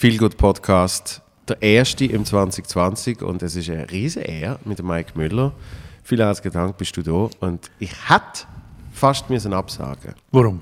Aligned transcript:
Viel 0.00 0.16
gut 0.16 0.36
Podcast, 0.36 1.22
der 1.48 1.60
erste 1.60 2.04
im 2.04 2.24
2020 2.24 3.20
und 3.20 3.42
es 3.42 3.56
ist 3.56 3.68
eine 3.68 3.90
riesige 3.90 4.26
Ehre 4.26 4.60
mit 4.64 4.80
Mike 4.80 5.14
Müller. 5.16 5.50
Vielen 6.04 6.20
herzlichen 6.20 6.52
Dank, 6.52 6.76
bist 6.76 6.96
du 6.96 7.02
da 7.02 7.28
und 7.44 7.68
ich 7.80 7.90
hätte 8.08 8.46
fast 8.92 9.28
müssen 9.28 9.52
absagen. 9.52 10.14
Warum? 10.30 10.60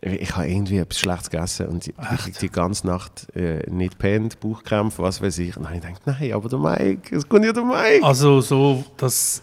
Ich 0.00 0.34
habe 0.34 0.48
irgendwie 0.48 0.78
etwas 0.78 0.98
Schlechtes 0.98 1.30
gegessen 1.30 1.68
und 1.68 1.86
die, 1.86 1.94
die, 2.26 2.32
die 2.32 2.48
ganze 2.48 2.88
Nacht 2.88 3.28
äh, 3.36 3.62
nicht 3.70 3.96
pennt, 3.96 4.40
Bauchkrämpfe, 4.40 5.04
was 5.04 5.22
weiß 5.22 5.38
ich. 5.38 5.56
Und 5.56 5.62
dann 5.62 5.66
habe 5.66 5.76
ich 5.76 5.82
gedacht, 5.84 6.20
nein, 6.20 6.32
aber 6.32 6.48
der 6.48 6.58
Mike, 6.58 7.14
es 7.14 7.28
kommt 7.28 7.44
ja 7.44 7.52
der 7.52 7.64
Mike. 7.64 8.04
Also 8.04 8.40
so, 8.40 8.82
dass 8.96 9.40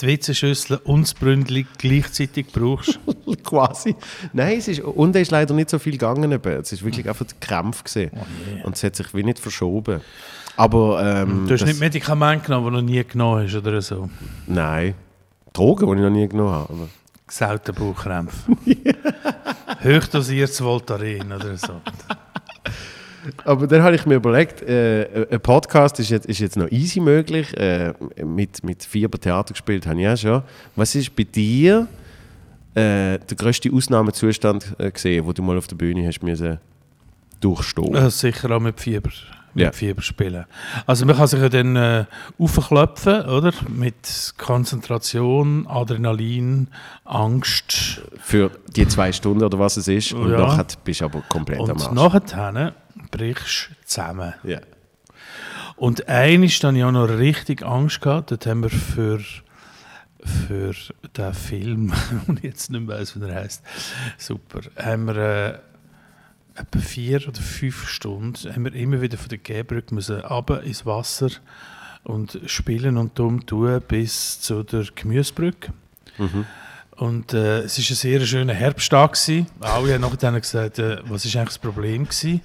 die 0.00 0.06
WC-Schüssel 0.06 0.78
und 0.84 1.02
das 1.02 1.14
Bründli 1.14 1.66
gleichzeitig 1.78 2.46
brauchst. 2.52 2.98
Quasi. 3.44 3.94
Nein, 4.32 4.58
es 4.58 4.68
ist, 4.68 4.80
und 4.80 5.14
es 5.16 5.22
ist 5.22 5.30
leider 5.30 5.54
nicht 5.54 5.70
so 5.70 5.78
viel 5.78 5.92
gegangen. 5.92 6.30
Eben. 6.32 6.52
Es 6.60 6.72
ist 6.72 6.84
wirklich 6.84 7.08
einfach 7.08 7.26
der 7.26 7.36
Krampf 7.40 7.84
gesehen. 7.84 8.10
Oh 8.14 8.66
und 8.66 8.76
es 8.76 8.82
hat 8.84 8.96
sich 8.96 9.12
wie 9.14 9.22
nicht 9.22 9.38
verschoben. 9.38 10.00
Aber 10.56 11.00
ähm, 11.04 11.46
Du 11.46 11.54
hast 11.54 11.60
das- 11.62 11.68
nicht 11.68 11.80
Medikamente 11.80 12.46
genommen, 12.46 12.66
die 12.66 12.70
du 12.70 12.76
noch 12.76 12.90
nie 12.90 13.04
genommen 13.04 13.44
hast 13.44 13.54
oder 13.56 13.80
so. 13.80 14.08
Nein. 14.46 14.94
Drogen, 15.52 15.86
die 15.86 15.92
ich 15.94 16.00
noch 16.02 16.10
nie 16.10 16.28
genommen 16.28 16.52
habe. 16.52 16.88
Selten 17.28 17.74
Bauchkrämpfe. 17.74 18.52
Hochdosiertes 19.84 20.60
Voltaren 20.62 21.32
oder 21.32 21.56
so. 21.56 21.80
Aber 23.44 23.66
dann 23.66 23.82
habe 23.82 23.94
ich 23.96 24.06
mir 24.06 24.16
überlegt, 24.16 24.62
äh, 24.62 25.26
ein 25.30 25.40
Podcast 25.40 25.98
ist 26.00 26.10
jetzt, 26.10 26.26
ist 26.26 26.38
jetzt 26.38 26.56
noch 26.56 26.70
easy 26.70 27.00
möglich. 27.00 27.56
Äh, 27.56 27.94
mit, 28.24 28.62
mit 28.64 28.82
Fieber 28.84 29.18
Theater 29.18 29.52
gespielt 29.54 29.86
habe 29.86 29.96
ich 29.96 30.02
ja 30.04 30.16
schon. 30.16 30.42
Was 30.76 30.94
ist 30.94 31.14
bei 31.16 31.24
dir 31.24 31.86
äh, 32.74 33.18
der 33.18 33.36
grösste 33.36 33.72
Ausnahmezustand 33.72 34.74
äh, 34.78 34.90
gesehen, 34.90 35.24
wo 35.26 35.32
du 35.32 35.42
mal 35.42 35.56
auf 35.58 35.66
der 35.66 35.76
Bühne 35.76 36.06
hast 36.06 36.22
müssen 36.22 36.58
durchstehen? 37.40 37.94
Ja, 37.94 38.10
sicher 38.10 38.50
auch 38.50 38.60
mit 38.60 38.80
Fieber. 38.80 39.10
Mit 39.54 39.64
Ja. 39.64 39.72
Fieber 39.72 40.02
spielen. 40.02 40.44
Also 40.86 41.06
man 41.06 41.16
kann 41.16 41.26
sich 41.26 41.40
ja 41.40 41.48
dann 41.48 41.74
äh, 41.74 42.04
aufklopfen, 42.38 43.22
oder? 43.24 43.50
Mit 43.68 44.34
Konzentration, 44.36 45.66
Adrenalin, 45.66 46.68
Angst. 47.04 48.02
Für 48.20 48.50
die 48.76 48.86
zwei 48.86 49.10
Stunden 49.10 49.42
oder 49.42 49.58
was 49.58 49.78
es 49.78 49.88
ist. 49.88 50.12
Und 50.12 50.30
Ja. 50.30 50.38
nachher 50.38 50.66
bist 50.84 51.00
du 51.00 51.06
aber 51.06 51.22
komplett 51.28 51.60
am 51.60 51.70
Und 51.70 51.82
Arsch. 51.82 51.92
nachher 51.92 52.24
brichst 53.10 53.70
zusammen. 53.84 54.34
Ja. 54.44 54.60
Und 55.76 56.08
eines 56.08 56.58
dann 56.58 56.76
ja 56.76 56.90
noch 56.90 57.08
richtig 57.08 57.64
Angst 57.64 58.00
gehabt. 58.00 58.30
Dort 58.30 58.46
haben 58.46 58.62
wir 58.62 58.70
für, 58.70 59.20
für 60.24 60.74
den 61.16 61.34
Film, 61.34 61.92
und 62.26 62.42
jetzt 62.42 62.70
nicht 62.70 62.80
mehr 62.86 62.98
weiss, 62.98 63.18
wie 63.18 63.24
er 63.24 63.34
heißt, 63.34 63.62
super, 64.16 64.60
haben 64.76 65.06
wir 65.06 65.16
äh, 65.16 65.58
etwa 66.60 66.78
vier 66.80 67.28
oder 67.28 67.40
fünf 67.40 67.88
Stunden 67.88 68.52
haben 68.52 68.64
wir 68.64 68.74
immer 68.74 69.00
wieder 69.00 69.16
von 69.16 69.28
der 69.28 69.38
Gehbrücke 69.38 69.94
müssen 69.94 70.20
runter 70.20 70.62
ins 70.62 70.84
Wasser 70.84 71.30
und 72.02 72.40
spielen 72.46 72.96
und 72.96 73.16
dumm 73.18 73.46
tun 73.46 73.80
bis 73.86 74.40
zu 74.40 74.64
der 74.64 74.86
Gemüsebrücke. 74.94 75.72
Und 76.98 77.32
äh, 77.32 77.60
es 77.60 77.78
war 77.78 77.84
ein 77.90 77.94
sehr 77.94 78.26
schöner 78.26 78.54
Herbsttag. 78.54 79.16
Alle 79.60 79.94
haben 79.94 80.00
nachher 80.00 80.40
gesagt, 80.40 80.80
äh, 80.80 80.98
was 81.04 81.24
ist 81.24 81.36
eigentlich 81.36 81.50
das 81.50 81.58
Problem 81.58 82.04
gewesen. 82.04 82.40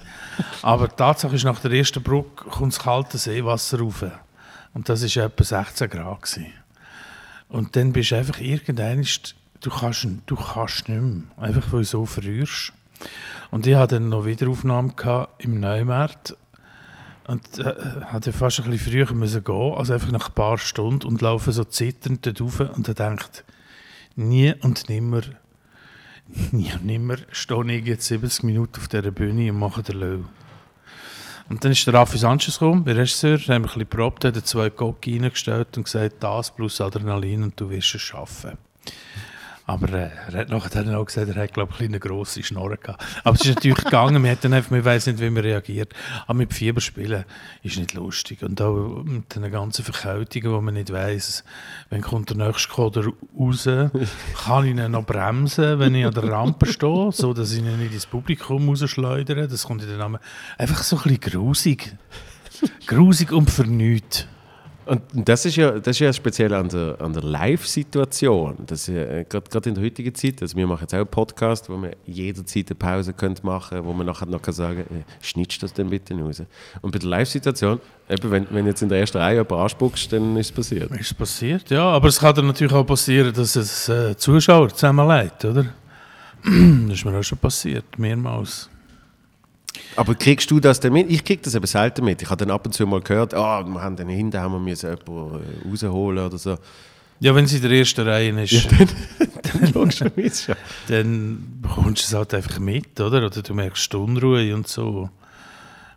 Aber 0.62 0.86
die 0.86 0.94
Tatsache 0.94 1.34
ist, 1.34 1.44
nach 1.44 1.58
der 1.58 1.72
ersten 1.72 2.02
Brücke 2.02 2.44
kommt 2.44 2.72
das 2.72 2.80
kalte 2.80 3.18
Seewasser 3.18 3.80
rauf. 3.80 4.04
Und 4.72 4.88
das 4.88 5.02
war 5.02 5.24
etwa 5.24 5.44
16 5.44 5.90
Grad. 5.90 6.22
Gewesen. 6.22 6.52
Und 7.48 7.74
dann 7.74 7.92
bist 7.92 8.12
du 8.12 8.16
einfach 8.16 8.40
irgendwann, 8.40 9.04
du 9.60 9.70
kannst, 9.70 10.06
du 10.26 10.36
kannst 10.36 10.88
nicht 10.88 11.00
mehr, 11.00 11.22
einfach 11.36 11.72
weil 11.72 11.80
du 11.80 11.86
so 11.86 12.06
verrührst. 12.06 12.72
Und 13.50 13.66
ich 13.66 13.74
hatte 13.74 13.96
dann 13.96 14.08
noch 14.08 14.24
Wiederaufnahmen 14.24 14.94
im 15.38 15.58
Neumarkt 15.58 16.36
und 17.26 17.58
äh, 17.58 17.74
hatte 18.06 18.32
fast 18.32 18.60
ein 18.60 18.70
bisschen 18.70 19.06
früher 19.06 19.40
gehen, 19.40 19.74
also 19.74 19.94
einfach 19.94 20.12
nach 20.12 20.28
ein 20.28 20.34
paar 20.34 20.58
Stunden 20.58 21.06
und 21.06 21.22
laufe 21.22 21.50
so 21.50 21.64
zitternd 21.64 22.24
dort 22.24 22.40
rauf 22.40 22.60
und 22.60 22.86
dann 22.86 22.94
denkt, 22.94 23.44
nie 24.16 24.54
und 24.60 24.88
nimmer, 24.88 25.22
nie 26.52 26.72
und 26.72 26.84
nimmer 26.84 27.16
stehe 27.30 27.72
ich 27.72 27.86
jetzt 27.86 28.06
70 28.06 28.44
Minuten 28.44 28.80
auf 28.80 28.88
dieser 28.88 29.10
Bühne 29.10 29.50
und 29.52 29.58
mache 29.58 29.82
den 29.82 30.00
Löw. 30.00 30.24
Und 31.48 31.62
dann 31.62 31.72
ist 31.72 31.86
der 31.86 31.94
Raffi 31.94 32.16
Sanchez 32.16 32.58
gekommen, 32.58 32.84
der 32.84 32.96
Regisseur, 32.96 33.38
haben 33.38 33.48
wir 33.48 33.54
ein 33.54 33.62
bisschen 33.62 33.80
geprobt, 33.80 34.24
hat 34.24 34.46
zwei 34.46 34.70
Gocki 34.70 35.18
reingestellt 35.18 35.76
und 35.76 35.84
gesagt, 35.84 36.16
das 36.20 36.50
plus 36.50 36.80
Adrenalin 36.80 37.42
und 37.42 37.60
du 37.60 37.68
wirst 37.68 37.94
es 37.94 38.00
schaffen. 38.00 38.56
Aber 39.66 39.88
äh, 39.94 40.10
er 40.28 40.40
hat 40.40 40.50
nachher 40.50 40.82
dann 40.82 40.94
auch 40.94 41.06
gesagt, 41.06 41.28
er 41.28 41.42
hat, 41.42 41.54
glaube 41.54 41.72
ich, 41.78 41.86
eine 41.86 41.98
grosse 41.98 42.42
Schnorre 42.42 42.76
gehabt. 42.76 43.02
Aber 43.24 43.34
es 43.34 43.46
ist 43.46 43.54
natürlich 43.54 43.82
gegangen, 43.82 44.28
hat 44.28 44.44
dann 44.44 44.52
einfach, 44.52 44.70
man 44.70 44.84
weiss 44.84 45.06
nicht, 45.06 45.20
wie 45.20 45.30
man 45.30 45.42
reagiert. 45.42 45.94
Aber 46.26 46.34
mit 46.34 46.52
Fieber 46.52 46.82
spielen 46.82 47.24
ist 47.62 47.78
nicht 47.78 47.94
lustig. 47.94 48.42
Und 48.42 48.60
auch 48.60 49.02
mit 49.04 49.34
den 49.34 49.50
ganzen 49.50 49.82
Verkältungen, 49.82 50.52
wo 50.52 50.60
man 50.60 50.74
nicht 50.74 50.92
weiss, 50.92 51.44
wenn 51.88 52.02
kommt 52.02 52.28
der 52.28 52.36
nächste 52.36 52.68
Koder 52.68 53.06
raus, 53.38 53.64
kann 53.64 54.64
ich 54.66 54.76
ihn 54.76 54.90
noch 54.90 55.06
bremsen, 55.06 55.78
wenn 55.78 55.94
ich 55.94 56.04
an 56.04 56.12
der 56.12 56.30
Rampe 56.30 56.66
stehe, 56.66 57.10
so 57.12 57.32
dass 57.32 57.52
ich 57.52 57.60
ihn 57.60 57.78
nicht 57.78 57.94
ins 57.94 58.06
Publikum 58.06 58.68
rausschleudere. 58.68 59.48
Das 59.48 59.64
kommt 59.64 59.82
in 59.82 59.88
den 59.88 59.98
Namen. 59.98 60.20
Einfach 60.58 60.82
so 60.82 60.96
ein 60.96 61.02
bisschen 61.04 61.20
grusig. 61.20 61.96
grusig 62.86 63.32
und 63.32 63.50
vernüht. 63.50 64.28
Und 64.86 65.00
das 65.14 65.46
ist 65.46 65.56
ja, 65.56 65.70
das 65.72 65.96
ist 65.96 66.00
ja 66.00 66.12
speziell 66.12 66.52
an 66.52 66.68
der, 66.68 66.96
an 67.00 67.12
der 67.12 67.22
Live-Situation. 67.22 68.66
Ja, 68.68 69.22
Gerade 69.22 69.68
in 69.68 69.74
der 69.74 69.84
heutigen 69.84 70.14
Zeit. 70.14 70.42
Also 70.42 70.56
wir 70.56 70.66
machen 70.66 70.82
jetzt 70.82 70.94
auch 70.94 70.98
einen 70.98 71.06
Podcast, 71.06 71.70
wo 71.70 71.80
wir 71.80 71.92
jederzeit 72.04 72.68
eine 72.68 72.74
Pause 72.76 73.12
könnte 73.12 73.44
machen 73.46 73.84
wo 73.84 73.92
man 73.92 74.06
nachher 74.06 74.26
noch 74.26 74.40
sagen 74.44 74.84
kann, 74.86 74.98
äh, 74.98 75.04
schnittst 75.22 75.62
das 75.62 75.72
denn 75.72 75.88
bitte 75.88 76.14
raus. 76.14 76.42
Und 76.82 76.90
bei 76.90 76.98
der 76.98 77.08
Live-Situation, 77.08 77.80
wenn, 78.08 78.46
wenn 78.50 78.66
jetzt 78.66 78.82
in 78.82 78.88
der 78.88 79.00
ersten 79.00 79.18
Reihe 79.18 79.36
jemand 79.36 79.52
anspuckst, 79.52 80.12
dann 80.12 80.36
ist 80.36 80.50
es 80.50 80.52
passiert. 80.52 80.90
Ist 80.92 81.12
es 81.12 81.14
passiert, 81.14 81.70
ja. 81.70 81.84
Aber 81.84 82.08
es 82.08 82.18
kann 82.18 82.34
dann 82.34 82.46
natürlich 82.46 82.72
auch 82.72 82.84
passieren, 82.84 83.32
dass 83.32 83.56
es 83.56 83.88
äh, 83.88 84.16
Zuschauer 84.16 84.68
zusammenlegt, 84.68 85.44
oder? 85.44 85.66
das 86.44 86.98
ist 86.98 87.04
mir 87.04 87.18
auch 87.18 87.22
schon 87.22 87.38
passiert, 87.38 87.98
mehrmals. 87.98 88.68
Aber 89.96 90.14
kriegst 90.14 90.50
du 90.50 90.60
das 90.60 90.80
denn 90.80 90.92
mit? 90.92 91.10
Ich 91.10 91.24
krieg 91.24 91.42
das 91.42 91.54
eben 91.54 91.66
selten 91.66 92.04
mit. 92.04 92.22
Ich 92.22 92.30
habe 92.30 92.44
dann 92.44 92.54
ab 92.54 92.66
und 92.66 92.72
zu 92.72 92.86
mal 92.86 93.00
gehört, 93.00 93.34
ah, 93.34 93.62
wir 93.62 93.80
haben 93.80 93.96
dann 93.96 94.08
hinten 94.08 94.38
haben 94.38 94.52
wir 94.52 94.60
müssen 94.60 94.90
jemanden 94.90 95.42
äh, 95.64 95.68
rausholen 95.68 96.26
oder 96.26 96.38
so. 96.38 96.58
Ja, 97.20 97.34
wenn 97.34 97.46
sie 97.46 97.56
in 97.56 97.62
der 97.62 97.70
ersten 97.72 98.06
Reihe 98.06 98.42
ist, 98.42 98.68
Logischerweise 99.74 100.44
schon. 100.44 100.56
dann 100.88 101.60
bekommst 101.62 102.02
du 102.02 102.06
es 102.08 102.14
halt 102.14 102.34
einfach 102.34 102.58
mit, 102.58 103.00
oder? 103.00 103.24
Oder 103.24 103.42
du 103.42 103.54
merkst 103.54 103.94
Unruhe 103.94 104.54
und 104.54 104.68
so. 104.68 105.08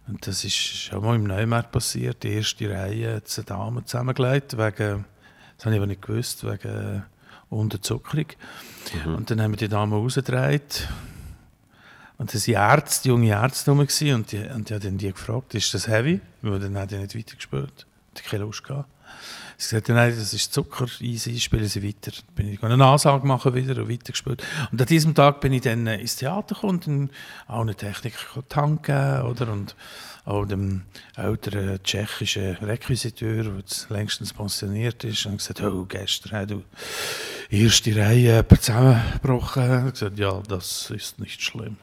Und 0.07 0.25
das 0.25 0.43
ist 0.43 0.55
schon 0.55 1.03
mal 1.03 1.15
im 1.15 1.23
Neumarkt 1.25 1.71
passiert. 1.71 2.23
Die 2.23 2.29
erste 2.29 2.69
Reihe 2.69 3.15
hat 3.15 3.23
eine 3.35 3.45
Dame 3.45 3.83
zusammengelegt, 3.83 4.57
wegen, 4.57 5.05
das 5.57 5.65
habe 5.65 5.75
ich 5.75 5.79
aber 5.79 5.87
nicht 5.87 6.01
gewusst, 6.01 6.45
wegen 6.45 7.03
Unterzuckerung. 7.49 8.27
Und 9.05 9.29
dann 9.29 9.41
haben 9.41 9.51
wir 9.51 9.57
die 9.57 9.67
Dame 9.67 9.95
rausgedreht. 9.95 10.87
Und 12.17 12.33
das 12.33 12.47
waren 12.47 12.77
Ärzte, 12.77 13.09
junge 13.09 13.29
Ärzte 13.29 13.71
rum 13.71 13.79
und 13.79 13.91
die, 13.99 14.11
und 14.13 14.31
die 14.69 14.73
haben 14.73 14.81
dann 14.81 14.97
die 14.97 15.11
gefragt, 15.11 15.53
ist 15.53 15.73
das 15.73 15.87
heavy? 15.87 16.19
Weil 16.41 16.59
dann 16.59 16.77
hat 16.77 16.91
die 16.91 16.97
nicht 16.97 17.15
weitergespielt. 17.15 17.85
Die 18.17 18.21
keine 18.23 18.43
Lust 18.43 18.63
gehabt. 18.63 18.89
Sie 19.59 19.75
sagte, 19.75 19.93
nein, 19.93 20.15
das 20.15 20.33
ist 20.33 20.53
Zucker, 20.53 20.85
easy, 20.99 21.39
spielen 21.39 21.67
Sie 21.67 21.83
weiter. 21.83 22.11
Bin 22.35 22.53
ich 22.53 22.61
eine 22.61 22.85
Ansage 22.85 23.25
machen 23.25 23.55
wieder 23.55 23.81
und 23.81 23.89
weitergespielt. 23.89 24.43
Und 24.71 24.79
an 24.79 24.87
diesem 24.87 25.15
Tag 25.15 25.41
bin 25.41 25.51
ich 25.51 25.61
dann 25.61 25.87
äh, 25.87 25.99
ins 25.99 26.15
Theater 26.15 26.53
gekommen 26.53 26.73
und 26.73 26.87
dann 26.87 27.09
auch 27.47 27.61
eine 27.61 27.73
Techniker 27.73 28.47
tanken, 28.47 29.21
oder? 29.23 29.51
Und 29.51 29.75
auch 30.25 30.45
dem 30.45 30.83
älteren 31.15 31.81
tschechischen 31.81 32.57
Requisiteur, 32.57 33.45
der 33.45 33.63
längstens 33.89 34.31
pensioniert 34.31 35.03
ist, 35.03 35.25
und 35.25 35.37
gesagt, 35.37 35.61
oh, 35.61 35.85
gestern 35.85 36.39
hast 36.39 36.51
du 36.51 36.63
erste 37.49 37.95
Reihe 37.95 38.45
zusammengebrochen. 38.47 39.87
Ich 39.87 39.93
gesagt, 39.93 40.19
ja, 40.19 40.39
das 40.47 40.91
ist 40.91 41.19
nicht 41.19 41.41
schlimm. 41.41 41.77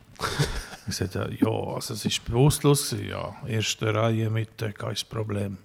Ich 0.87 0.97
sagte, 0.97 1.31
ja, 1.41 1.49
also 1.49 1.95
es 1.95 2.05
ist 2.05 2.25
bewusstlos. 2.25 2.95
Ja, 3.09 3.35
erste 3.47 3.95
Reihe 3.95 4.29
Mitte, 4.29 4.73
kein 4.73 4.97
Problem. 5.09 5.59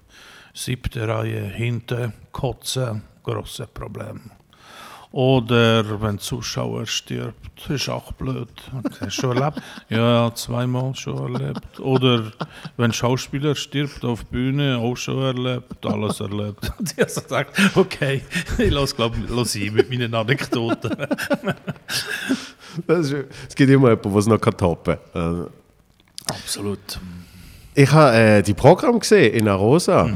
Siebte 0.54 1.08
Reihe 1.08 1.44
hinten, 1.44 2.14
kotzen, 2.32 3.04
grosses 3.24 3.68
Problem. 3.68 4.32
Oder 5.12 6.00
wenn 6.02 6.10
ein 6.10 6.20
Zuschauer 6.20 6.86
stirbt, 6.86 7.68
ist 7.68 7.90
auch 7.90 8.12
blöd. 8.12 8.50
Du 9.00 9.10
schon 9.10 9.38
erlebt? 9.38 9.60
Ja, 9.90 10.32
zweimal 10.36 10.94
schon 10.96 11.34
erlebt. 11.34 11.80
Oder 11.80 12.32
wenn 12.78 12.92
ein 12.92 12.94
Schauspieler 12.94 13.56
stirbt 13.56 14.06
auf 14.06 14.24
Bühne, 14.26 14.78
auch 14.78 14.96
schon 14.96 15.20
erlebt, 15.20 15.84
alles 15.84 16.20
erlebt. 16.20 16.72
Und 16.80 16.92
ich 16.92 17.00
habe 17.00 17.10
so 17.10 17.22
gedacht, 17.22 17.48
okay, 17.76 18.22
ich 18.60 18.72
lasse, 18.72 18.96
glaube 18.96 19.18
ich, 19.18 19.66
ein 19.66 19.74
mit 19.74 19.90
meinen 19.90 20.14
Anekdoten. 20.14 20.96
Das 22.88 23.12
ist, 23.12 23.26
es 23.48 23.56
gibt 23.56 23.70
immer 23.70 23.90
jemanden, 23.90 24.10
der 24.12 24.20
es 24.20 24.28
noch 24.28 24.40
toppen 24.40 24.98
kann. 25.14 25.46
Äh, 25.46 26.32
Absolut. 26.32 27.00
Ich 27.76 27.92
habe 27.92 28.16
äh, 28.16 28.42
die 28.42 28.54
Programm 28.54 29.00
gesehen 29.00 29.34
in 29.34 29.48
Arosa. 29.48 30.10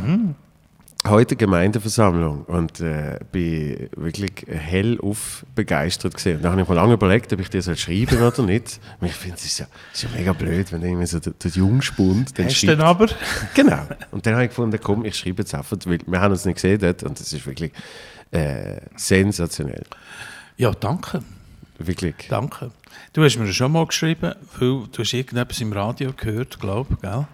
heute 1.07 1.35
Gemeindeversammlung 1.35 2.43
und 2.45 2.79
äh, 2.79 3.19
bin 3.31 3.89
wirklich 3.95 4.31
hellauf 4.47 5.45
begeistert 5.53 6.13
gesehen. 6.13 6.41
Da 6.41 6.51
habe 6.51 6.61
ich 6.61 6.67
mir 6.67 6.75
lange 6.75 6.93
überlegt, 6.93 7.33
ob 7.33 7.39
ich 7.39 7.49
dir 7.49 7.61
soll 7.61 7.75
schreiben 7.75 8.21
oder 8.21 8.43
nicht. 8.43 8.79
Und 9.01 9.07
ich 9.07 9.13
finde, 9.13 9.35
es 9.37 9.45
ist, 9.45 9.59
ja, 9.59 9.67
ist 9.93 10.03
ja 10.03 10.09
mega 10.15 10.33
blöd, 10.33 10.71
wenn 10.71 10.81
irgendwie 10.81 11.05
so 11.05 11.19
der, 11.19 11.33
der 11.33 11.51
Jungspund 11.51 12.37
dann 12.37 12.45
Hast 12.45 12.55
schreibt. 12.55 12.79
Dann 12.79 12.87
aber? 12.87 13.07
Genau. 13.53 13.81
Und 14.11 14.25
dann 14.25 14.33
habe 14.33 14.45
ich 14.45 14.49
gefunden, 14.49 14.79
komm, 14.81 15.03
ich 15.05 15.15
schreibe 15.15 15.41
jetzt 15.41 15.53
einfach, 15.53 15.77
weil 15.85 15.99
wir 16.05 16.21
haben 16.21 16.31
uns 16.31 16.45
nicht 16.45 16.55
gesehen 16.55 16.79
dort 16.79 17.03
und 17.03 17.19
es 17.19 17.33
ist 17.33 17.45
wirklich 17.45 17.71
äh, 18.31 18.79
sensationell. 18.95 19.83
Ja, 20.57 20.71
danke. 20.71 21.21
Wirklich. 21.85 22.15
Danke. 22.29 22.71
Du 23.13 23.23
hast 23.23 23.37
mir 23.37 23.51
schon 23.51 23.71
mal 23.71 23.85
geschrieben, 23.85 24.33
weil 24.59 24.83
du 24.91 24.99
hast 24.99 25.13
irgendetwas 25.13 25.61
im 25.61 25.73
Radio 25.73 26.13
gehört, 26.15 26.59
glaube 26.59 26.93
ich, 26.93 27.01
gell? 27.01 27.25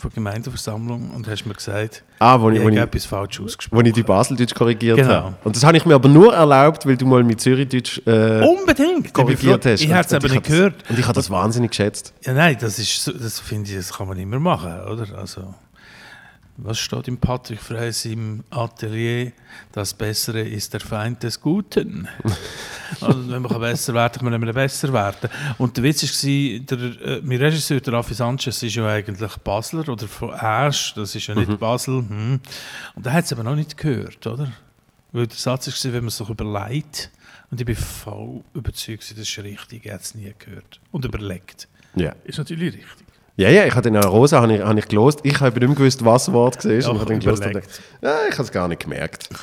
von 0.00 0.10
Gemeindeversammlung 0.10 1.10
und 1.10 1.28
hast 1.28 1.44
mir 1.44 1.54
gesagt, 1.54 2.02
ah, 2.18 2.40
wo 2.40 2.50
ich, 2.50 2.60
ich, 2.60 2.66
ich 2.66 2.76
etwas 2.76 3.04
falsch 3.04 3.40
ausgesprochen. 3.40 3.84
Wo 3.84 3.86
ich 3.86 3.92
die 3.92 4.02
Baseldeutsch 4.02 4.54
korrigiert 4.54 4.96
genau. 4.96 5.10
habe. 5.10 5.36
Und 5.44 5.54
das 5.54 5.62
habe 5.62 5.76
ich 5.76 5.84
mir 5.84 5.94
aber 5.94 6.08
nur 6.08 6.34
erlaubt, 6.34 6.86
weil 6.86 6.96
du 6.96 7.06
mal 7.06 7.22
mit 7.22 7.40
Zürichdeutsch 7.40 8.00
äh, 8.06 8.42
Unbedingt. 8.42 9.12
korrigiert 9.12 9.66
hast. 9.66 9.82
Ich 9.82 9.92
habe 9.92 10.06
es 10.06 10.12
aber 10.12 10.28
nicht 10.28 10.44
gehört. 10.44 10.88
Und 10.88 10.98
ich 10.98 11.04
habe 11.04 11.14
das 11.14 11.30
wahnsinnig 11.30 11.70
geschätzt. 11.70 12.14
Ja, 12.24 12.32
nein, 12.32 12.56
das 12.58 12.78
ist 12.78 13.06
das 13.06 13.40
finde 13.40 13.70
ich, 13.70 13.76
das 13.76 13.92
kann 13.92 14.08
man 14.08 14.18
immer 14.18 14.40
machen, 14.40 14.80
oder? 14.90 15.06
Also, 15.18 15.54
was 16.62 16.78
steht 16.78 17.08
im 17.08 17.18
Patrick 17.18 17.60
Freys 17.60 18.04
im 18.04 18.44
Atelier? 18.50 19.32
Das 19.72 19.94
Bessere 19.94 20.40
ist 20.40 20.72
der 20.72 20.80
Feind 20.80 21.22
des 21.22 21.40
Guten. 21.40 22.08
also, 23.00 23.30
wenn 23.30 23.42
man 23.42 23.60
besser 23.60 23.94
werden 23.94 24.12
kann, 24.14 24.24
man 24.24 24.34
immer 24.34 24.52
besser 24.52 24.92
werden. 24.92 25.30
Und 25.58 25.76
der 25.76 25.84
Witz 25.84 26.02
war, 26.02 26.60
der, 26.60 26.78
äh, 27.02 27.20
mein 27.22 27.38
Regisseur, 27.38 27.80
der 27.80 27.92
Raffi 27.94 28.14
Sanchez, 28.14 28.62
ist 28.62 28.74
ja 28.74 28.86
eigentlich 28.86 29.36
Basler 29.38 29.88
oder 29.88 30.06
von 30.06 30.32
Asch, 30.32 30.94
das 30.94 31.14
ist 31.14 31.26
ja 31.26 31.34
nicht 31.34 31.48
mhm. 31.48 31.58
Basel. 31.58 32.04
Hm. 32.08 32.40
Und 32.94 33.06
er 33.06 33.12
hat 33.12 33.24
es 33.24 33.32
aber 33.32 33.42
noch 33.42 33.56
nicht 33.56 33.76
gehört, 33.76 34.26
oder? 34.26 34.52
Weil 35.12 35.26
der 35.26 35.36
Satz 35.36 35.66
war, 35.66 35.92
wenn 35.92 36.04
man 36.04 36.10
sich 36.10 36.28
überlegt, 36.28 37.10
und 37.50 37.60
ich 37.60 37.66
bin 37.66 37.76
voll 37.76 38.44
überzeugt, 38.54 39.10
das 39.10 39.18
ist 39.18 39.38
richtig, 39.38 39.86
er 39.86 39.94
hat 39.94 40.02
es 40.02 40.14
nie 40.14 40.32
gehört. 40.38 40.80
Und 40.92 41.04
überlegt. 41.04 41.68
Ja. 41.96 42.14
Ist 42.24 42.38
natürlich 42.38 42.74
richtig. 42.74 43.09
Ja, 43.36 43.48
ja, 43.48 43.64
ich 43.64 43.74
habe 43.74 43.90
den 43.90 43.96
Rosa 43.96 44.42
habe 44.42 44.56
ich, 44.56 44.62
habe 44.62 44.78
ich 44.78 44.88
gelost. 44.88 45.20
Ich 45.22 45.40
habe 45.40 45.58
nicht 45.58 45.76
gewusst, 45.76 46.04
was 46.04 46.26
das 46.26 46.34
Wort 46.34 46.64
war. 46.64 46.72
Ja, 46.72 46.88
und 46.88 47.08
dann 47.08 47.20
gelost 47.20 47.44
und 47.44 47.54
ja, 48.02 48.26
ich 48.28 48.34
habe 48.34 48.42
es 48.42 48.52
gar 48.52 48.68
nicht 48.68 48.82
gemerkt. 48.82 49.28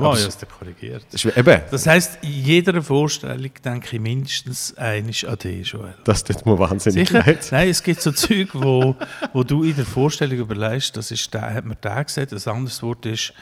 Man 0.00 0.02
hat 0.02 0.18
es 0.18 0.38
korrigiert. 0.58 1.06
Das, 1.12 1.24
eben. 1.24 1.60
das 1.70 1.86
heisst, 1.86 2.18
in 2.22 2.30
jeder 2.30 2.82
Vorstellung 2.82 3.50
denke 3.64 3.94
ich 3.94 4.02
mindestens 4.02 4.76
einiges 4.76 5.24
an 5.24 5.38
dich, 5.38 5.68
Joel. 5.68 5.94
Das 6.02 6.24
tut 6.24 6.44
mir 6.44 6.58
wahnsinnig 6.58 7.08
Sicher? 7.08 7.22
leid. 7.24 7.46
Nein, 7.52 7.68
es 7.68 7.80
gibt 7.80 8.00
so 8.00 8.10
Zeug, 8.10 8.48
wo, 8.54 8.96
wo 9.32 9.44
du 9.44 9.62
in 9.62 9.76
der 9.76 9.84
Vorstellung 9.84 10.38
überlegst, 10.38 10.96
das 10.96 11.12
ist 11.12 11.32
der, 11.32 11.54
hat 11.54 11.64
mir 11.64 11.76
der 11.76 12.02
gesagt, 12.02 12.32
ein 12.32 12.52
anderes 12.52 12.82
Wort 12.82 13.06
ist 13.06 13.32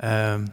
ähm, 0.00 0.50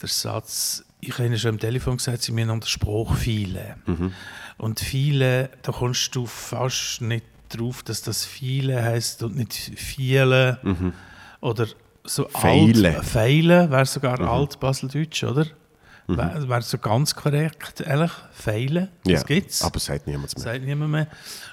der 0.00 0.08
Satz, 0.08 0.84
ich 1.00 1.18
habe 1.18 1.36
schon 1.36 1.50
am 1.50 1.58
Telefon 1.58 1.96
gesagt, 1.96 2.22
Sie 2.22 2.30
müssen 2.30 2.50
an 2.50 2.60
den 2.60 2.68
Spruch 2.68 3.16
viele. 3.16 3.76
Mhm. 3.86 4.12
Und 4.58 4.80
viele, 4.80 5.50
da 5.62 5.72
kommst 5.72 6.14
du 6.14 6.26
fast 6.26 7.02
nicht 7.02 7.24
drauf, 7.48 7.82
dass 7.82 8.02
das 8.02 8.24
viele 8.24 8.82
heißt 8.82 9.22
und 9.22 9.36
nicht 9.36 9.54
viele 9.54 10.58
mhm. 10.62 10.92
oder 11.40 11.66
so 12.04 12.28
Feile. 12.28 12.96
alt. 12.96 13.04
Feile 13.04 13.70
wäre 13.70 13.86
sogar 13.86 14.20
mhm. 14.20 14.28
alt-baseldeutsch, 14.28 15.24
oder? 15.24 15.46
Mhm. 16.08 16.18
Wäre 16.18 16.48
wär 16.48 16.62
so 16.62 16.78
ganz 16.78 17.14
korrekt, 17.14 17.80
ehrlich. 17.80 18.12
Feile, 18.32 18.90
das 19.04 19.24
ja, 19.28 19.36
es. 19.36 19.62
aber 19.62 19.80
sagt 19.80 20.06
niemand 20.06 20.36
mehr. 20.36 20.44
Sagt 20.44 20.64
niemand 20.64 20.92
mehr. 20.92 21.08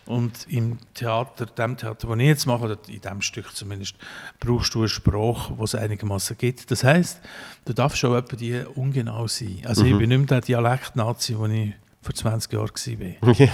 Und 0.06 0.46
im 0.48 0.78
Theater, 0.94 1.48
dem 1.48 1.76
Theater, 1.76 2.08
das 2.08 2.18
ich 2.18 2.28
jetzt 2.28 2.46
mache, 2.46 2.64
oder 2.66 2.78
in 2.88 3.02
diesem 3.02 3.22
Stück 3.22 3.56
zumindest, 3.56 3.96
brauchst 4.40 4.74
du 4.76 4.80
eine 4.80 4.90
Sprache, 4.90 5.56
die 5.58 5.64
es 5.64 5.76
einigermaßen 5.76 6.38
gibt. 6.38 6.70
Das 6.70 6.84
heisst, 6.84 7.20
du 7.66 7.74
darfst 7.74 7.98
schon 7.98 8.16
etwa 8.16 8.36
die 8.36 8.64
ungenau 8.76 9.28
sein. 9.28 9.62
Also 9.66 9.86
ich 9.86 9.94
mhm. 9.94 9.98
bin 10.00 10.10
nicht 10.10 10.18
mehr 10.20 10.28
der 10.28 10.42
Dialekt-Nazi, 10.42 11.34
den 11.34 11.52
ich 11.52 11.74
vor 12.04 12.14
20 12.14 12.54
Jahren 12.54 12.70
war. 12.70 13.34
Ja. 13.40 13.48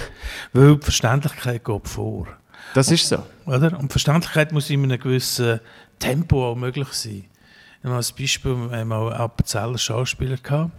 Weil 0.52 0.76
die 0.76 0.82
Verständlichkeit 0.82 1.64
geht 1.64 1.88
vor. 1.88 2.26
Das 2.74 2.90
ist 2.90 3.08
so. 3.08 3.24
Oder? 3.46 3.78
Und 3.78 3.90
Verständlichkeit 3.90 4.52
muss 4.52 4.70
in 4.70 4.84
einem 4.84 5.00
gewissen 5.00 5.60
Tempo 5.98 6.50
auch 6.50 6.56
möglich 6.56 6.88
sein. 6.88 7.24
Ich 7.78 7.84
habe 7.84 7.96
als 7.96 8.12
Beispiel 8.12 8.68
einmal 8.70 9.12
einen 9.12 9.20
Appenzeller 9.20 9.78
Schauspieler 9.78 10.36
gehabt. 10.36 10.72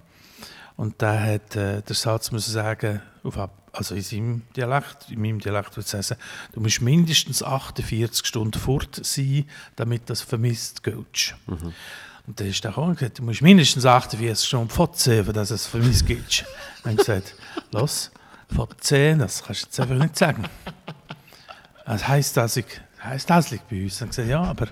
Und 0.77 1.01
der 1.01 1.21
hat 1.21 1.55
äh, 1.55 1.81
der 1.81 1.95
Satz 1.95 2.31
müssen 2.31 2.51
sagen, 2.51 3.01
auf, 3.23 3.37
also 3.73 3.95
in 3.95 4.01
seinem 4.01 4.41
Dialekt, 4.55 5.09
in 5.09 5.21
meinem 5.21 5.39
Dialekt 5.39 5.75
würde 5.75 5.81
ich 5.81 6.05
sagen, 6.05 6.19
du 6.53 6.59
musst 6.59 6.81
mindestens 6.81 7.43
48 7.43 8.25
Stunden 8.25 8.59
fort 8.59 8.99
sein, 9.03 9.45
damit 9.75 10.09
das 10.09 10.21
vermisst 10.21 10.83
geht. 10.83 11.35
Mhm. 11.47 11.73
Und 12.31 12.39
dann 12.39 12.47
ist 12.47 12.63
der 12.63 12.71
gekommen 12.71 12.91
und 12.91 12.97
gesagt, 12.97 13.19
du 13.19 13.23
musst 13.23 13.41
mindestens 13.41 13.85
48 13.85 14.47
Stunden 14.47 14.69
fortsehen, 14.69 15.33
dass 15.33 15.51
es 15.51 15.67
vermisst 15.67 16.05
geht. 16.05 16.45
Dann 16.81 16.93
habe 16.93 17.01
ich 17.01 17.05
gesagt, 17.05 17.35
los, 17.73 18.09
fortsehen, 18.55 19.19
das 19.19 19.43
kannst 19.43 19.63
du 19.63 19.65
jetzt 19.65 19.79
einfach 19.81 19.95
nicht 19.95 20.17
sagen. 20.17 20.45
Das 21.85 22.07
heisst, 22.07 22.37
dass 22.37 22.55
ich, 22.55 22.67
heisst 23.03 23.29
das 23.29 23.51
liegt 23.51 23.67
bei 23.67 23.83
uns. 23.83 23.99
Dann 23.99 24.07
gesagt, 24.07 24.29
ja, 24.29 24.41
aber 24.43 24.69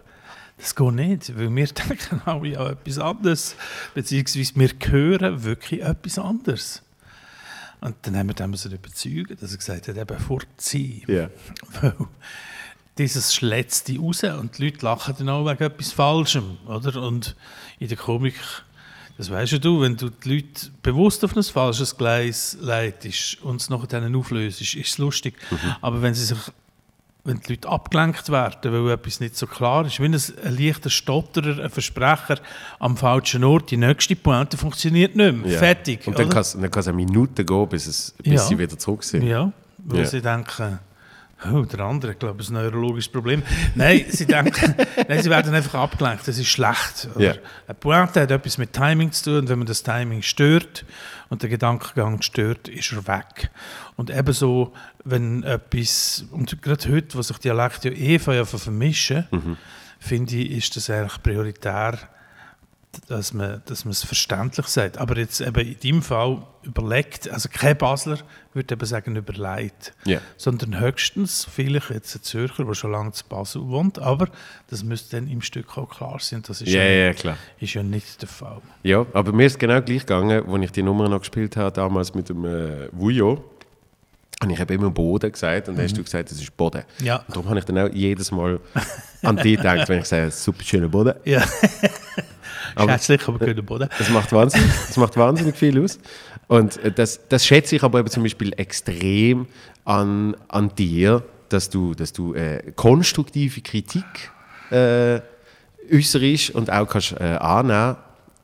das 0.58 0.74
geht 0.74 0.94
nicht, 0.94 1.38
weil 1.38 1.54
wir 1.54 1.68
denken 1.90 2.22
alle 2.24 2.58
an 2.58 2.72
etwas 2.72 2.98
anderes, 2.98 3.56
beziehungsweise 3.94 4.56
wir 4.56 4.70
hören 4.90 5.44
wirklich 5.44 5.82
etwas 5.84 6.18
anderes. 6.18 6.82
Und 7.82 7.98
dann 8.04 8.16
haben 8.16 8.28
wir 8.28 8.36
dann 8.36 8.54
so 8.54 8.70
überzeugt, 8.70 9.42
dass 9.42 9.52
er 9.52 9.58
gesagt 9.58 9.90
hat, 9.90 9.98
eben 9.98 10.18
fortziehen. 10.18 11.04
Yeah. 11.10 11.30
Weil 11.82 11.94
dieses 13.00 13.34
Schletzte 13.34 13.98
raus 13.98 14.24
und 14.24 14.58
die 14.58 14.66
Leute 14.66 14.86
lachen 14.86 15.16
dann 15.18 15.30
auch 15.30 15.46
wegen 15.46 15.64
etwas 15.64 15.92
Falschem, 15.92 16.58
oder? 16.68 17.02
Und 17.02 17.36
in 17.80 17.88
der 17.88 17.98
Komik, 17.98 18.36
das 19.18 19.30
weißt 19.30 19.64
du, 19.64 19.82
wenn 19.82 19.98
du 19.98 20.10
die 20.10 20.36
Leute 20.36 20.70
bewusst 20.84 21.24
auf 21.24 21.36
ein 21.36 21.44
falsches 21.44 21.98
Gleis 21.98 22.58
leitest 22.60 23.42
und 23.42 23.62
es 23.62 23.70
nachher 23.70 23.88
dann 23.88 24.16
auflöst, 24.16 24.62
ist 24.62 24.76
es 24.76 24.98
lustig. 24.98 25.36
Mhm. 25.50 25.76
Aber 25.82 26.02
wenn 26.02 26.14
sie 26.14 26.26
sich 26.26 26.38
wenn 27.26 27.40
die 27.42 27.54
Leute 27.54 27.68
abgelenkt 27.68 28.30
werden, 28.30 28.72
weil 28.72 28.94
etwas 28.94 29.20
nicht 29.20 29.36
so 29.36 29.46
klar 29.46 29.86
ist, 29.86 30.00
wie 30.00 30.06
ein, 30.06 30.14
ein 30.14 30.58
leichter 30.58 30.90
Stotterer, 30.90 31.64
ein 31.64 31.70
Versprecher 31.70 32.40
am 32.80 32.96
falschen 32.98 33.44
Ort, 33.44 33.72
die 33.72 33.78
nächste 33.78 34.16
Pointe 34.16 34.58
funktioniert 34.58 35.16
nicht 35.16 35.36
mehr. 35.36 35.52
Ja. 35.52 35.60
Fertig. 35.60 36.08
Und 36.08 36.18
dann 36.18 36.30
kann 36.30 36.42
es 36.42 36.56
eine 36.88 36.94
Minute 36.94 37.44
gehen, 37.44 37.70
bis, 37.70 37.88
es, 37.88 38.16
bis 38.24 38.34
ja. 38.34 38.40
sie 38.40 38.58
wieder 38.58 38.78
zurück 38.78 39.04
sind. 39.04 39.24
Ja, 39.24 39.52
weil 39.78 40.00
ja. 40.00 40.06
sie 40.06 40.22
denken, 40.22 40.80
Oh, 41.46 41.62
der 41.62 41.80
andere, 41.80 42.12
ich 42.12 42.20
glaube, 42.20 42.42
ist 42.42 42.50
ein 42.50 42.56
neurologisches 42.56 43.10
Problem. 43.12 43.44
Nein, 43.76 44.06
sie 44.10 44.26
denken, 44.26 44.76
nein, 45.08 45.24
sie 45.24 45.30
werden 45.30 45.54
einfach 45.54 45.76
abgelenkt. 45.76 46.28
Das 46.28 46.38
ist 46.38 46.50
schlecht. 46.50 47.08
Yeah. 47.18 47.36
Eine 47.66 47.76
Pointe 47.80 48.22
hat 48.22 48.32
etwas 48.32 48.58
mit 48.58 48.74
Timing 48.74 49.12
zu 49.14 49.24
tun. 49.24 49.40
Und 49.40 49.50
wenn 49.50 49.60
man 49.60 49.68
das 49.68 49.82
Timing 49.82 50.22
stört 50.22 50.86
und 51.30 51.42
der 51.42 51.50
Gedankengang 51.50 52.22
stört, 52.22 52.68
ist 52.68 52.92
er 52.92 53.08
weg. 53.08 53.52
Und 53.96 54.10
ebenso, 54.10 54.74
wenn 55.06 55.44
etwas, 55.44 56.26
und 56.32 56.62
gerade 56.62 56.92
heute, 56.92 57.18
wo 57.18 57.22
sich 57.22 57.38
Dialekte 57.38 57.94
ja 57.94 57.96
eh 57.96 58.20
vermischen, 58.20 59.28
mhm. 59.32 59.58
finde 59.98 60.36
ich, 60.36 60.52
ist 60.52 60.76
das 60.76 60.90
eigentlich 60.90 61.24
prioritär 61.24 62.00
dass 63.08 63.34
man, 63.34 63.62
dass 63.66 63.86
man 63.86 63.92
es 63.92 64.04
verständlich 64.04 64.68
sagt. 64.68 64.98
Aber 64.98 65.18
jetzt 65.18 65.42
eben 65.42 65.60
in 65.60 65.80
deinem 65.80 66.02
Fall 66.02 66.42
überlegt, 66.64 67.30
also 67.30 67.48
kein 67.52 67.78
Basler 67.78 68.18
würde 68.54 68.74
eben 68.74 68.86
sagen 68.86 69.16
überlegt, 69.16 69.94
yeah. 70.06 70.22
sondern 70.38 70.80
höchstens 70.80 71.48
vielleicht 71.50 71.92
jetzt 71.92 72.16
ein 72.16 72.24
Zürcher, 72.24 72.66
der 72.66 72.74
schon 72.74 72.92
lange 72.92 73.12
zu 73.12 73.24
Basel 73.26 73.68
wohnt, 73.68 74.00
aber 74.00 74.28
das 74.70 74.84
müsste 74.84 75.18
dann 75.18 75.30
im 75.30 75.42
Stück 75.42 75.78
auch 75.78 75.90
klar 75.90 76.18
sein. 76.20 76.44
Das 76.46 76.62
ist, 76.62 76.68
yeah, 76.68 76.84
ja, 76.84 77.06
ja, 77.08 77.14
klar. 77.14 77.38
ist 77.60 77.74
ja 77.74 77.84
nicht 77.84 78.22
der 78.22 78.30
Fall. 78.30 78.62
Ja, 78.84 79.06
aber 79.14 79.32
mir 79.32 79.46
ist 79.46 79.60
genau 79.60 79.82
gleich 79.82 80.06
gegangen, 80.06 80.48
als 80.48 80.64
ich 80.64 80.72
die 80.72 80.84
Nummer 80.84 81.08
noch 81.08 81.20
gespielt 81.20 81.56
habe, 81.58 81.72
damals 81.72 82.14
mit 82.14 82.30
dem 82.30 82.44
äh, 82.46 82.90
Vujo. 82.92 83.44
Und 84.42 84.50
ich 84.52 84.60
habe 84.60 84.74
immer 84.74 84.90
Boden 84.90 85.32
gesagt 85.32 85.68
und 85.68 85.76
dann 85.76 85.84
hast 85.84 85.96
du 85.96 86.00
mhm. 86.00 86.06
gesagt, 86.06 86.32
das 86.32 86.40
ist 86.40 86.56
Boden. 86.56 86.84
Ja. 87.02 87.18
Und 87.18 87.36
darum 87.36 87.50
habe 87.50 87.60
ich 87.60 87.66
dann 87.66 87.78
auch 87.78 87.90
jedes 87.94 88.32
Mal 88.32 88.60
an 89.22 89.36
dich 89.36 89.58
gedacht, 89.58 89.90
wenn 89.90 90.00
ich 90.00 90.06
sage, 90.06 90.32
super 90.32 90.64
schöner 90.64 90.88
Boden. 90.88 91.14
Ja. 91.26 91.44
aber, 92.76 92.94
Schätzlich, 92.94 93.28
aber 93.28 93.40
guter 93.40 93.62
Boden. 93.62 93.90
Das 93.98 94.10
macht, 94.10 94.32
wahnsinnig, 94.32 94.70
das 94.88 94.98
macht 94.98 95.18
wahnsinnig 95.18 95.56
viel 95.56 95.84
aus. 95.84 96.00
Und 96.48 96.78
äh, 96.84 96.92
das, 96.92 97.28
das 97.28 97.46
schätze 97.46 97.76
ich 97.76 97.84
aber 97.84 98.00
eben 98.00 98.10
zum 98.10 98.24
Beispiel 98.24 98.54
extrem 98.58 99.48
an, 99.86 100.36
an 100.48 100.74
dir, 100.76 101.24
dass 101.50 101.70
du, 101.70 101.94
dass 101.94 102.14
du 102.14 102.34
äh, 102.34 102.72
konstruktive 102.76 103.62
Kritik 103.62 104.32
äh, 104.72 105.22
äußerst 105.92 106.52
und 106.52 106.72
auch 106.72 106.88
kannst 106.88 107.14
äh, 107.14 107.36
annehmen 107.40 107.98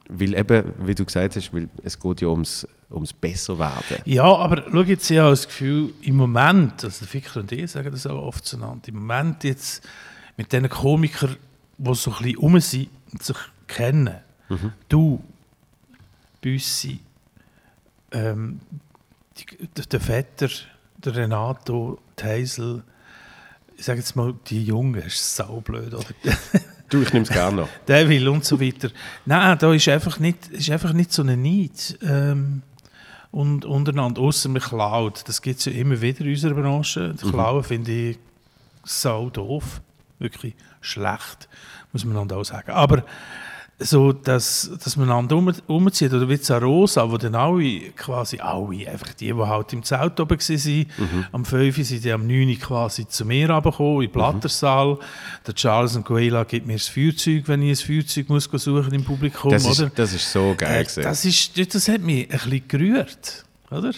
weil 0.10 0.36
eben, 0.36 0.74
wie 0.80 0.96
du 0.96 1.06
gesagt 1.06 1.36
hast, 1.36 1.54
weil 1.54 1.70
es 1.84 2.00
geht 2.00 2.22
ja 2.22 2.28
ums, 2.28 2.68
ums 2.92 3.14
Besserwerden. 3.14 3.98
Ja, 4.06 4.24
aber 4.24 4.64
schau 4.72 4.82
jetzt, 4.82 5.10
ich 5.10 5.18
habe 5.18 5.32
das 5.32 5.48
Gefühl, 5.48 5.94
im 6.02 6.16
Moment, 6.16 6.84
also 6.84 7.06
Ficker 7.06 7.40
und 7.40 7.52
ich 7.52 7.72
sagen 7.72 7.92
das 7.92 8.06
auch 8.06 8.22
oft 8.22 8.46
zueinander, 8.46 8.88
im 8.88 8.96
Moment 8.96 9.44
jetzt 9.44 9.84
mit 10.38 10.52
diesen 10.52 10.70
Komikern, 10.70 11.38
die 11.78 11.96
so 11.96 12.12
ein 12.12 12.18
bisschen 12.18 12.38
rum 12.38 12.60
sind 12.60 12.90
und 13.12 13.24
sich 13.24 13.38
kennen, 13.68 14.18
mhm. 14.50 14.74
du, 14.90 15.24
Büssi, 16.42 17.00
ähm, 18.12 18.60
die, 19.38 19.46
der 19.88 20.00
Vetter, 20.00 20.50
der 20.98 21.16
Renato, 21.16 22.00
Teisel, 22.16 22.84
ich 23.78 23.86
sage 23.86 24.00
jetzt 24.00 24.16
mal, 24.16 24.34
die 24.48 24.64
Jungen, 24.64 25.02
ist 25.02 25.36
saublöd, 25.36 25.94
oder? 25.94 26.06
Du, 26.90 27.02
ich 27.02 27.12
nehme 27.14 27.24
es 27.24 27.32
gerne 27.32 27.62
noch. 27.62 27.70
der 27.88 28.08
will 28.08 28.28
und 28.28 28.46
so 28.46 28.62
weiter. 28.62 28.90
Nein, 29.26 29.58
da 29.58 29.74
ist 29.74 29.88
einfach 29.88 30.20
nicht, 30.20 30.50
ist 30.50 30.70
einfach 30.70 30.94
nicht 30.94 31.12
so 31.12 31.24
eine 31.24 31.36
Neid 31.36 31.98
ähm, 32.04 32.62
und 33.32 33.66
untereinander, 33.66 34.22
außer 34.22 34.50
man 34.50 34.62
klaut. 34.62 35.28
Das 35.28 35.42
gibt 35.42 35.60
es 35.60 35.66
ja 35.66 35.72
immer 35.72 36.00
wieder 36.00 36.22
in 36.22 36.30
unserer 36.30 36.54
Branche. 36.54 37.16
Das 37.20 37.28
Klauen 37.30 37.64
finde 37.64 37.92
ich 37.92 38.20
sau 38.84 39.32
doof. 39.32 39.82
Wirklich 40.20 40.54
schlecht, 40.80 41.50
muss 41.92 42.06
man 42.06 42.28
dann 42.28 42.38
auch 42.38 42.44
sagen. 42.44 42.72
Aber 42.72 43.04
so, 43.78 44.14
dass, 44.14 44.72
dass 44.82 44.96
man 44.96 45.10
einander 45.10 45.36
um, 45.36 45.54
umzieht, 45.68 46.14
oder 46.14 46.30
wie 46.30 46.40
Rosa, 46.54 47.12
wo 47.12 47.18
dann 47.18 47.36
alle, 47.36 47.92
quasi 47.92 48.40
alle, 48.40 48.90
einfach 48.90 49.14
die, 49.14 49.34
die 49.34 49.34
halt 49.34 49.74
im 49.74 49.84
Zelt 49.84 50.18
oben 50.20 50.40
waren, 50.40 50.86
am 51.34 51.44
5 51.44 51.86
sind 51.86 52.04
die 52.04 52.12
am 52.12 52.26
9 52.26 52.58
quasi 52.60 53.06
zu 53.06 53.26
mir 53.26 53.50
runtergekommen, 53.50 54.02
den 54.02 54.12
Plattersaal. 54.12 54.98
Der 55.46 55.54
Charles 55.56 55.98
und 55.98 56.06
Goela 56.06 56.46
gibt 56.46 56.68
mir 56.68 56.74
das 56.74 56.88
Feuerzeug, 56.88 57.44
wenn 57.48 57.62
ich 57.64 57.82
ein 57.82 57.86
Feuerzeug 57.86 58.30
muss 58.30 58.46
suchen 58.46 58.94
im 58.94 59.04
Publikum, 59.04 59.52
Das 59.52 59.66
oder? 59.66 59.88
ist, 59.88 60.00
das 60.00 60.14
ist 60.14 60.32
so 60.32 60.56
geil. 60.58 60.88
Äh, 60.96 61.02
das, 61.02 61.26
ist, 61.26 61.76
das 61.76 61.90
hat 61.90 62.02
mich 62.02 62.32
ein 62.32 62.40
bisschen 62.40 62.68
gerührt, 62.70 63.46
oder? 63.72 63.92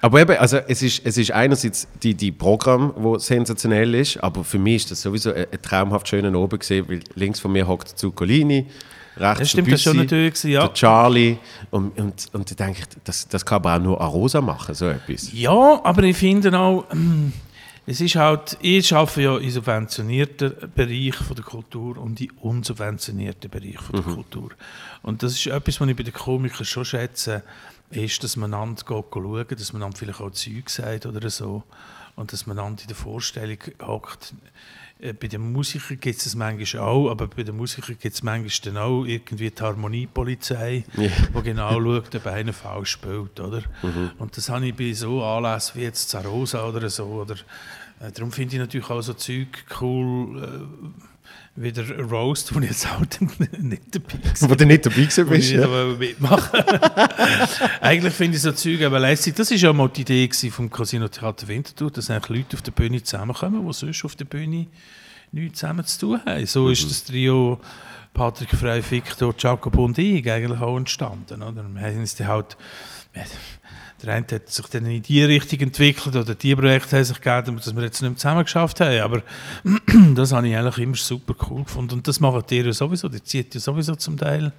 Aber 0.00 0.20
eben, 0.20 0.36
also 0.36 0.58
es 0.58 0.82
ist, 0.82 1.06
es 1.06 1.16
ist 1.16 1.30
einerseits 1.30 1.86
die, 2.02 2.14
die 2.14 2.32
Programm, 2.32 2.92
wo 2.96 3.18
sensationell 3.18 3.94
ist, 3.94 4.16
aber 4.18 4.42
für 4.42 4.58
mich 4.58 4.76
ist 4.76 4.90
das 4.90 5.02
sowieso 5.02 5.32
ein, 5.32 5.46
ein 5.50 5.62
traumhaft 5.62 6.08
schöner 6.08 6.36
Oben 6.36 6.58
gesehen, 6.58 6.88
weil 6.88 7.00
links 7.14 7.38
von 7.38 7.52
mir 7.52 7.66
hockt 7.68 7.96
Zuccolini, 7.96 8.66
rechts 9.16 9.38
Das 9.40 9.50
stimmt, 9.50 9.66
der 9.68 9.72
das 9.72 9.80
ist 9.80 9.84
schon 9.84 9.96
Büssi, 9.96 10.04
natürlich 10.04 10.44
ja. 10.44 10.60
der 10.66 10.74
Charlie 10.74 11.36
und, 11.70 11.98
und, 11.98 12.28
und 12.32 12.50
da 12.50 12.64
denke 12.64 12.80
ich, 12.80 12.86
das, 13.04 13.28
das 13.28 13.44
kann 13.44 13.56
aber 13.56 13.76
auch 13.76 13.80
nur 13.80 14.00
Arosa 14.00 14.40
machen, 14.40 14.74
so 14.74 14.88
etwas. 14.88 15.32
Ja, 15.32 15.80
aber 15.84 16.02
ich 16.04 16.16
finde 16.16 16.58
auch, 16.58 16.84
es 17.86 18.00
ist 18.00 18.16
halt, 18.16 18.56
ich 18.60 18.94
arbeite 18.94 19.22
ja 19.22 19.36
im 19.38 19.50
subventionierten 19.50 20.54
Bereich 20.74 21.16
von 21.16 21.36
der 21.36 21.44
Kultur 21.44 21.98
und 21.98 22.20
im 22.20 22.30
unsubventionierten 22.40 23.50
Bereich 23.50 23.78
von 23.78 23.96
der 23.96 24.14
Kultur. 24.14 24.50
Und 25.02 25.22
das 25.22 25.32
ist 25.32 25.46
etwas, 25.46 25.80
was 25.80 25.88
ich 25.88 25.96
bei 25.96 26.02
den 26.02 26.12
Komikern 26.12 26.64
schon 26.64 26.84
schätze, 26.84 27.42
ist, 27.90 28.22
dass 28.24 28.36
man 28.36 28.54
einander 28.54 28.82
schauen, 28.86 29.46
dass 29.48 29.72
man 29.72 29.82
einander 29.82 29.98
vielleicht 29.98 30.20
auch 30.20 30.30
Zeug 30.30 30.70
sagt 30.70 31.06
oder 31.06 31.28
so. 31.28 31.62
Und 32.14 32.32
dass 32.32 32.46
man 32.46 32.58
einander 32.58 32.82
in 32.82 32.88
der 32.88 32.96
Vorstellung 32.96 33.58
hockt. 33.80 34.34
Äh, 35.02 35.12
Bei 35.14 35.26
den 35.26 35.52
Musikern 35.52 35.98
gibt 36.00 36.16
es 36.16 36.24
das 36.24 36.34
manchmal 36.36 36.82
auch, 36.82 37.10
aber 37.10 37.26
bei 37.26 37.42
den 37.42 37.56
Musikern 37.56 37.96
gibt 38.00 38.14
es 38.14 38.22
manchmal 38.22 38.72
dann 38.74 38.82
auch 38.82 39.04
irgendwie 39.04 39.50
die 39.50 39.62
Harmoniepolizei, 39.62 40.84
Ja. 40.96 41.08
die 41.34 41.42
genau 41.42 41.72
schaut, 41.80 42.14
ob 42.14 42.26
einer 42.26 42.52
falsch 42.52 42.90
spielt, 42.92 43.38
oder? 43.40 43.62
Und 44.18 44.36
das 44.36 44.48
habe 44.48 44.66
ich 44.68 44.74
bei 44.74 44.92
so 44.92 45.22
Anlässen 45.24 45.80
wie 45.80 45.84
jetzt 45.84 46.08
Zarosa 46.10 46.64
oder 46.66 46.88
so, 46.88 47.04
oder 47.06 47.34
äh, 48.00 48.12
darum 48.12 48.30
finde 48.32 48.54
ich 48.54 48.60
natürlich 48.60 48.88
auch 48.90 49.02
so 49.02 49.14
Zeug 49.14 49.48
cool, 49.80 50.42
äh, 50.42 51.11
wie 51.54 51.70
der 51.70 52.00
Roast, 52.00 52.54
wo 52.54 52.60
ich 52.60 52.70
jetzt 52.70 52.86
auch 52.86 53.00
nicht 53.00 53.94
dabei 53.94 54.14
war. 54.40 54.50
Wo 54.50 54.54
du 54.54 54.64
nicht 54.64 54.86
dabei 54.86 54.96
gewesen 54.96 55.28
Wo 55.28 55.32
ich 55.32 55.40
bist, 55.40 55.52
nicht 55.52 55.60
ja. 55.60 55.84
mitmachen 55.98 56.60
Eigentlich 57.80 58.14
finde 58.14 58.36
ich 58.36 58.42
so 58.42 58.52
Zeug 58.52 58.82
aber 58.82 58.98
lässig. 58.98 59.34
Das 59.34 59.50
war 59.50 59.56
ja 59.58 59.72
mal 59.72 59.88
die 59.88 60.00
Idee 60.00 60.30
vom 60.50 60.70
Casino 60.70 61.08
Theater 61.08 61.48
Winterthur, 61.48 61.90
dass 61.90 62.10
eigentlich 62.10 62.38
Leute 62.38 62.56
auf 62.56 62.62
der 62.62 62.72
Bühne 62.72 63.02
zusammenkommen, 63.02 63.66
die 63.66 63.72
sonst 63.72 64.04
auf 64.04 64.16
der 64.16 64.24
Bühne 64.24 64.66
nichts 65.32 65.60
zusammen 65.60 65.84
zu 65.84 66.00
tun 66.00 66.20
haben. 66.24 66.46
So 66.46 66.70
ist 66.70 66.88
das 66.88 67.04
Trio 67.04 67.60
Patrick 68.14 68.50
Frey, 68.50 68.82
Victor, 68.88 69.34
Jacopo 69.38 69.84
und 69.84 69.98
ich 69.98 70.30
eigentlich 70.30 70.60
auch 70.60 70.76
entstanden. 70.76 71.42
Oder? 71.42 71.64
Wir 71.68 71.82
haben 71.82 71.98
uns 71.98 72.14
dann 72.14 72.28
halt, 72.28 72.56
der 74.02 74.14
eine 74.14 74.26
hat 74.32 74.48
sich 74.48 74.66
dann 74.66 74.86
in 74.86 75.02
die 75.02 75.22
Richtung 75.22 75.60
entwickelt 75.60 76.16
oder 76.16 76.34
die 76.34 76.56
Projekte 76.56 76.96
haben 76.96 77.04
sich 77.04 77.20
gegeben, 77.20 77.56
dass 77.56 77.74
wir 77.74 77.82
jetzt 77.82 78.02
nicht 78.02 78.10
mehr 78.10 78.16
zusammen 78.16 78.44
geschafft 78.44 78.80
haben. 78.80 79.00
Aber 79.00 79.22
das 80.14 80.32
habe 80.32 80.48
ich 80.48 80.56
eigentlich 80.56 80.78
immer 80.78 80.96
super 80.96 81.34
cool 81.48 81.64
gefunden. 81.64 81.94
Und 81.94 82.08
das 82.08 82.20
machen 82.20 82.42
die 82.48 82.60
ja 82.60 82.72
sowieso, 82.72 83.08
die 83.08 83.22
zieht 83.22 83.54
ja 83.54 83.60
sowieso 83.60 83.94
zum 83.94 84.16
Teil 84.16 84.52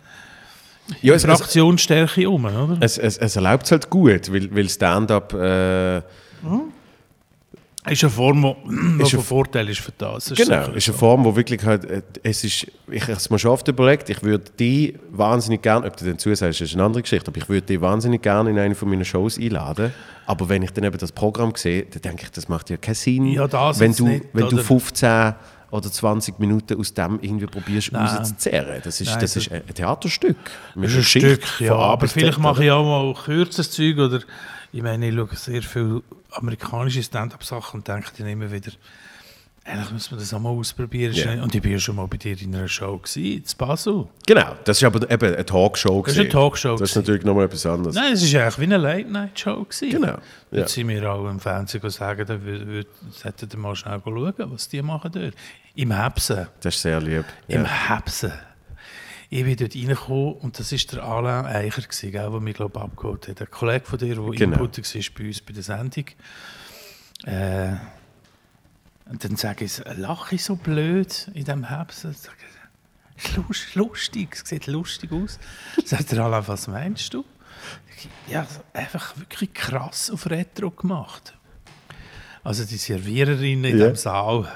ja 1.01 1.13
es, 1.13 1.23
es, 1.23 1.39
Fraktionsstärke 1.39 2.29
um, 2.29 2.45
oder? 2.45 2.77
es, 2.81 2.97
es, 2.97 3.17
es 3.17 3.35
erlaubt 3.35 3.65
es 3.65 3.71
halt 3.71 3.89
gut, 3.89 4.31
weil, 4.31 4.53
weil 4.53 4.69
Stand-up 4.69 5.33
äh, 5.33 6.01
Ist 7.89 8.01
eine 8.03 8.11
Form, 8.11 8.41
die 8.97 9.03
Ist 9.03 9.09
von 9.11 9.19
eine- 9.19 9.27
Vorteil 9.27 9.69
ist 9.69 9.81
für 9.81 9.91
das. 9.97 10.25
Das 10.25 10.37
Genau, 10.37 10.65
sicher 10.65 10.75
ist 10.75 10.87
eine. 10.89 10.97
Form, 10.97 11.25
wo 11.25 11.35
wirklich 11.35 11.61
halt, 11.63 11.83
äh, 11.83 12.01
es 12.23 12.43
ist, 12.45 12.67
ich 12.89 13.01
habe 13.03 13.13
es 13.13 13.29
mir 13.29 13.37
schon 13.39 13.51
oft 13.51 13.67
überlegt, 13.67 14.09
ich 14.09 14.23
würde 14.23 14.45
die 14.57 14.97
wahnsinnig 15.11 15.61
gerne, 15.61 15.85
ob 15.87 15.97
du 15.97 16.05
den 16.05 16.17
zusagst, 16.17 16.61
ist 16.61 16.73
eine 16.73 16.83
andere 16.83 17.01
Geschichte, 17.01 17.29
aber 17.29 17.37
ich 17.39 17.49
würde 17.49 17.67
die 17.67 17.81
wahnsinnig 17.81 18.21
gerne 18.21 18.51
in 18.51 18.57
eine 18.57 18.73
von 18.75 18.89
meinen 18.89 19.03
Shows 19.03 19.37
einladen. 19.37 19.93
Aber 20.25 20.47
wenn 20.47 20.61
ich 20.63 20.71
dann 20.71 20.85
eben 20.85 20.97
das 20.97 21.11
Programm 21.11 21.51
sehe, 21.55 21.83
dann 21.83 22.01
denke 22.01 22.23
ich, 22.23 22.31
das 22.31 22.47
macht 22.47 22.69
ja 22.69 22.77
keinen 22.77 22.95
Sinn, 22.95 23.25
Ja, 23.27 23.47
das 23.47 23.79
wenn, 23.79 23.93
du, 23.93 24.07
nicht, 24.07 24.25
wenn 24.31 24.47
du 24.47 24.55
oder? 24.55 24.63
15 24.63 25.33
oder 25.71 25.91
20 25.91 26.39
Minuten 26.39 26.79
aus 26.79 26.93
dem 26.93 27.19
irgendwie 27.21 27.47
probierst 27.47 27.93
rauszuzehren. 27.93 28.79
Das 28.83 29.01
ist, 29.01 29.09
Nein, 29.09 29.19
das 29.19 29.35
ist 29.35 29.51
ein 29.51 29.61
Theaterstück. 29.73 30.37
Das 30.75 30.91
ist 30.91 30.95
ein 30.97 31.03
Stück, 31.03 31.59
ja. 31.59 31.75
Aber 31.75 32.07
vielleicht 32.07 32.37
mache 32.37 32.63
ich 32.63 32.71
auch 32.71 32.85
mal 32.85 33.13
kürzeres 33.21 33.71
Zeug 33.71 33.97
oder 33.97 34.19
ich 34.73 34.81
meine, 34.81 35.07
ich 35.07 35.15
schaue 35.15 35.35
sehr 35.35 35.61
viele 35.61 36.01
amerikanische 36.31 37.01
Stand-up-Sachen 37.03 37.79
und 37.79 37.87
denke 37.87 38.09
dann 38.17 38.27
immer 38.27 38.51
wieder, 38.51 38.71
eigentlich 39.65 39.91
muss 39.91 40.11
man 40.11 40.19
das 40.19 40.33
auch 40.33 40.39
mal 40.39 40.49
ausprobieren. 40.49 41.13
Ja. 41.13 41.41
Und 41.41 41.55
ich 41.55 41.61
bin 41.61 41.71
ja 41.71 41.79
schon 41.79 41.95
mal 41.95 42.07
bei 42.07 42.17
dir 42.17 42.39
in 42.41 42.53
einer 42.53 42.67
Show 42.67 42.97
gewesen, 42.97 43.23
in 43.23 43.43
Basel. 43.57 44.07
Genau, 44.25 44.55
das 44.65 44.77
ist 44.77 44.83
aber 44.83 45.09
eben 45.09 45.33
eine 45.33 45.45
Talkshow. 45.45 46.01
Das 46.01 46.15
ist 46.15 46.19
eine. 46.19 46.29
Talkshow 46.29 46.75
Das 46.75 46.89
ist 46.89 46.95
natürlich 46.97 47.23
nochmal 47.23 47.45
etwas 47.45 47.65
anderes. 47.65 47.95
Nein, 47.95 48.13
es 48.13 48.33
war 48.33 48.41
eigentlich 48.41 48.59
wie 48.59 48.63
eine 48.63 48.77
Late-Night-Show. 48.77 49.65
Genau, 49.79 50.07
ja. 50.07 50.19
Jetzt 50.51 50.73
sind 50.73 50.89
wir 50.89 51.09
auch 51.09 51.29
im 51.29 51.39
Fernsehen 51.39 51.89
sagen, 51.89 52.25
da 52.25 52.37
sollten 53.11 53.51
wir 53.51 53.59
mal 53.59 53.75
schnell 53.75 54.01
schauen, 54.03 54.33
was 54.37 54.67
die 54.67 54.81
machen 54.81 55.11
dort. 55.13 55.33
Im 55.75 55.91
Hebsen. 55.91 56.47
Das 56.59 56.75
ist 56.75 56.81
sehr 56.81 56.99
lieb. 56.99 57.25
Im 57.47 57.63
Ja. 57.63 57.89
Hebsen. 57.95 58.33
Ich 59.35 59.43
bin 59.43 59.55
dort 59.57 59.73
reingekommen 59.75 60.33
und 60.35 60.59
das 60.59 60.71
war 60.71 60.79
der 60.91 61.03
Alain 61.03 61.45
Eicher, 61.47 61.81
gewesen, 61.81 62.11
gell, 62.11 62.29
der 62.29 62.39
mich 62.39 62.55
glaub, 62.55 62.77
abgeholt 62.77 63.27
hat. 63.27 63.41
Ein 63.41 63.49
Kollege 63.49 63.83
von 63.83 63.97
dir, 63.97 64.13
der 64.13 64.23
Genau. 64.25 64.57
Input 64.63 64.77
war 64.77 65.01
bei 65.17 65.25
uns 65.27 65.41
bei 65.41 65.53
der 65.53 65.63
Sendung. 65.63 66.05
Äh, 67.25 67.71
und 69.09 69.23
dann 69.23 69.35
sage 69.35 69.65
ich, 69.65 69.81
lache 69.97 70.35
ich 70.35 70.43
so 70.43 70.55
blöd 70.55 71.31
in 71.33 71.45
diesem 71.45 71.63
"Ist 71.63 73.35
lust- 73.35 73.73
lustig, 73.73 74.35
es 74.35 74.47
sieht 74.47 74.67
lustig 74.67 75.11
aus. 75.11 75.39
Sagt 75.83 76.11
der 76.11 76.19
Alain, 76.25 76.47
was 76.47 76.67
meinst 76.67 77.11
du? 77.15 77.25
Ja, 78.27 78.45
einfach 78.73 79.17
wirklich 79.17 79.51
krass 79.55 80.11
auf 80.11 80.29
Retro 80.29 80.69
gemacht. 80.69 81.33
Also 82.43 82.65
die 82.65 82.77
Serviererinnen 82.77 83.65
in 83.65 83.79
Ja. 83.79 83.85
diesem 83.89 83.95
Saal, 83.95 84.47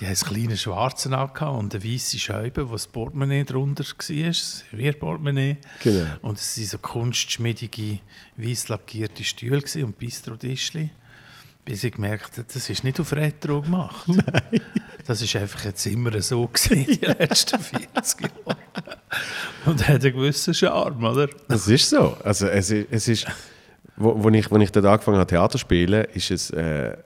die 0.00 0.06
haben 0.06 0.14
einen 0.14 0.34
kleinen 0.34 0.56
schwarzen 0.56 1.14
angehabt 1.14 1.58
und 1.58 1.74
eine 1.74 1.84
weiße 1.84 2.18
Scheibe, 2.18 2.68
wo 2.68 2.72
das 2.72 2.86
Portemonnaie 2.86 3.44
drunter 3.44 3.84
war, 3.84 4.26
das 4.26 4.64
Servierportemonnaie. 4.70 5.58
Genau. 5.82 6.06
Und 6.22 6.38
es 6.38 6.56
waren 6.56 6.66
so 6.66 6.78
kunstschmiedige, 6.78 7.98
weiß 8.36 8.68
lackierte 8.68 9.22
Stühle 9.22 9.62
und 9.84 9.98
Bistro-Tischli. 9.98 10.90
Bis 11.64 11.84
ich 11.84 11.92
gemerkt 11.92 12.38
habe, 12.38 12.46
das 12.52 12.68
ist 12.68 12.82
nicht 12.82 12.98
auf 12.98 13.12
Retro 13.12 13.62
gemacht. 13.62 14.06
Das 15.04 15.20
ist 15.20 15.34
einfach 15.34 15.64
jetzt 15.64 15.84
immer 15.86 16.22
so 16.22 16.46
gewesen, 16.46 16.86
die 16.86 17.04
letzten 17.06 17.58
40 17.58 18.20
Jahre. 18.20 18.56
Und 19.66 19.88
hat 19.88 20.04
einen 20.04 20.14
gewissen 20.14 20.54
Charme, 20.54 21.04
oder? 21.04 21.28
Das 21.48 21.66
ist 21.66 21.90
so. 21.90 22.16
Also 22.22 22.46
es, 22.46 22.70
es 22.70 23.08
ist, 23.08 23.26
wo, 23.96 24.22
wo, 24.22 24.28
ich, 24.30 24.48
wo 24.50 24.56
ich 24.58 24.70
dort 24.70 24.86
angefangen 24.86 25.18
habe, 25.18 25.26
Theater 25.26 25.52
zu 25.52 25.58
spielen, 25.58 26.04
ist 26.14 26.30
es, 26.30 26.50
äh, 26.50 26.96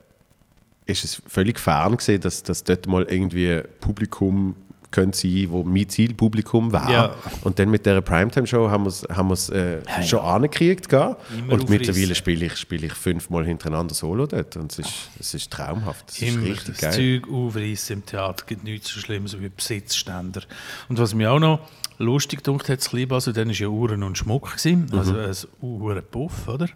ist 0.87 1.05
es 1.05 1.23
völlig 1.27 1.59
fern 1.61 1.97
gewesen, 1.97 2.21
dass, 2.21 2.43
dass 2.43 2.65
dort 2.65 2.87
mal 2.87 3.03
irgendwie 3.05 3.61
Publikum 3.81 4.55
könnte 4.93 5.19
sein, 5.19 5.47
wo 5.51 5.63
mein 5.65 5.89
Zielpublikum 5.89 6.73
war. 6.73 6.91
Ja. 6.91 7.15
Und 7.43 7.59
dann 7.59 7.71
mit 7.71 7.85
dieser 7.85 8.01
Primetime-Show 8.01 8.71
haben 8.71 8.85
wir 8.85 8.89
es 8.89 9.03
haben 9.11 9.29
wir's, 9.29 9.49
äh, 9.51 9.81
Ja, 9.85 10.03
schon 10.05 10.21
angekriegt. 10.21 10.89
gehabt. 10.89 11.21
Immer 11.37 11.55
Und 11.55 11.69
mittlerweile 11.69 12.15
spiele 12.15 12.47
ich, 12.47 12.57
spiele 12.57 12.87
ich 12.87 12.93
fünfmal 12.95 13.45
hintereinander 13.45 13.95
Solo 13.95 14.27
dort. 14.27 14.57
Und 14.57 14.73
es 14.73 14.79
ist, 14.79 14.95
es 15.19 15.35
ist 15.35 15.51
traumhaft. 15.51 16.09
Es 16.09 16.23
ist 16.23 16.35
Immer 16.35 16.45
richtig 16.47 16.79
das 16.79 16.95
geil. 16.97 17.21
Zeug 17.23 17.31
aufreißen 17.33 17.97
im 17.97 18.07
Theater 18.07 18.45
gibt 18.47 18.65
nichts 18.65 18.89
so 18.95 19.01
Schlimmes 19.01 19.39
wie 19.39 19.49
Besitzständer. 19.49 20.43
Und 20.89 20.99
was 20.99 21.15
mir 21.15 21.33
auch 21.33 21.41
noch 21.41 21.61
lustig 21.99 22.45
gedacht 22.45 22.69
hat, 22.69 22.79
das 22.79 22.95
also 23.11 23.33
dann 23.33 23.49
war 23.49 23.55
ja 23.55 23.67
Uhren 23.69 24.03
und 24.03 24.17
Schmuck, 24.17 24.53
gewesen, 24.57 24.87
Mhm. 24.93 24.99
also 24.99 25.15
ein 25.19 25.35
Uhren 25.61 26.03
Puff, 26.11 26.47
oder? 26.49 26.69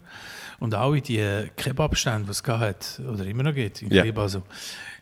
Und 0.60 0.74
alle 0.74 1.00
die 1.00 1.48
Kebabstände, 1.56 2.24
die 2.26 2.30
es 2.30 2.42
gehabt 2.42 2.62
hat, 2.98 3.00
oder 3.06 3.24
immer 3.24 3.42
noch 3.42 3.54
gibt, 3.54 3.82
in 3.82 3.90
Ja. 3.90 4.04
Also, 4.14 4.42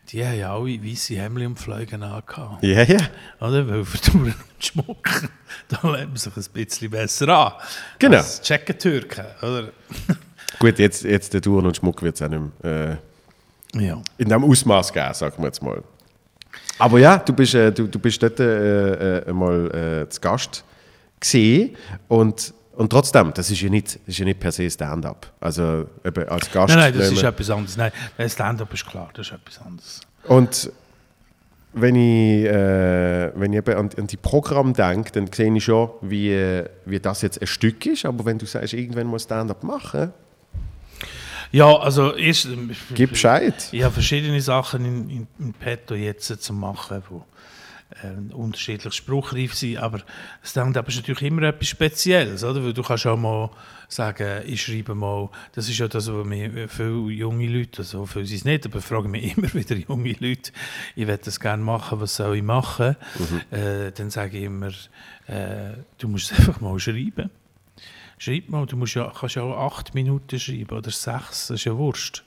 die 0.09 0.25
haben 0.25 0.39
ja 0.39 0.53
alle 0.55 0.83
weiße 0.83 1.15
Hemden 1.15 1.47
und 1.47 1.59
Pfleugen 1.59 2.01
angehabt. 2.01 2.63
Ja, 2.63 2.81
ja. 2.83 2.97
Oder? 3.39 3.67
Weil 3.67 3.79
Uhren 3.79 3.85
und 4.15 4.35
Schmuck, 4.59 5.29
da 5.67 5.79
man 5.83 6.15
sich 6.15 6.35
ein 6.35 6.43
bisschen 6.53 6.89
besser 6.89 7.27
an. 7.27 7.53
Genau. 7.99 8.17
Als 8.17 8.41
Tschechen-Türken, 8.41 9.25
oder? 9.41 9.69
Gut, 10.59 10.79
jetzt, 10.79 11.03
jetzt 11.03 11.33
der 11.33 11.41
Touren 11.41 11.65
und 11.67 11.77
Schmuck 11.77 12.01
wird 12.01 12.15
es 12.15 12.21
auch 12.21 12.29
nicht 12.29 12.41
mehr, 12.63 12.97
äh, 13.73 13.85
Ja. 13.85 14.01
in 14.17 14.29
dem 14.29 14.43
Ausmaß 14.43 14.91
geben, 14.91 15.13
sagen 15.13 15.35
wir 15.37 15.45
jetzt 15.45 15.61
mal. 15.61 15.83
Aber 16.79 16.97
ja, 16.99 17.17
du 17.17 17.33
bist, 17.33 17.53
äh, 17.53 17.71
du, 17.71 17.87
du 17.87 17.99
bist 17.99 18.23
dort 18.23 18.39
äh, 18.39 19.19
äh, 19.19 19.33
mal 19.33 20.03
äh, 20.05 20.09
zu 20.09 20.19
Gast 20.21 20.63
gesehen 21.19 21.75
und, 22.07 22.53
und 22.79 22.89
trotzdem, 22.89 23.33
das 23.33 23.51
ist 23.51 23.59
ja 23.59 23.69
nicht, 23.69 23.95
das 23.95 24.07
ist 24.07 24.19
ja 24.19 24.23
nicht 24.23 24.39
per 24.39 24.53
se 24.53 24.69
Stand-up. 24.69 25.29
Also 25.41 25.85
eben 26.05 26.29
als 26.29 26.49
Gast. 26.49 26.73
Nein, 26.73 26.93
nein, 26.93 26.97
das 26.97 27.11
ist 27.11 27.23
etwas 27.23 27.49
anderes. 27.49 27.75
Nein, 27.75 27.91
Stand-up 28.29 28.73
ist 28.73 28.85
klar, 28.85 29.09
das 29.13 29.27
ist 29.27 29.33
etwas 29.33 29.59
anderes. 29.59 29.99
und 30.23 30.71
wenn 31.73 31.95
ich, 31.95 32.45
äh, 32.45 33.31
wenn 33.35 33.51
ich 33.51 33.57
eben 33.57 33.75
an, 33.77 33.89
an 33.97 34.07
die 34.07 34.15
Programm 34.15 34.73
denke, 34.73 35.11
dann 35.11 35.29
sehe 35.31 35.53
ich 35.53 35.61
schon, 35.61 35.89
wie, 36.01 36.63
wie 36.85 36.99
das 37.01 37.21
jetzt 37.21 37.41
ein 37.41 37.47
Stück 37.47 37.85
ist. 37.85 38.05
Aber 38.05 38.23
wenn 38.23 38.37
du 38.37 38.45
sagst, 38.45 38.73
irgendwann 38.73 39.07
muss 39.07 39.23
Stand-up 39.23 39.61
machen, 39.61 40.13
Ja, 41.51 41.75
also 41.79 42.15
erst, 42.15 42.45
ähm, 42.45 42.71
gib 42.95 43.09
Bescheid. 43.09 43.55
Ich 43.73 43.83
habe 43.83 43.93
verschiedene 43.93 44.39
Sachen 44.39 44.85
in, 44.85 45.09
in, 45.09 45.27
in 45.37 45.53
petto 45.53 45.95
jetzt 45.95 46.27
zu 46.27 46.53
machen, 46.53 47.03
wo 47.09 47.25
äh, 48.03 48.33
unterschiedlich 48.33 48.93
spruchreif 48.93 49.53
sind, 49.53 49.77
aber 49.77 50.01
Stand-up 50.43 50.87
ist 50.87 50.97
natürlich 50.97 51.23
immer 51.23 51.43
etwas 51.43 51.69
Spezielles, 51.69 52.43
oder? 52.43 52.63
Weil 52.63 52.73
du 52.73 52.83
kannst 52.83 53.07
auch 53.07 53.17
mal 53.17 53.49
sagen, 53.87 54.43
ich 54.45 54.61
schreibe 54.61 54.93
mal, 54.93 55.29
das 55.53 55.67
ist 55.67 55.79
ja 55.79 55.87
das, 55.87 56.11
was 56.11 56.25
mir 56.25 56.69
viele 56.69 57.09
junge 57.09 57.47
Leute, 57.47 57.79
also 57.79 58.05
viele 58.05 58.25
sind 58.25 58.37
es 58.37 58.45
nicht, 58.45 58.65
aber 58.65 58.81
fragen 58.81 59.11
mich 59.11 59.37
immer 59.37 59.51
wieder 59.53 59.75
junge 59.75 60.15
Leute, 60.19 60.51
ich 60.95 61.07
will 61.07 61.17
das 61.17 61.39
gerne 61.39 61.63
machen, 61.63 61.99
was 61.99 62.15
soll 62.15 62.37
ich 62.37 62.43
machen? 62.43 62.95
Äh, 63.49 63.91
dann 63.91 64.11
sage 64.11 64.37
ich 64.37 64.43
immer, 64.43 64.71
äh, 65.27 65.73
du 65.97 66.07
musst 66.07 66.31
einfach 66.37 66.61
mal 66.61 66.79
schreiben. 66.79 67.31
Schreib 68.19 68.49
mal, 68.49 68.65
du 68.65 68.75
musst 68.77 68.95
ja, 68.95 69.11
kannst 69.17 69.35
ja 69.35 69.43
auch 69.43 69.65
acht 69.65 69.95
Minuten 69.95 70.39
schreiben 70.39 70.77
oder 70.77 70.91
sechs, 70.91 71.47
das 71.47 71.51
ist 71.51 71.63
ja 71.63 71.75
Wurst. 71.75 72.23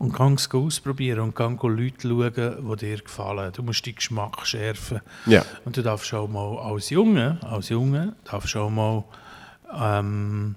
Und 0.00 0.14
kannst 0.14 0.46
es 0.46 0.54
ausprobieren 0.54 1.20
und 1.20 1.36
kann 1.36 1.58
Leute 1.62 2.08
schauen, 2.08 2.32
die 2.72 2.76
dir 2.76 3.02
gefallen. 3.02 3.52
Du 3.52 3.62
musst 3.62 3.86
deinen 3.86 3.96
Geschmack 3.96 4.46
schärfen. 4.46 5.02
Ja. 5.26 5.44
Und 5.66 5.76
du 5.76 5.82
darfst 5.82 6.14
auch 6.14 6.26
mal 6.26 6.56
als 6.58 6.88
Junge, 6.88 7.38
als 7.42 7.68
Junge 7.68 8.14
darfst 8.24 8.56
auch 8.56 8.70
mal 8.70 9.04
ähm, 9.78 10.54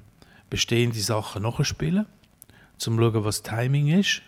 bestehende 0.50 1.00
Sachen 1.00 1.44
nachspielen, 1.44 2.06
um 2.06 2.08
zu 2.78 2.96
schauen, 2.96 3.26
was 3.26 3.44
Timing 3.44 3.88
ist. 4.00 4.22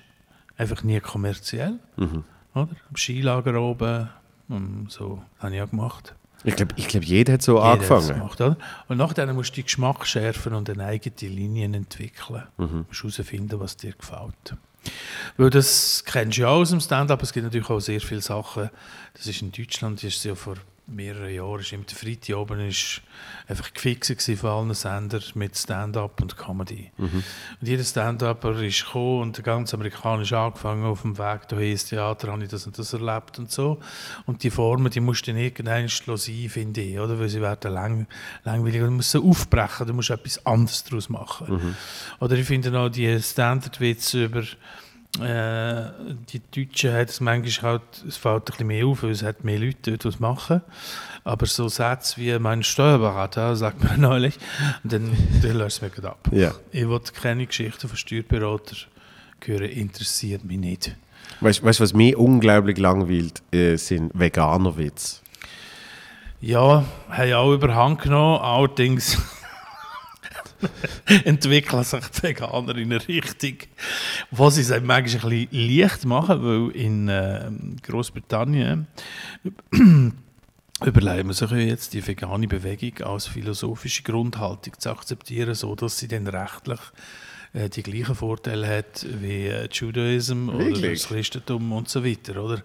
Einfach 0.57 0.83
nie 0.83 0.99
kommerziell. 0.99 1.79
Mhm. 1.95 2.25
Oder? 2.53 2.75
Am 2.89 2.97
Skilager 2.97 3.57
oben, 3.61 4.09
ähm, 4.49 4.87
so 4.89 5.23
habe 5.39 5.55
ich 5.55 5.61
auch 5.61 5.69
gemacht. 5.69 6.13
Ich 6.43 6.57
glaube, 6.57 6.73
ich 6.75 6.89
glaub, 6.89 7.03
jeder 7.03 7.33
hat 7.33 7.41
so 7.41 7.53
Jeder 7.53 7.65
hat 7.65 7.73
angefangen. 7.73 8.07
Gemacht, 8.19 8.41
oder? 8.41 8.57
Und 8.89 8.97
nachher 8.97 9.33
musst 9.33 9.51
du 9.51 9.61
den 9.61 9.63
Geschmack 9.63 10.05
schärfen 10.05 10.53
und 10.53 10.69
eine 10.69 10.83
eigene 10.83 11.15
Linien 11.33 11.73
entwickeln. 11.73 12.43
Mhm. 12.57 12.67
Du 12.67 12.85
musst 12.89 13.17
herausfinden, 13.17 13.59
was 13.61 13.77
dir 13.77 13.93
gefällt. 13.93 14.57
Weil 15.37 15.49
das 15.49 16.03
kennst 16.05 16.37
du 16.37 16.41
ja 16.41 16.47
auch 16.49 16.61
aus 16.61 16.69
dem 16.69 16.79
Stand-up. 16.79 17.21
Es 17.23 17.33
gibt 17.33 17.43
natürlich 17.43 17.69
auch 17.69 17.79
sehr 17.79 18.01
viele 18.01 18.21
Sachen. 18.21 18.69
Das 19.13 19.27
ist 19.27 19.41
in 19.41 19.51
Deutschland, 19.51 20.03
das 20.03 20.15
ist 20.15 20.23
ja 20.25 20.35
vor 20.35 20.55
mehreren 20.87 21.33
Jahren, 21.33 21.61
ist 21.61 21.73
im 21.73 21.85
Freitag 21.87 22.35
oben 22.35 22.59
ist 22.67 23.01
einfach 23.47 23.73
gefixt 23.73 24.21
von 24.39 24.49
allen 24.49 24.73
Sendern 24.73 25.23
mit 25.33 25.57
Stand-up 25.57 26.21
und 26.21 26.37
Comedy. 26.37 26.91
Und 27.59 27.67
jeder 27.67 27.83
Stand-Upper 27.83 28.61
ist 28.61 28.85
gekommen 28.85 29.21
und 29.21 29.37
der 29.37 29.43
ganze 29.43 29.75
amerikanisch 29.75 30.33
angefangen 30.33 30.85
auf 30.85 31.01
dem 31.01 31.17
Weg 31.17 31.47
dahin 31.47 31.71
ins 31.71 31.85
Theater, 31.85 32.31
habe 32.31 32.43
ich 32.43 32.49
das 32.49 32.67
und 32.67 32.77
das 32.77 32.93
erlebt 32.93 33.39
und 33.39 33.51
so. 33.51 33.79
Und 34.25 34.43
die 34.43 34.51
Formen, 34.51 34.91
die 34.91 34.99
musst 34.99 35.27
du 35.27 35.31
dann 35.31 35.41
irgendwann 35.41 35.87
sein, 35.87 36.49
finde 36.49 36.81
ich, 36.81 36.99
oder? 36.99 37.19
Weil 37.19 37.29
sie 37.29 37.41
werden 37.41 37.73
lang, 37.73 38.07
langweilig 38.43 38.81
du 38.81 38.91
musst 38.91 39.11
sie 39.11 39.19
aufbrechen, 39.19 39.87
du 39.87 39.93
musst 39.93 40.11
etwas 40.11 40.45
anderes 40.45 40.83
daraus 40.83 41.09
machen. 41.09 41.75
Oder 42.19 42.35
ich 42.35 42.45
finde 42.45 42.77
auch 42.79 42.89
die 42.89 43.19
Standardwitze 43.21 44.25
über 44.25 44.43
äh, 45.21 45.91
die 46.31 46.41
Deutschen 46.51 46.93
hat 46.93 47.09
es 47.09 47.19
manchmal 47.21 47.73
halt, 47.73 47.81
es 48.07 48.17
fällt 48.17 48.41
ein 48.41 48.45
bisschen 48.45 48.67
mehr 48.67 48.85
auf, 48.85 49.03
weil 49.03 49.11
es 49.11 49.23
hat 49.23 49.43
mehr 49.43 49.59
Leute 49.59 49.91
dort, 49.91 50.05
es 50.05 50.19
machen. 50.19 50.61
Aber 51.23 51.45
so 51.45 51.67
Sätze 51.67 52.17
wie 52.17 52.37
«mein 52.39 52.63
Steuerberater», 52.63 53.55
sagt 53.55 53.83
man 53.83 53.99
neulich, 54.01 54.37
und 54.83 54.93
dann, 54.93 55.11
dann 55.41 55.57
löst 55.57 55.77
es 55.77 55.81
mir 55.81 55.89
gerade 55.89 56.09
ab. 56.09 56.29
Ja. 56.31 56.53
Ich 56.71 56.87
will 56.87 56.99
keine 57.13 57.45
Geschichten 57.45 57.87
von 57.87 57.97
Steuerberatern 57.97 58.77
hören, 59.45 59.63
interessiert 59.63 60.43
mich 60.43 60.57
nicht. 60.57 60.95
Weißt 61.41 61.63
du, 61.63 61.65
was 61.65 61.93
mich 61.93 62.15
unglaublich 62.15 62.77
langweilt, 62.77 63.41
äh, 63.51 63.75
sind 63.75 64.11
Veganerwitze. 64.13 65.21
Ja, 66.41 66.85
haben 67.09 67.33
auch 67.33 67.53
überhand 67.53 68.01
genommen, 68.01 68.41
allerdings 68.41 69.17
entwickeln 71.25 71.83
sich 71.83 72.05
die 72.07 72.23
Veganer 72.23 72.75
in 72.75 72.93
eine 72.93 73.07
Richtung, 73.07 73.57
wo 74.31 74.49
sie 74.49 74.61
es 74.61 74.69
manchmal 74.69 74.97
ein 74.97 75.03
bisschen 75.03 75.47
leicht 75.51 76.05
machen, 76.05 76.43
weil 76.43 76.75
in 76.75 77.07
äh, 77.07 77.51
Großbritannien 77.83 78.87
überlegen 80.83 81.27
wir 81.27 81.33
sich 81.33 81.51
jetzt 81.51 81.93
die 81.93 82.05
vegane 82.05 82.47
Bewegung 82.47 83.07
als 83.07 83.27
philosophische 83.27 84.03
Grundhaltung 84.03 84.73
zu 84.77 84.89
akzeptieren, 84.89 85.55
so 85.55 85.75
dass 85.75 85.97
sie 85.97 86.07
dann 86.07 86.27
rechtlich 86.27 86.79
die 87.69 87.83
gleichen 87.83 88.15
Vorteile 88.15 88.67
hat 88.67 89.05
wie 89.21 89.47
äh, 89.47 89.67
Judaism 89.71 90.49
oder 90.49 90.65
Wirklich? 90.65 90.99
das 91.01 91.07
Christentum 91.09 91.71
und 91.71 91.89
so 91.89 92.03
weiter, 92.03 92.43
oder? 92.43 92.61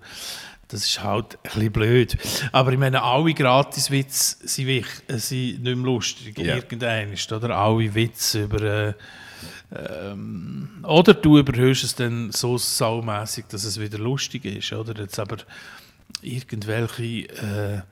Das 0.69 0.85
ist 0.85 1.03
halt 1.03 1.35
ein 1.35 1.41
bisschen 1.43 1.73
blöd. 1.73 2.17
Aber 2.53 2.73
ich 2.73 2.79
meine, 2.79 3.03
alle 3.03 3.35
Gratiswitze 3.35 4.37
sind, 4.47 4.67
wich- 4.67 4.87
äh, 5.09 5.19
sind 5.19 5.63
nicht 5.63 5.77
mehr 5.77 5.85
lustig. 5.85 6.39
Ja. 6.39 6.57
Irgendein 6.57 7.13
ist, 7.13 7.33
oder? 7.33 7.57
Alle 7.57 7.95
Witze 7.95 8.45
über... 8.45 8.61
Äh, 8.63 8.95
ähm, 9.73 10.69
oder 10.83 11.15
du 11.15 11.39
überhörst 11.39 11.85
es 11.85 11.95
dann 11.95 12.33
so 12.33 12.59
saumässig, 12.59 13.47
dass 13.49 13.63
es 13.65 13.79
wieder 13.81 13.99
lustig 13.99 14.45
ist, 14.45 14.73
oder? 14.73 15.01
Jetzt 15.01 15.19
aber 15.21 15.37
irgendwelche 16.23 17.29
äh, 17.29 17.83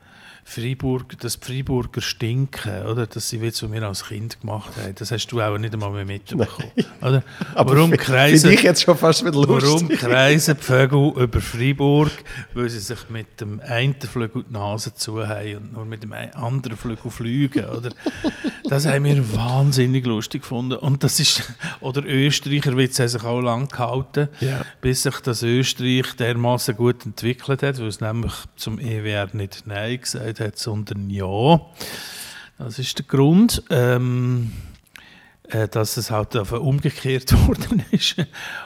Freiburg, 0.49 1.19
dass 1.21 1.39
die 1.39 1.47
Freiburger 1.47 2.01
stinken, 2.01 2.87
oder? 2.87 3.07
Dass 3.07 3.29
sie 3.29 3.41
Witze, 3.43 3.67
die 3.67 3.73
wir 3.75 3.83
als 3.83 4.07
Kind 4.07 4.41
gemacht 4.41 4.71
haben. 4.77 4.95
Das 4.95 5.11
hast 5.13 5.27
du 5.29 5.41
auch 5.43 5.59
nicht 5.59 5.75
einmal 5.75 5.91
mehr 5.91 6.05
mitbekommen, 6.07 6.71
oder? 7.03 7.23
Warum 7.55 7.91
kreisen... 7.93 8.51
Ich 8.51 8.63
jetzt 8.63 8.83
schon 8.83 8.97
fast 8.97 9.25
wieder 9.25 9.37
Warum 9.37 9.59
lustig. 9.61 9.99
kreisen 9.99 10.57
die 10.59 10.65
Vögel 10.65 11.13
über 11.17 11.41
Freiburg? 11.41 12.11
Weil 12.55 12.69
sie 12.71 12.79
sich 12.81 13.11
mit 13.11 13.41
dem 13.41 13.61
einen 13.61 13.95
Flügel 14.01 14.45
die 14.49 14.53
Nase 14.53 14.95
zu 14.95 15.27
haben 15.27 15.57
und 15.57 15.73
nur 15.75 15.85
mit 15.85 16.03
dem 16.03 16.13
anderen 16.13 16.77
Flügel 16.77 17.11
fliegen, 17.11 17.67
oder? 17.67 17.91
Das 18.69 18.87
haben 18.87 19.05
wir 19.05 19.35
wahnsinnig 19.37 20.07
lustig 20.07 20.43
gefunden. 20.43 20.79
Und 20.79 21.05
das 21.05 21.21
ist, 21.21 21.43
oder 21.81 22.03
Österreicher 22.05 22.77
Witze 22.77 23.03
haben 23.03 23.09
sich 23.11 23.25
auch 23.25 23.41
lang 23.41 23.69
gehalten, 23.69 24.29
Ja. 24.41 24.63
bis 24.81 25.03
sich 25.03 25.17
das 25.21 25.43
Österreich 25.43 26.17
dermaßen 26.19 26.75
gut 26.77 27.05
entwickelt 27.05 27.63
hat, 27.63 27.79
weil 27.79 27.87
es 27.89 28.01
nämlich 28.01 28.33
zum 28.57 28.79
EWR 28.79 29.29
nicht 29.35 29.65
Nein 29.67 30.01
gesagt 30.01 30.38
hat, 30.41 30.59
sondern 30.59 31.11
Ja. 31.11 31.61
Das 32.59 32.79
ist 32.79 32.99
der 32.99 33.07
Grund. 33.07 33.63
Ähm, 33.71 34.53
äh, 35.51 35.67
dass 35.67 35.97
es 35.97 36.11
halt 36.11 36.35
umgekehrt 36.37 37.33
worden 37.49 37.83
ist 37.91 38.17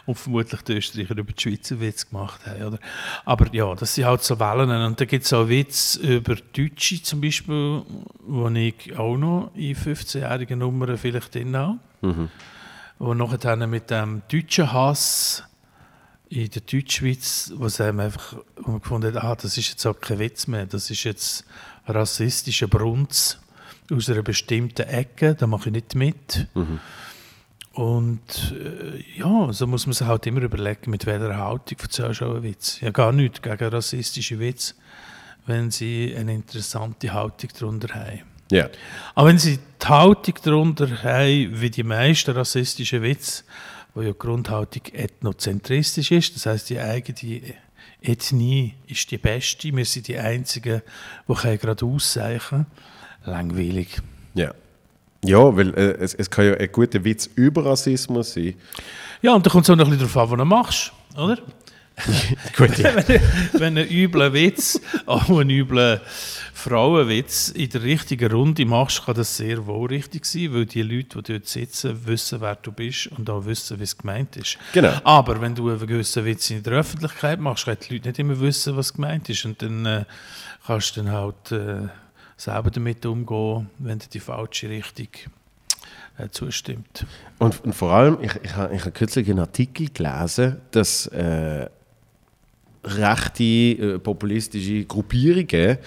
und 0.05 0.19
vermutlich 0.19 0.63
die 0.63 0.73
Österreicher 0.73 1.17
über 1.17 1.33
die 1.33 1.41
Schweizer 1.41 1.79
Witz 1.81 2.09
gemacht 2.09 2.41
haben. 2.45 2.65
Oder? 2.65 2.79
Aber 3.25 3.47
ja, 3.55 3.73
das 3.77 3.95
sind 3.95 4.05
halt 4.05 4.23
so 4.23 4.41
Wellen. 4.41 4.71
Und 4.71 5.01
da 5.01 5.05
gibt 5.05 5.25
es 5.25 5.33
auch 5.33 5.49
Witze 5.49 6.01
über 6.01 6.35
Deutsche 6.35 7.01
zum 7.01 7.21
Beispiel, 7.21 7.83
wo 8.27 8.49
ich 8.49 8.99
auch 8.99 9.17
noch 9.17 9.53
in 9.55 9.77
15-jährigen 9.77 10.59
Nummern 10.59 10.99
vielleicht 10.99 11.33
drin 11.33 11.57
habe. 11.57 11.79
Wo 12.99 13.15
nachher 13.15 13.57
mit 13.69 13.91
dem 13.91 14.23
deutschen 14.31 14.73
Hass 14.73 15.45
in 16.33 16.49
der 16.49 16.63
Deutschschweiz, 16.63 17.53
wo 17.57 17.69
sie 17.69 17.85
einfach 17.85 18.35
wo 18.57 18.71
man 18.73 18.81
gefunden 18.81 19.15
hat, 19.15 19.23
ah, 19.23 19.35
das 19.35 19.59
ist 19.59 19.69
jetzt 19.69 19.85
auch 19.87 20.01
kein 20.01 20.19
Witz 20.19 20.47
mehr, 20.47 20.65
das 20.65 20.89
ist 20.89 21.05
jetzt 21.05 21.45
rassistischer 21.87 22.69
Brunz 22.69 23.39
aus 23.93 24.09
einer 24.09 24.23
bestimmten 24.23 24.89
Ecke, 24.89 25.35
da 25.35 25.47
mache 25.47 25.69
ich 25.69 25.75
nicht 25.75 25.95
mit. 25.95 26.47
Und 27.73 28.55
äh, 28.59 29.19
ja, 29.19 29.53
so 29.53 29.67
muss 29.67 29.87
man 29.87 29.93
sich 29.93 30.07
halt 30.07 30.27
immer 30.27 30.41
überlegen, 30.41 30.91
mit 30.91 31.05
welcher 31.05 31.37
Haltung 31.37 31.79
erzählst 31.83 32.23
du 32.23 32.33
einen 32.33 32.43
Witz. 32.43 32.81
Ja, 32.81 32.91
gar 32.91 33.13
nichts 33.13 33.43
gegen 33.43 33.69
rassistische 33.69 34.39
Witz, 34.39 34.75
wenn 35.47 35.71
sie 35.71 36.15
eine 36.17 36.33
interessante 36.33 37.13
Haltung 37.13 37.51
darunter 37.59 37.95
haben. 37.95 38.23
Ja. 38.51 38.69
Aber 39.15 39.29
wenn 39.29 39.39
sie 39.39 39.59
die 39.83 39.87
Haltung 39.87 40.35
darunter 40.43 41.03
haben, 41.03 41.61
wie 41.61 41.71
die 41.71 41.83
meisten 41.83 42.31
rassistischen 42.31 43.03
Witze, 43.03 43.45
wo 43.95 44.03
ja 44.03 44.13
Grundhaltung 44.13 44.83
ethnozentristisch 44.93 46.11
ist, 46.11 46.37
das 46.37 46.47
heißt 46.47 46.71
die 46.71 46.79
eigene 46.79 47.55
Ethnie 48.01 48.75
ist 48.87 49.11
die 49.11 49.19
beste, 49.19 49.75
wir 49.75 49.85
sind 49.85 50.09
die 50.09 50.19
Einzigen, 50.19 50.83
die 51.29 51.59
gerade 51.59 51.85
auszeichnen 51.85 52.67
Langweilig. 53.25 54.01
Ja. 54.35 54.53
Ja, 55.25 55.57
weil 55.57 55.73
äh, 55.75 55.93
es, 56.01 56.15
es 56.15 56.29
kann 56.29 56.47
ja 56.47 56.55
ein 56.55 56.73
guter 56.73 57.05
Witz 57.05 57.31
über 57.37 57.65
Rassismus 57.65 58.35
sein. 58.35 58.55
Ja, 59.21 59.35
und 59.35 59.47
da 59.47 59.51
kommt 59.51 59.65
es 59.65 59.71
auch 59.71 59.77
noch 59.77 59.85
ein 59.85 59.91
bisschen 59.91 60.13
darauf 60.13 60.33
an, 60.33 60.39
was 60.39 60.39
du 60.39 60.45
machst, 60.45 60.93
oder? 61.17 61.39
Gut, 62.57 62.79
ja. 62.79 62.95
wenn, 62.97 63.21
wenn 63.61 63.79
ein 63.79 63.89
übler 63.89 64.33
Witz, 64.33 64.81
auch 65.07 65.29
ein 65.31 65.51
übler 65.51 66.01
Frauenwitz 66.55 67.49
in 67.51 67.69
der 67.71 67.83
richtigen 67.83 68.31
Runde 68.33 68.65
machst, 68.65 69.05
kann 69.05 69.15
das 69.15 69.37
sehr 69.37 69.67
wohl 69.67 69.89
richtig 69.89 70.25
sein, 70.25 70.55
weil 70.55 70.67
die 70.67 70.83
Leute, 70.83 71.21
die 71.23 71.33
dort 71.33 71.47
sitzen, 71.49 72.07
wissen, 72.07 72.41
wer 72.41 72.55
du 72.57 72.73
bist 72.73 73.09
und 73.09 73.29
auch 73.29 73.45
wissen, 73.45 73.79
wie 73.79 73.83
es 73.85 73.97
gemeint 73.99 74.37
ist. 74.37 74.59
Genau. 74.73 74.93
Aber 75.05 75.41
wenn 75.41 75.55
du 75.55 75.69
einen 75.71 75.87
gewissen 75.87 76.25
Witz 76.25 76.51
in 76.51 76.63
der 76.63 76.75
Öffentlichkeit 76.75 77.41
machst, 77.41 77.65
können 77.65 77.79
die 77.89 77.95
Leute 77.95 78.09
nicht 78.09 78.19
immer 78.21 78.39
wissen, 78.41 78.77
was 78.77 78.95
gemeint 78.95 79.29
ist. 79.29 79.45
Und 79.45 79.61
dann 79.61 79.85
äh, 79.87 80.05
kannst 80.67 80.97
du 80.97 81.03
dann 81.03 81.13
halt 81.13 81.53
äh, 81.53 81.89
selber 82.37 82.71
damit 82.71 83.05
umgehen, 83.07 83.69
wenn 83.79 83.99
dir 83.99 84.09
die 84.13 84.21
falsche 84.21 84.69
Richtung 84.69 85.09
äh, 86.19 86.29
zustimmt. 86.31 87.07
Und, 87.39 87.63
und 87.65 87.75
vor 87.75 87.93
allem, 87.93 88.19
ich, 88.23 88.33
ich, 88.43 88.55
habe- 88.55 88.75
ich 88.75 88.81
habe 88.83 88.93
kürzlich 88.93 89.29
einen 89.29 89.41
Artikel 89.41 89.89
gelesen, 89.93 90.61
dass 90.71 91.07
äh, 91.09 91.69
rechte, 92.85 93.43
äh, 93.45 93.99
populistische 93.99 94.85
Gruppierungen 94.85 95.79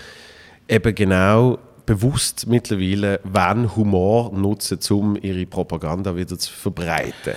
eben 0.68 0.96
genau 0.96 1.60
bewusst 1.86 2.48
mittlerweile, 2.48 3.20
wann 3.24 3.76
Humor 3.76 4.32
nutzen, 4.34 4.80
um 4.90 5.18
ihre 5.22 5.46
Propaganda 5.46 6.16
wieder 6.16 6.38
zu 6.38 6.52
verbreiten. 6.52 7.36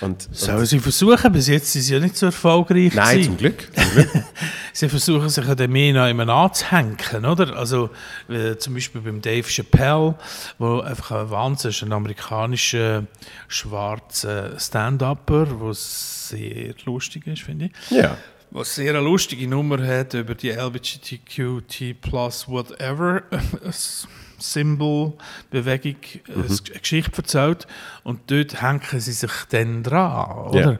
Und, 0.00 0.28
Sollen 0.30 0.66
sie 0.66 0.78
versuchen? 0.78 1.32
Bis 1.32 1.48
jetzt 1.48 1.72
sind 1.72 1.82
sie 1.82 1.94
ja 1.94 2.00
nicht 2.00 2.16
so 2.16 2.26
erfolgreich. 2.26 2.92
Nein, 2.94 3.22
zum 3.22 3.36
Glück. 3.38 3.68
Zum 3.74 3.90
Glück. 3.92 4.10
Sie 4.74 4.90
versuchen 4.90 5.30
sich 5.30 5.46
dann 5.46 5.72
mehr 5.72 5.94
noch 5.94 6.06
immer 6.06 6.28
anzuhängen, 6.28 7.24
oder? 7.24 7.56
Also 7.56 7.88
äh, 8.28 8.56
zum 8.56 8.74
Beispiel 8.74 9.00
beim 9.00 9.22
Dave 9.22 9.48
Chappelle, 9.48 10.14
wo 10.58 10.80
einfach 10.80 11.12
ein 11.12 11.30
Wahnsinn 11.30 11.70
ist, 11.70 11.82
ein 11.82 11.94
amerikanischer 11.94 13.04
schwarzer 13.48 14.60
Stand-Upper, 14.60 15.46
der 15.46 15.72
sehr 15.72 16.74
lustig 16.84 17.26
ist, 17.26 17.40
finde 17.40 17.70
ich. 17.70 17.90
ja. 17.90 18.18
Was 18.56 18.74
sehr 18.74 18.94
eine 18.94 19.04
lustige 19.04 19.46
Nummer 19.46 19.86
hat 19.86 20.14
über 20.14 20.34
die 20.34 20.48
LGBTQT 20.48 22.00
plus 22.00 22.48
whatever 22.48 23.22
Symbol, 24.38 25.12
Bewegung, 25.50 25.96
äh, 26.26 26.30
Mhm. 26.38 26.42
eine 26.70 26.80
Geschichte 26.80 27.18
erzählt 27.18 27.66
und 28.02 28.30
dort 28.30 28.62
hängen 28.62 28.80
sie 28.98 29.12
sich 29.12 29.30
dann 29.50 29.82
dran, 29.82 30.38
oder? 30.48 30.78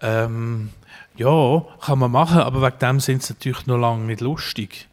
Ähm, 0.00 0.68
ja, 1.16 1.64
kann 1.80 1.98
man 1.98 2.12
machen, 2.12 2.38
aber 2.38 2.62
wegen 2.62 2.78
dem 2.78 3.00
sind 3.00 3.24
sie 3.24 3.32
natürlich 3.32 3.66
noch 3.66 3.78
lange 3.78 4.04
nicht 4.04 4.20
lustig. 4.20 4.86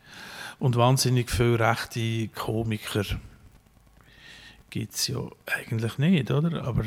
Und 0.58 0.76
wahnsinnig 0.78 1.30
viele 1.30 1.60
rechte 1.60 2.28
Komiker 2.30 3.04
gibt 4.72 4.96
es 4.96 5.08
ja 5.10 5.20
eigentlich 5.46 6.00
nicht, 6.00 6.32
oder? 6.32 6.64
Aber 6.66 6.86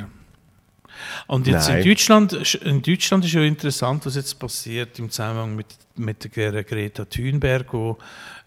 und 1.27 1.47
jetzt 1.47 1.69
in 1.69 1.75
Nein. 1.75 1.85
Deutschland, 1.85 2.55
in 2.55 2.83
Deutschland 2.83 3.25
ist 3.25 3.33
ja 3.33 3.43
interessant, 3.43 4.05
was 4.07 4.15
jetzt 4.17 4.39
passiert 4.39 4.99
im 4.99 5.11
Zusammenhang 5.11 5.57
mit, 5.57 5.67
mit 5.97 6.37
der 6.37 6.65
Greta 6.65 7.05
Thunberg, 7.05 7.73
wo 7.73 7.99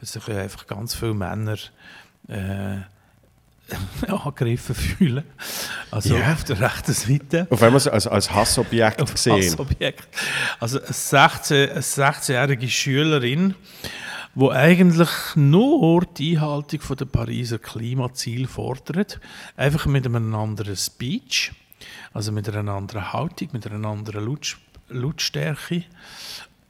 sich 0.02 0.28
einfach 0.30 0.66
ganz 0.68 0.96
viele 0.96 1.14
Männer 1.14 1.58
äh, 2.28 2.78
angegriffen 4.08 4.76
fühlen. 4.76 5.24
Also 5.92 6.16
Ja. 6.18 6.34
auf 6.34 6.44
der 6.44 6.60
rechten 6.60 6.94
Seite. 6.94 7.48
Auf 7.50 7.62
einmal 7.64 7.82
als, 7.88 8.08
als 8.08 8.32
Hassobjekt 8.32 9.02
Auf 9.02 9.14
gesehen. 9.14 9.38
Hassobjekt. 9.38 10.08
Also 10.60 10.80
eine 10.82 10.92
16 10.94 11.70
eine 11.70 11.82
16-jährige 11.82 12.70
Schülerin, 12.70 13.56
wo 14.34 14.50
eigentlich 14.50 15.10
nur 15.36 16.06
die 16.06 16.38
Einhaltung 16.38 16.80
der 16.98 17.06
Pariser 17.06 17.60
Klimaziel 17.60 18.48
fordert, 18.48 19.20
einfach 19.58 19.86
mit 19.86 20.06
einem 20.06 20.34
anderen 20.34 20.76
Speech, 20.76 21.52
also 22.14 22.32
mit 22.32 22.50
einer 22.50 22.72
anderen 22.72 23.14
Haltung, 23.14 23.50
mit 23.54 23.66
einer 23.68 23.88
anderen 23.88 24.26
Laut 24.26 24.58
Lautstärke, 24.90 25.84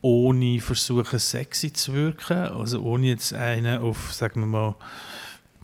ohne 0.02 0.60
versuchen 0.62 1.20
sexy 1.20 1.74
zu 1.74 1.94
wirken, 1.94 2.38
also 2.38 2.82
ohne 2.82 3.08
jetzt 3.08 3.34
einen 3.34 3.82
auf, 3.82 4.14
sagen 4.14 4.42
wir 4.42 4.48
mal, 4.48 4.76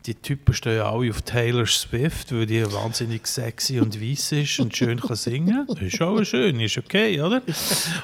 die 0.07 0.15
Typen 0.15 0.53
stehen 0.53 0.77
ja 0.77 0.89
alle 0.89 1.09
auf 1.09 1.21
Taylor 1.21 1.65
Swift, 1.65 2.31
weil 2.31 2.45
die 2.45 2.63
wahnsinnig 2.71 3.27
sexy 3.27 3.79
und 3.79 4.01
weiss 4.01 4.31
ist 4.31 4.59
und 4.59 4.75
schön 4.75 5.01
kann 5.01 5.17
singen. 5.17 5.67
Das 5.67 5.81
ist 5.81 6.01
auch 6.01 6.23
schön, 6.23 6.61
ist 6.61 6.77
okay, 6.77 7.19
oder? 7.21 7.41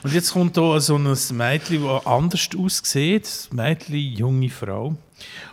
Und 0.04 0.14
jetzt 0.14 0.34
kommt 0.34 0.58
da 0.58 0.80
so 0.82 0.98
ein 0.98 1.04
Mädchen, 1.04 1.86
das 1.86 2.06
anders 2.06 2.50
aussieht. 2.58 3.48
Ein 3.52 3.56
Mädchen, 3.56 3.96
junge 3.96 4.50
Frau. 4.50 4.98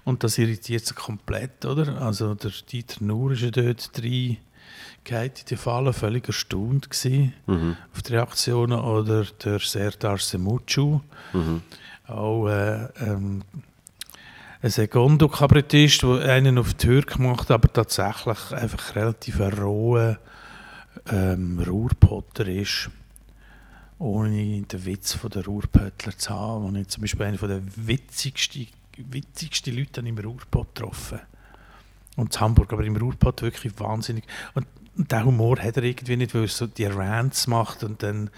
Und 0.05 0.24
das 0.24 0.38
irritiert 0.38 0.85
sie 0.85 0.94
komplett, 0.94 1.64
oder? 1.64 2.03
Also 2.03 2.35
der 2.35 2.50
Dieter 2.72 3.05
Nuhr 3.05 3.31
ist 3.31 3.42
ja 3.42 3.50
dort 3.50 3.96
drei 3.96 4.38
in 5.04 5.46
die 5.50 5.56
Falle 5.56 5.92
völlig 5.92 6.26
erstaunt 6.28 6.90
gewesen 6.90 7.34
auf 7.92 8.02
die 8.02 8.12
Reaktionen. 8.12 8.78
Oder 8.78 9.24
der 9.44 9.58
Serdar 9.58 10.18
Semucu, 10.18 11.00
auch 12.06 12.48
äh, 12.48 12.84
ähm, 13.00 13.42
ein 14.62 14.70
Secondo-Kabarettist, 14.70 16.02
der 16.02 16.32
einen 16.32 16.58
auf 16.58 16.74
Türk 16.74 17.18
macht, 17.18 17.50
aber 17.50 17.72
tatsächlich 17.72 18.52
einfach 18.52 18.94
relativ 18.94 19.40
ein 19.40 19.52
roher 19.54 20.18
ähm, 21.10 21.58
Ruhrpotter 21.58 22.46
ist. 22.46 22.90
Ohne 23.98 24.62
den 24.62 24.84
Witz 24.86 25.12
von 25.14 25.30
der 25.30 25.44
Ruhrpöttler 25.44 26.16
zu 26.16 26.30
haben. 26.30 26.66
Und 26.66 26.76
ich 26.76 26.88
zum 26.88 27.02
Beispiel 27.02 27.26
einen 27.26 27.38
der 27.38 27.62
witzigsten, 27.76 28.66
witzigsten 28.96 29.76
Leute 29.76 30.00
im 30.00 30.18
Ruhrpott 30.18 30.74
getroffen. 30.74 31.20
Und 32.16 32.34
in 32.34 32.40
Hamburg, 32.40 32.72
aber 32.72 32.84
im 32.84 32.96
Ruhrpott 32.96 33.42
wirklich 33.42 33.78
wahnsinnig. 33.78 34.24
Und, 34.54 34.66
und 34.96 35.11
den 35.11 35.24
Humor 35.24 35.59
hat 35.59 35.76
er 35.76 35.83
irgendwie 35.83 36.16
nicht, 36.16 36.35
weil 36.35 36.42
er 36.42 36.48
so 36.48 36.66
die 36.66 36.85
Rants 36.85 37.46
macht 37.46 37.85
und 37.85 38.03
dann 38.03 38.31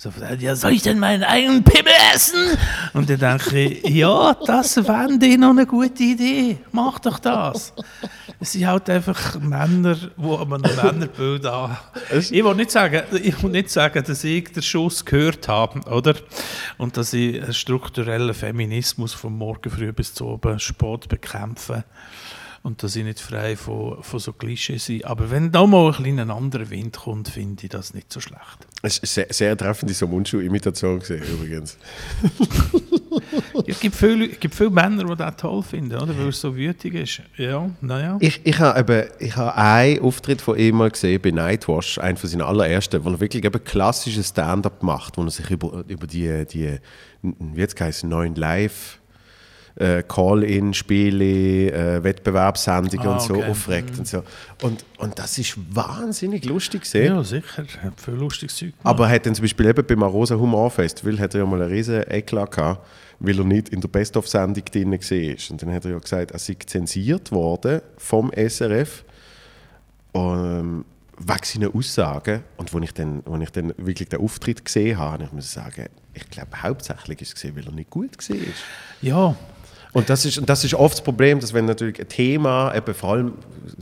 so, 0.00 0.12
ja, 0.38 0.54
soll 0.54 0.74
ich 0.74 0.82
denn 0.82 1.00
meinen 1.00 1.24
eigenen 1.24 1.64
Pimmel 1.64 1.92
essen? 2.14 2.56
Und 2.94 3.10
dann 3.10 3.18
denke 3.18 3.60
ich, 3.64 3.84
ja, 3.84 4.32
das 4.46 4.76
wäre 4.76 5.18
dir 5.18 5.36
noch 5.36 5.50
eine 5.50 5.66
gute 5.66 6.04
Idee. 6.04 6.58
Mach 6.70 7.00
doch 7.00 7.18
das. 7.18 7.72
Es 8.38 8.52
sind 8.52 8.68
halt 8.68 8.88
einfach 8.88 9.40
Männer, 9.40 9.96
die 9.96 10.22
an 10.22 10.52
einem 10.52 10.76
Männerbild 10.76 11.44
an. 11.46 11.76
Ich 12.12 12.30
will 12.30 12.54
nicht 12.54 12.70
sagen, 12.70 13.02
ich 13.20 13.42
will 13.42 13.50
nicht 13.50 13.70
sagen, 13.70 14.04
dass 14.06 14.22
ich 14.22 14.52
den 14.52 14.62
Schuss 14.62 15.04
gehört 15.04 15.48
habe, 15.48 15.80
oder? 15.90 16.14
Und 16.76 16.96
dass 16.96 17.12
ich 17.12 17.42
einen 17.42 17.52
strukturellen 17.52 18.34
Feminismus 18.34 19.12
von 19.12 19.36
morgen 19.36 19.68
früh 19.68 19.92
bis 19.92 20.14
zu 20.14 20.26
oben 20.28 20.60
spät 20.60 21.08
bekämpfe. 21.08 21.82
Und 22.62 22.82
dass 22.82 22.96
ich 22.96 23.04
nicht 23.04 23.20
frei 23.20 23.56
von, 23.56 24.02
von 24.02 24.20
so 24.20 24.32
Klischees 24.32 24.86
bin. 24.86 25.04
Aber 25.04 25.30
wenn 25.30 25.52
da 25.52 25.66
mal 25.66 25.88
ein 25.88 25.94
kleiner 25.94 26.34
anderer 26.34 26.70
Wind 26.70 26.96
kommt, 26.96 27.28
finde 27.28 27.64
ich 27.64 27.70
das 27.70 27.94
nicht 27.94 28.12
so 28.12 28.20
schlecht. 28.20 28.66
Es 28.82 28.98
ist 28.98 29.14
sehr, 29.14 29.26
sehr 29.30 29.56
treffende 29.56 29.94
so 29.94 30.06
Mundschuh-Imitation 30.06 31.00
gesehen 31.00 31.22
übrigens. 31.22 31.78
Es 33.66 33.80
gibt 33.80 33.94
viele, 33.94 34.30
es 34.30 34.40
gibt 34.40 34.54
viele 34.54 34.70
Männer, 34.70 35.04
die 35.04 35.16
das 35.16 35.36
toll 35.36 35.62
finden, 35.62 35.96
oder? 35.96 36.16
weil 36.16 36.28
es 36.28 36.40
so 36.40 36.54
wütig 36.54 36.94
ist. 36.94 37.22
Ja, 37.36 37.70
naja. 37.80 38.16
Ich, 38.20 38.40
ich 38.44 38.58
habe 38.58 39.10
habe 39.36 39.54
einen 39.54 40.00
Auftritt 40.00 40.40
von 40.40 40.58
ihm 40.58 40.76
mal 40.76 40.90
gesehen 40.90 41.20
bei 41.20 41.30
Nightwash, 41.30 41.98
einen 41.98 42.16
von 42.16 42.30
seinen 42.30 42.42
allerersten, 42.42 43.04
wo 43.04 43.10
er 43.10 43.20
wirklich 43.20 43.44
eben 43.44 43.62
klassisches 43.62 44.28
Stand-up 44.28 44.82
macht, 44.82 45.16
wo 45.16 45.24
er 45.24 45.30
sich 45.30 45.50
über, 45.50 45.84
über 45.88 46.06
die, 46.06 46.46
die 46.46 46.78
wie 47.22 47.60
jetzt 47.60 47.78
heißen 47.80 48.08
neuen 48.08 48.34
Live 48.34 49.00
äh, 49.78 50.02
Call-in-Spiele, 50.02 51.70
äh, 51.72 52.02
Wettbewerbssendungen 52.04 53.06
Ah, 53.06 53.12
und 53.12 53.22
so 53.22 53.34
okay. 53.34 53.50
aufregt 53.50 53.98
und 53.98 54.06
so. 54.08 54.22
Und, 54.62 54.84
und 54.98 55.18
das 55.18 55.38
ist 55.38 55.56
wahnsinnig 55.74 56.44
lustig 56.44 56.82
gesehen. 56.82 57.14
Ja, 57.14 57.22
sicher. 57.22 57.64
Hat 57.82 58.00
viel 58.00 58.14
lustiges 58.14 58.56
Zeug 58.56 58.70
gemacht. 58.70 58.84
Aber 58.84 59.06
er 59.06 59.14
hat 59.14 59.26
dann 59.26 59.34
zum 59.34 59.44
Beispiel 59.44 59.66
eben 59.66 59.86
beim 59.86 60.02
Arosa 60.02 60.34
Humor 60.36 60.70
Festival 60.70 61.18
hat 61.18 61.34
er 61.34 61.40
ja 61.40 61.46
mal 61.46 61.62
einen 61.62 61.70
riesen 61.70 62.02
Eklat 62.10 62.50
gehabt, 62.50 62.86
weil 63.20 63.38
er 63.38 63.44
nicht 63.44 63.68
in 63.68 63.80
der 63.80 63.88
Best-of-Sendung 63.88 64.64
drin 64.64 64.92
war. 64.92 65.50
Und 65.50 65.62
dann 65.62 65.72
hat 65.72 65.84
er 65.84 65.90
ja 65.92 65.98
gesagt, 65.98 66.30
er 66.32 66.38
sei 66.38 66.56
zensiert 66.66 67.30
worden 67.30 67.80
vom 67.96 68.30
SRF 68.32 69.04
ähm, 70.14 70.84
wegen 71.18 71.44
seiner 71.44 71.74
Aussagen. 71.74 72.42
Und 72.56 72.74
als 72.74 72.84
ich, 72.84 72.94
dann, 72.94 73.22
als 73.30 73.42
ich 73.42 73.50
dann 73.50 73.74
wirklich 73.76 74.08
den 74.08 74.20
Auftritt 74.20 74.64
gesehen 74.64 74.98
habe, 74.98 75.24
ich 75.24 75.32
muss 75.32 75.52
sagen, 75.52 75.86
ich 76.14 76.28
glaube 76.30 76.62
hauptsächlich 76.62 77.20
ist 77.22 77.28
es 77.28 77.34
gesehen, 77.34 77.56
weil 77.56 77.64
er 77.66 77.72
nicht 77.72 77.90
gut 77.90 78.16
war. 78.28 78.36
ja, 79.02 79.36
Und 79.92 80.10
das 80.10 80.24
ist, 80.24 80.42
das 80.46 80.64
ist 80.64 80.74
oft 80.74 80.94
das 80.94 81.02
Problem, 81.02 81.40
dass 81.40 81.54
wenn 81.54 81.64
natürlich 81.64 81.98
ein 82.00 82.08
Thema, 82.08 82.74
eben 82.74 82.94
vor 82.94 83.12
allem, 83.12 83.34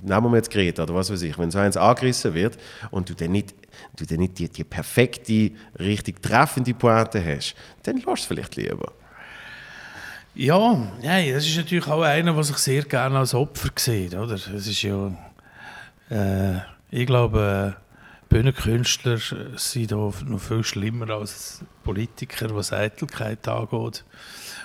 nehmen 0.03 0.31
wir 0.31 0.37
jetzt 0.37 0.51
Greta 0.51 0.85
oder 0.85 0.95
was 0.95 1.11
weiß 1.11 1.23
ich, 1.23 1.39
wenn 1.39 1.51
so 1.51 1.59
eins 1.59 1.77
angerissen 1.77 2.35
wird 2.35 2.57
und 2.91 3.09
du 3.09 3.15
dann 3.15 3.33
nicht, 3.33 3.55
du 3.97 4.07
dann 4.07 4.19
nicht 4.19 4.39
die, 4.39 4.49
die 4.49 4.65
perfekte, 4.65 5.51
richtig 5.79 6.23
treffende 6.23 6.75
Pointe 6.75 7.25
hast, 7.25 7.55
dann 7.83 8.03
lass 8.07 8.21
es 8.21 8.27
vielleicht 8.27 8.57
lieber. 8.57 8.93
Ja, 10.35 10.77
nein, 11.03 11.33
das 11.33 11.47
ist 11.47 11.57
natürlich 11.57 11.87
auch 11.87 12.03
einer, 12.03 12.35
der 12.35 12.43
sich 12.45 12.59
sehr 12.59 12.83
gerne 12.83 13.19
als 13.19 13.35
Opfer 13.35 13.71
sieht, 13.77 14.15
oder? 14.15 14.35
Es 14.35 14.47
ist 14.49 14.83
ja, 14.83 15.11
äh, 16.11 16.59
ich 16.91 17.07
glaube, 17.07 17.75
äh, 17.75 17.87
Bühnenkünstler 18.29 19.19
sind 19.57 19.93
da 19.93 19.97
noch 19.97 20.41
viel 20.41 20.63
schlimmer 20.63 21.09
als 21.11 21.65
Politiker, 21.85 22.55
was 22.55 22.73
Eitelkeit 22.73 23.49
angeht. 23.49 24.05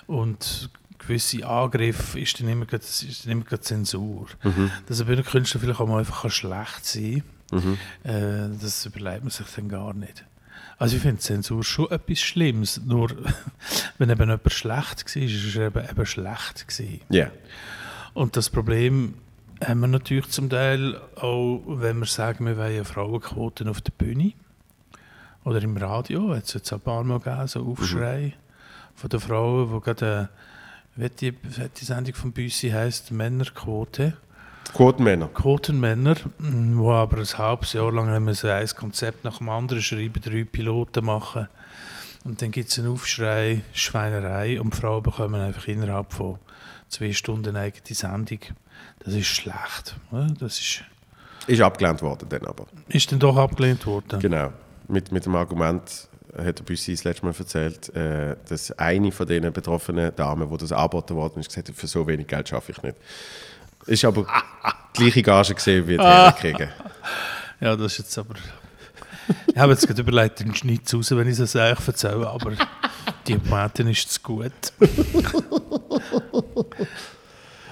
Und 0.08 0.70
gewisse 1.02 1.46
Angriffe 1.46 2.20
ist 2.20 2.40
dann 2.40 2.48
immer, 2.48 2.66
das 2.66 3.04
ist 3.04 3.26
dann 3.26 3.34
immer 3.34 3.62
Zensur. 3.62 4.28
Dass 4.88 5.02
ein 5.02 5.08
Bühnenkünstler 5.08 5.60
vielleicht 5.60 5.80
auch 5.80 5.88
mal 5.88 6.00
einfach 6.00 6.30
schlecht 6.30 6.86
sein 6.86 7.24
kann, 7.50 7.78
äh, 8.04 8.50
das 8.62 8.86
überlegt 8.86 9.24
man 9.24 9.30
sich 9.30 9.48
dann 9.56 9.70
gar 9.70 9.94
nicht. 9.94 10.26
Also 10.78 10.96
ich 10.96 11.02
finde 11.02 11.20
Zensur 11.20 11.64
schon 11.64 11.92
etwas 11.92 12.20
Schlimmes, 12.20 12.82
nur 12.84 13.10
wenn 13.98 14.10
eben 14.10 14.22
jemand 14.22 14.52
schlecht 14.52 15.16
war, 15.16 15.22
ist 15.22 15.56
er 15.56 15.68
eben, 15.68 15.90
eben 15.90 16.06
schlecht. 16.06 16.66
Ja. 17.10 17.30
Und 18.14 18.36
das 18.36 18.50
Problem 18.50 19.16
haben 19.64 19.80
wir 19.82 19.88
natürlich 19.88 20.30
zum 20.30 20.50
Teil 20.50 21.00
auch, 21.16 21.62
wenn 21.68 22.00
wir 22.00 22.08
sagen, 22.08 22.46
wir 22.46 22.58
wollen 22.58 22.84
Frauenquoten 22.84 23.68
auf 23.68 23.82
der 23.82 23.92
Bühne 23.92 24.34
oder 25.44 25.62
im 25.62 25.78
Radio. 25.78 26.36
Hat 26.36 26.46
es 26.46 26.54
jetzt 26.54 26.74
ein 26.74 26.80
paar 26.80 27.04
Mal 27.04 27.20
gegeben, 27.20 27.48
so 27.48 27.66
Aufschrei 27.66 28.34
von 28.96 29.10
den 29.10 29.20
Frauen, 29.20 29.72
die 29.74 29.82
gerade, 29.82 30.30
hat 31.00 31.22
die, 31.22 31.32
die 31.32 31.86
Sendung 31.86 32.16
von 32.16 32.32
Büssi 32.32 32.70
heisst, 32.70 33.12
Männerquote. 33.12 34.14
Quotenmänner. 34.74 35.28
Quotenmänner, 35.28 36.16
die 36.40 36.86
aber 36.88 37.18
ein 37.18 37.38
halbes 37.38 37.74
Jahr 37.74 37.92
lang 37.92 38.10
haben 38.10 38.26
wir 38.28 38.36
so 38.36 38.48
ein 38.48 38.68
Konzept 38.68 39.24
nach 39.24 39.40
dem 39.40 39.50
anderen 39.50 39.82
schreiben, 39.82 40.22
drei 40.22 40.44
Piloten 40.44 41.04
machen 41.04 41.48
Und 42.24 42.42
dann 42.42 42.52
gibt 42.52 42.70
es 42.70 42.80
einen 42.80 42.90
Aufschrei, 42.90 43.62
Schweinerei 43.74 44.62
und 44.62 44.74
die 44.74 44.78
Frauen 44.78 45.04
bekommen 45.04 45.42
einfach 45.42 45.68
innerhalb 45.68 46.14
von 46.14 46.38
zwei 46.88 47.12
Stunden 47.12 47.50
eine 47.56 47.60
eigene 47.66 47.96
Sendung. 47.96 48.40
Das 49.00 49.14
ist 49.14 49.28
schlecht. 49.28 49.96
oder? 50.12 50.28
Das 50.40 50.60
ist, 50.60 50.84
Ist 51.48 51.62
abgelehnt 51.62 52.02
worden 52.02 52.30
dann 52.30 52.46
aber. 52.46 52.66
ist 52.88 53.12
dann 53.12 53.20
doch 53.20 53.36
abgelehnt 53.38 53.86
worden. 53.86 54.20
Genau. 54.20 54.54
Mit, 54.88 55.12
mit 55.12 55.26
dem 55.26 55.36
Argument, 55.36 56.08
hat 56.38 56.60
der 56.60 56.64
Büssi 56.64 56.92
das 56.94 57.04
letzte 57.04 57.26
Mal 57.26 57.34
erzählt, 57.38 57.96
äh, 57.96 58.36
dass 58.48 58.72
eine 58.74 59.12
von 59.12 59.28
den 59.28 59.52
betroffenen 59.52 60.16
Damen, 60.16 60.50
die 60.50 60.58
das 60.58 60.72
angeboten 60.72 61.16
worden 61.16 61.40
ist, 61.40 61.50
gesagt 61.50 61.70
hat, 61.70 61.76
für 61.76 61.88
so 61.88 62.06
wenig 62.08 62.28
Geld 62.28 62.50
schaffe 62.50 62.72
ich 62.72 62.82
nicht. 62.84 62.98
Ist 63.86 64.06
aber 64.06 64.26
die 64.96 65.00
gleiche 65.02 65.24
Gage 65.24 65.56
gesehen, 65.56 65.88
wie 65.88 65.98
die 65.98 66.04
Herren 66.04 66.36
kriegen. 66.36 66.70
Ja, 67.60 67.76
das 67.76 67.94
ist 67.94 67.98
jetzt 68.00 68.18
aber. 68.18 68.36
Ich 69.48 69.58
habe 69.58 69.72
jetzt 69.72 69.88
gerade 69.88 70.02
überlegt, 70.02 70.40
den 70.40 70.56
Schnitt 70.56 70.94
raus, 70.94 71.12
wenn 71.12 71.28
ich 71.28 71.40
es 71.40 71.56
euch 71.56 71.88
erzähle, 71.88 72.28
aber 72.28 72.54
die 73.28 73.38
Pointe 73.38 73.84
ist 73.84 74.12
zu 74.12 74.22
gut. 74.22 74.52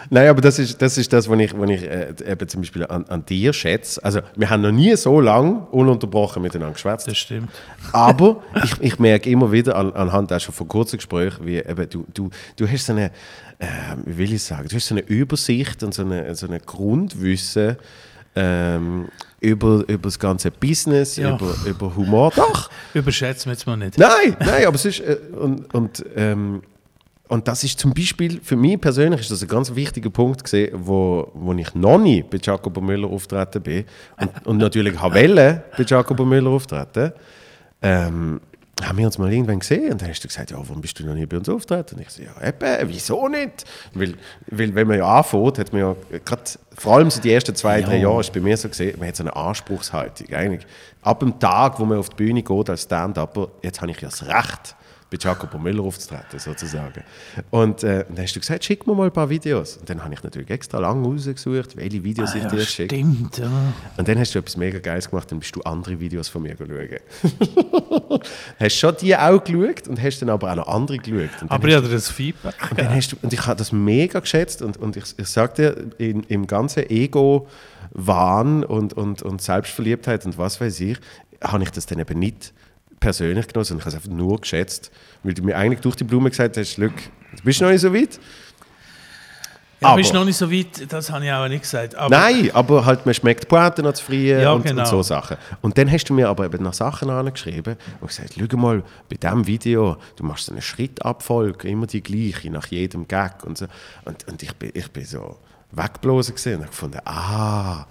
Nein, 0.11 0.27
aber 0.27 0.41
das 0.41 0.57
ist 0.59 0.81
das, 0.81 0.97
ist 0.97 1.13
das 1.13 1.29
was 1.29 1.39
ich, 1.39 1.57
was 1.57 1.69
ich 1.69 1.83
äh, 1.83 2.13
eben 2.25 2.47
zum 2.47 2.61
Beispiel 2.61 2.85
an, 2.85 3.05
an 3.05 3.25
dir 3.25 3.53
schätze. 3.53 4.03
Also, 4.03 4.21
wir 4.35 4.49
haben 4.49 4.61
noch 4.61 4.71
nie 4.71 4.95
so 4.95 5.19
lange 5.21 5.67
ununterbrochen 5.71 6.41
miteinander 6.41 6.73
geschwätzt. 6.73 7.07
Das 7.07 7.17
stimmt. 7.17 7.49
Aber 7.91 8.41
ich, 8.63 8.73
ich 8.81 8.99
merke 8.99 9.29
immer 9.29 9.51
wieder 9.51 9.75
an, 9.75 9.93
anhand 9.93 10.33
auch 10.33 10.39
schon 10.39 10.53
von 10.53 10.67
kurzen 10.67 10.97
Gesprächen, 10.97 11.45
wie 11.45 11.57
eben 11.57 11.89
du, 11.89 12.05
du, 12.13 12.29
du 12.55 12.67
hast 12.67 12.87
so 12.87 12.93
eine, 12.93 13.11
äh, 13.59 13.65
wie 14.05 14.17
will 14.17 14.33
ich 14.33 14.43
sagen, 14.43 14.67
du 14.67 14.75
hast 14.75 14.87
so 14.87 14.95
eine 14.95 15.01
Übersicht 15.05 15.83
und 15.83 15.93
so 15.93 16.01
eine, 16.01 16.33
so 16.35 16.47
eine 16.47 16.59
Grundwissen 16.59 17.77
ähm, 18.35 19.09
über, 19.41 19.83
über 19.87 20.03
das 20.03 20.19
ganze 20.19 20.51
Business, 20.51 21.17
Ja. 21.17 21.35
über, 21.35 21.55
über 21.65 21.95
Humor. 21.95 22.31
Doch! 22.35 22.69
Überschätzen 22.93 23.45
wir 23.49 23.53
jetzt 23.53 23.65
mal 23.67 23.77
nicht. 23.77 23.97
Nein, 23.97 24.35
nein, 24.39 24.65
aber 24.65 24.75
es 24.75 24.85
ist 24.85 24.99
äh, 25.01 25.17
und, 25.39 25.73
und, 25.73 26.05
ähm, 26.15 26.61
und 27.29 27.47
das 27.47 27.63
ist 27.63 27.79
zum 27.79 27.93
Beispiel 27.93 28.41
für 28.41 28.55
mich 28.55 28.81
persönlich 28.81 29.21
ist 29.21 29.31
das 29.31 29.43
ein 29.43 29.47
ganz 29.47 29.73
wichtiger 29.73 30.09
Punkt 30.09 30.43
gesehen, 30.43 30.71
wo, 30.73 31.31
wo 31.35 31.53
ich 31.53 31.73
noch 31.75 31.99
nie 31.99 32.23
bei 32.23 32.39
Jacobo 32.41 32.81
Müller 32.81 33.07
auftreten 33.07 33.61
bin 33.61 33.85
und, 34.19 34.47
und 34.47 34.57
natürlich 34.57 34.99
habe 34.99 35.15
wollen 35.15 35.61
bei 35.77 35.83
Jacobo 35.83 36.25
Müller 36.25 36.49
auftreten. 36.49 37.13
Ähm, 37.81 38.41
haben 38.81 38.97
wir 38.97 39.05
uns 39.05 39.17
mal 39.17 39.31
irgendwann 39.31 39.59
gesehen 39.59 39.91
und 39.91 40.01
dann 40.01 40.09
hast 40.09 40.23
du 40.23 40.27
gesagt, 40.27 40.51
ja, 40.51 40.57
warum 40.57 40.81
bist 40.81 40.97
du 40.99 41.05
noch 41.05 41.13
nie 41.13 41.25
bei 41.25 41.37
uns 41.37 41.49
auftreten? 41.49 41.95
Und 41.95 42.01
ich 42.01 42.09
so, 42.09 42.23
ja, 42.23 42.47
eben, 42.47 42.89
wieso 42.89 43.27
nicht? 43.27 43.65
Weil, 43.93 44.15
weil 44.47 44.73
wenn 44.73 44.87
man 44.87 44.97
ja 44.97 45.17
anfängt, 45.17 45.59
hat 45.59 45.73
man 45.73 45.81
ja, 45.81 45.95
gerade 46.25 46.43
vor 46.77 46.95
allem 46.95 47.11
so 47.11 47.21
die 47.21 47.31
ersten 47.31 47.55
zwei, 47.55 47.81
drei 47.81 47.97
Jahre, 47.97 48.21
ist 48.21 48.33
bei 48.33 48.39
mir 48.39 48.57
so 48.57 48.69
gesehen, 48.69 48.97
man 48.97 49.09
hat 49.09 49.17
so 49.17 49.23
eine 49.23 49.35
Anspruchshaltung. 49.35 50.33
Eigentlich. 50.33 50.65
Ab 51.01 51.19
dem 51.19 51.37
Tag, 51.39 51.79
wo 51.79 51.85
man 51.85 51.97
auf 51.97 52.09
die 52.09 52.15
Bühne 52.15 52.41
geht 52.41 52.69
als 52.69 52.83
Stand-Upper, 52.83 53.49
jetzt 53.61 53.81
habe 53.81 53.91
ich 53.91 53.99
ja 54.01 54.09
das 54.09 54.25
Recht, 54.25 54.75
bei 55.11 55.17
Jacopo 55.19 55.57
Müller 55.57 55.83
aufzutreten, 55.83 56.37
sozusagen. 56.39 57.03
Und 57.49 57.83
äh, 57.83 58.05
dann 58.07 58.23
hast 58.23 58.35
du 58.35 58.39
gesagt, 58.39 58.63
schick 58.63 58.85
mir 58.85 58.93
mal 58.93 59.05
ein 59.05 59.11
paar 59.11 59.29
Videos. 59.29 59.77
Und 59.77 59.89
dann 59.89 60.03
habe 60.03 60.13
ich 60.13 60.21
natürlich 60.21 60.49
extra 60.51 60.77
lange 60.79 61.07
rausgesucht, 61.07 61.75
welche 61.77 62.03
Videos 62.03 62.35
ich 62.35 62.45
Ah, 62.45 62.49
dir 62.49 62.59
ja, 62.59 62.65
schicke. 62.65 62.95
stimmt, 62.95 63.37
ja. 63.39 63.49
Und 63.97 64.07
dann 64.07 64.19
hast 64.19 64.35
du 64.35 64.39
etwas 64.39 64.55
mega 64.57 64.77
Geiles 64.79 65.09
gemacht, 65.09 65.31
dann 65.31 65.39
bist 65.39 65.55
du 65.55 65.61
andere 65.61 65.99
Videos 65.99 66.27
von 66.29 66.43
mir 66.43 66.55
schauen. 66.57 66.69
hast 68.59 68.75
schon 68.75 68.95
die 69.01 69.15
auch 69.15 69.43
geschaut 69.43 69.87
und 69.87 70.01
hast 70.01 70.19
dann 70.21 70.29
aber 70.29 70.51
auch 70.51 70.55
noch 70.57 70.67
andere 70.67 70.97
geschaut. 70.97 71.29
Aber 71.47 71.67
ich 71.67 71.75
hatte 71.75 71.89
das 71.89 72.09
Feedback. 72.09 72.53
und, 72.69 72.79
dann 72.79 72.89
hast 72.93 73.11
du, 73.13 73.15
und 73.21 73.33
ich 73.33 73.45
habe 73.45 73.55
das 73.57 73.71
mega 73.71 74.19
geschätzt 74.19 74.61
und, 74.61 74.77
und 74.77 74.95
ich, 74.95 75.05
ich 75.17 75.27
sage 75.27 75.53
dir, 75.55 75.85
in, 75.97 76.23
im 76.23 76.45
ganzen 76.47 76.89
Ego-Wahn 76.89 78.63
und, 78.63 78.93
und, 78.93 79.21
und 79.21 79.41
Selbstverliebtheit 79.41 80.25
und 80.25 80.37
was 80.37 80.61
weiß 80.61 80.79
ich, 80.81 80.97
habe 81.43 81.63
ich 81.63 81.71
das 81.71 81.85
dann 81.85 81.99
eben 81.99 82.19
nicht 82.19 82.53
persönlich 82.99 83.47
genommen, 83.47 83.65
sondern 83.65 83.79
ich 83.79 83.85
habe 83.85 83.97
es 83.97 84.03
einfach 84.03 84.17
nur 84.17 84.39
geschätzt, 84.41 84.91
weil 85.23 85.33
du 85.33 85.43
mir 85.43 85.55
eigentlich 85.57 85.81
durch 85.81 85.95
die 85.95 86.03
Blume 86.03 86.29
gesagt 86.29 86.57
hast, 86.57 86.75
Glück, 86.75 86.93
du 87.37 87.43
bist 87.43 87.61
noch 87.61 87.69
nicht 87.69 87.81
so 87.81 87.93
weit. 87.93 88.19
Ja, 89.81 89.87
Aber- 89.89 89.97
bist 89.97 90.13
noch 90.13 90.25
nicht 90.25 90.35
so 90.35 90.51
weit, 90.51 90.91
das 90.91 91.09
habe 91.09 91.23
ich 91.25 91.31
auch 91.31 91.47
nicht 91.47 91.61
gesagt. 91.61 91.95
Aber 91.95 92.13
Nein, 92.13 92.51
aber 92.53 92.85
halt, 92.85 93.05
man 93.05 93.15
schmeckt 93.15 93.43
die 93.43 93.47
Pointe 93.47 93.81
noch 93.81 93.93
zu 93.93 94.03
früh 94.03 94.29
Ja, 94.29 94.51
und, 94.51 94.63
genau. 94.65 94.81
und 94.81 94.87
so 94.89 95.01
Sachen. 95.01 95.37
Und 95.61 95.77
dann 95.77 95.89
hast 95.89 96.03
du 96.09 96.13
mir 96.13 96.27
aber 96.27 96.45
eben 96.45 96.61
noch 96.61 96.73
Sachen 96.73 97.09
angeschrieben 97.09 97.77
und 98.01 98.07
gesagt, 98.09 98.33
schau 98.37 98.57
mal, 98.57 98.83
bei 99.09 99.15
diesem 99.15 99.47
Video, 99.47 99.95
du 100.17 100.25
machst 100.25 100.47
so 100.47 100.51
eine 100.51 100.61
Schrittabfolge, 100.61 101.69
immer 101.69 101.87
die 101.87 102.03
gleiche, 102.03 102.49
nach 102.51 102.67
jedem 102.67 103.07
Gag 103.07 103.45
und 103.45 103.57
so. 103.57 103.67
Und, 104.03 104.27
und 104.27 104.43
ich, 104.43 104.53
bin, 104.55 104.71
ich 104.73 104.91
bin 104.91 105.05
so 105.05 105.37
weggeblasen 105.71 106.35
gewesen 106.35 106.55
und 106.55 106.61
habe 106.63 106.69
gefunden, 106.71 106.99
ah, 107.05 107.85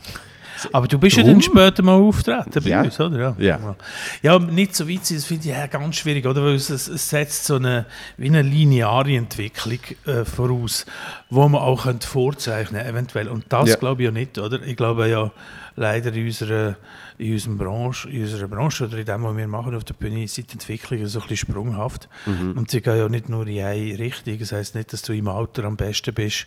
Aber 0.73 0.89
du 0.89 0.99
bist 0.99 1.17
ja 1.17 1.23
Drum? 1.23 1.33
dann 1.35 1.43
später 1.43 1.83
mal 1.83 1.93
auftreten 1.95 2.51
bei 2.63 2.71
Ja. 2.71 2.83
uns, 2.83 2.99
oder? 3.01 3.37
Ja. 3.39 3.77
ja, 4.23 4.39
nicht 4.39 4.75
so 4.77 4.89
weit 4.89 5.05
sein, 5.07 5.17
das 5.19 5.25
finde 5.27 5.49
ich 5.49 5.55
ja 5.55 5.67
ganz 5.67 5.97
schwierig, 5.97 6.27
oder? 6.27 6.43
Weil 6.43 6.55
es, 6.55 6.71
es 6.71 6.89
es 6.89 7.09
setzt 7.09 7.45
so 7.45 7.57
eine, 7.57 7.87
wie 8.17 8.29
eine 8.29 8.43
lineare 8.43 9.15
Entwicklung 9.17 9.79
äh, 10.07 10.25
voraus, 10.25 10.85
wo 11.31 11.49
man 11.49 11.61
auch 11.61 11.85
könnte 11.85 12.07
vorzeichnen 12.07 12.85
eventuell. 12.85 13.29
Und 13.29 13.45
das 13.49 13.69
Ja. 13.71 13.77
glaube 13.77 14.03
ich 14.03 14.07
ja 14.07 14.13
nicht, 14.13 14.39
oder? 14.39 14.61
Ich 14.63 14.77
glaube 14.77 15.09
ja 15.09 15.31
leider 15.77 16.13
in 16.13 16.27
unserer, 16.27 16.77
in 17.19 17.33
unserer 17.33 17.55
Branche, 17.57 18.09
in 18.11 18.23
unserer 18.23 18.49
Branche 18.49 18.85
oder 18.85 18.99
in 18.99 19.05
dem, 19.05 19.23
was 19.25 19.37
wir 19.37 19.49
machen 19.49 19.75
auf 19.75 19.85
der 19.85 19.95
Bühne, 19.95 20.27
sind 20.29 20.51
die 20.51 20.55
Entwicklungen 20.55 21.07
so 21.07 21.19
ein 21.21 21.27
bisschen 21.29 21.49
sprunghaft. 21.49 22.09
Und 22.27 22.71
sie 22.71 22.81
gehen 22.81 22.97
ja 22.97 23.09
nicht 23.09 23.29
nur 23.29 23.47
in 23.47 23.63
eine 23.65 23.99
Richtung. 23.99 24.39
Das 24.39 24.53
heisst 24.53 24.75
nicht, 24.75 24.93
dass 24.93 25.03
du 25.03 25.13
im 25.13 25.29
Alter 25.29 25.65
am 25.65 25.77
besten 25.77 26.15
bist. 26.15 26.47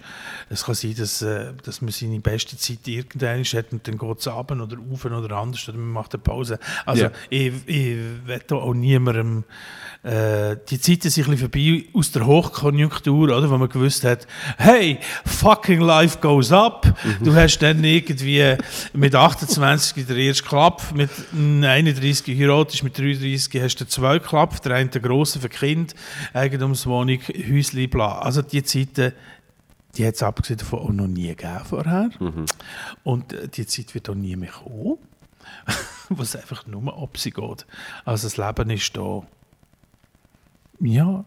Es 0.50 0.64
kann 0.66 0.76
sein, 0.76 0.96
dass, 0.98 1.22
äh, 1.22 1.54
dass 1.64 1.82
man 1.82 1.92
seine 1.92 2.20
beste 2.20 2.58
Zeit 2.58 2.88
irgendwann 2.88 3.44
hat 3.44 3.72
und 3.72 3.88
dann 3.88 3.98
geht 3.98 4.20
es 4.20 4.28
runter 4.28 4.64
oder 4.64 4.78
rauf 4.78 5.06
oder 5.06 5.36
anders 5.38 5.68
oder 5.68 5.78
man 5.78 5.92
macht 5.92 6.14
eine 6.14 6.24
Pause. 6.24 6.58
Also 6.86 7.04
Ja. 7.04 7.12
ich, 7.30 7.54
ich 7.68 7.98
da 8.48 8.56
auch 8.56 8.74
niemandem 8.74 9.44
äh, 10.04 10.58
die 10.70 10.80
Zeiten 10.80 11.10
sind 11.12 11.28
ein 11.28 11.32
bisschen 11.32 11.50
vorbei 11.52 11.84
aus 11.94 12.12
der 12.12 12.26
Hochkonjunktur, 12.26 13.30
oder, 13.38 13.50
wo 13.50 13.58
man 13.58 13.70
gewusst 13.70 14.04
hat, 14.04 14.26
hey, 14.58 14.98
fucking 15.26 15.80
life 15.82 16.18
goes 16.22 16.52
up. 16.52 16.92
Du 17.24 17.36
hast 17.36 17.60
dann 17.60 17.84
irgendwie 17.84 18.56
mit 18.94 19.14
28 19.14 20.06
den 20.08 20.18
ersten 20.18 20.48
Klapp, 20.62 20.94
mit 20.94 21.10
31 21.34 22.38
heiratest, 22.40 22.84
mit 22.84 22.96
33 22.96 23.64
hast 23.64 23.78
du 23.78 23.88
zwei 23.88 24.20
Klapp, 24.20 24.62
der 24.62 24.76
eine 24.76 24.90
der 24.90 25.02
grosse 25.02 25.40
für 25.40 25.50
Kind, 25.50 25.96
Eigentumswohnung, 26.36 27.18
Häusli, 27.50 27.88
bla. 27.88 28.20
Also 28.20 28.44
die 28.44 28.62
Zeiten, 28.62 29.14
die 29.96 30.06
hat 30.06 30.14
es 30.14 30.22
abgesehen 30.22 30.60
davon 30.60 30.80
auch 30.80 30.92
noch 30.92 31.08
nie 31.08 31.30
gegeben 31.30 31.62
vorher. 31.68 32.12
Und 33.04 33.34
äh, 33.34 33.48
die 33.48 33.66
Zeit 33.66 33.96
wird 33.96 34.08
auch 34.08 34.14
nie 34.14 34.36
mehr 34.36 34.52
kommen, 34.52 35.00
wo 36.10 36.22
es 36.22 36.36
einfach 36.36 36.68
nur 36.68 36.96
ob 36.96 37.18
sie 37.18 37.32
geht. 37.32 37.66
Also 38.06 38.28
das 38.28 38.38
Leben 38.38 38.70
ist 38.70 38.96
da 38.96 39.24
ja, 40.80 41.26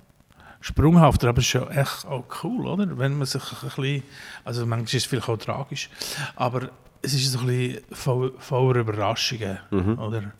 sprunghafter, 0.60 1.30
aber 1.30 1.38
es 1.40 1.46
ist 1.46 1.54
ja 1.54 1.68
echt 1.70 2.06
auch 2.06 2.24
cool, 2.44 2.68
oder? 2.68 2.98
Wenn 2.98 3.18
man 3.18 3.26
sich 3.26 3.42
ein 3.42 3.58
bisschen, 3.62 4.02
also 4.44 4.64
manchmal 4.64 4.84
ist 4.84 4.94
es 4.94 5.04
vielleicht 5.06 5.28
auch 5.28 5.38
tragisch, 5.38 5.90
aber 6.36 6.70
es 7.04 7.14
ist 7.14 7.30
so 7.32 7.40
ein 7.40 7.46
bisschen 7.46 7.82
voll, 7.92 8.32
voller 8.38 8.80
Überraschungen, 8.80 9.58
oder? 9.98 10.32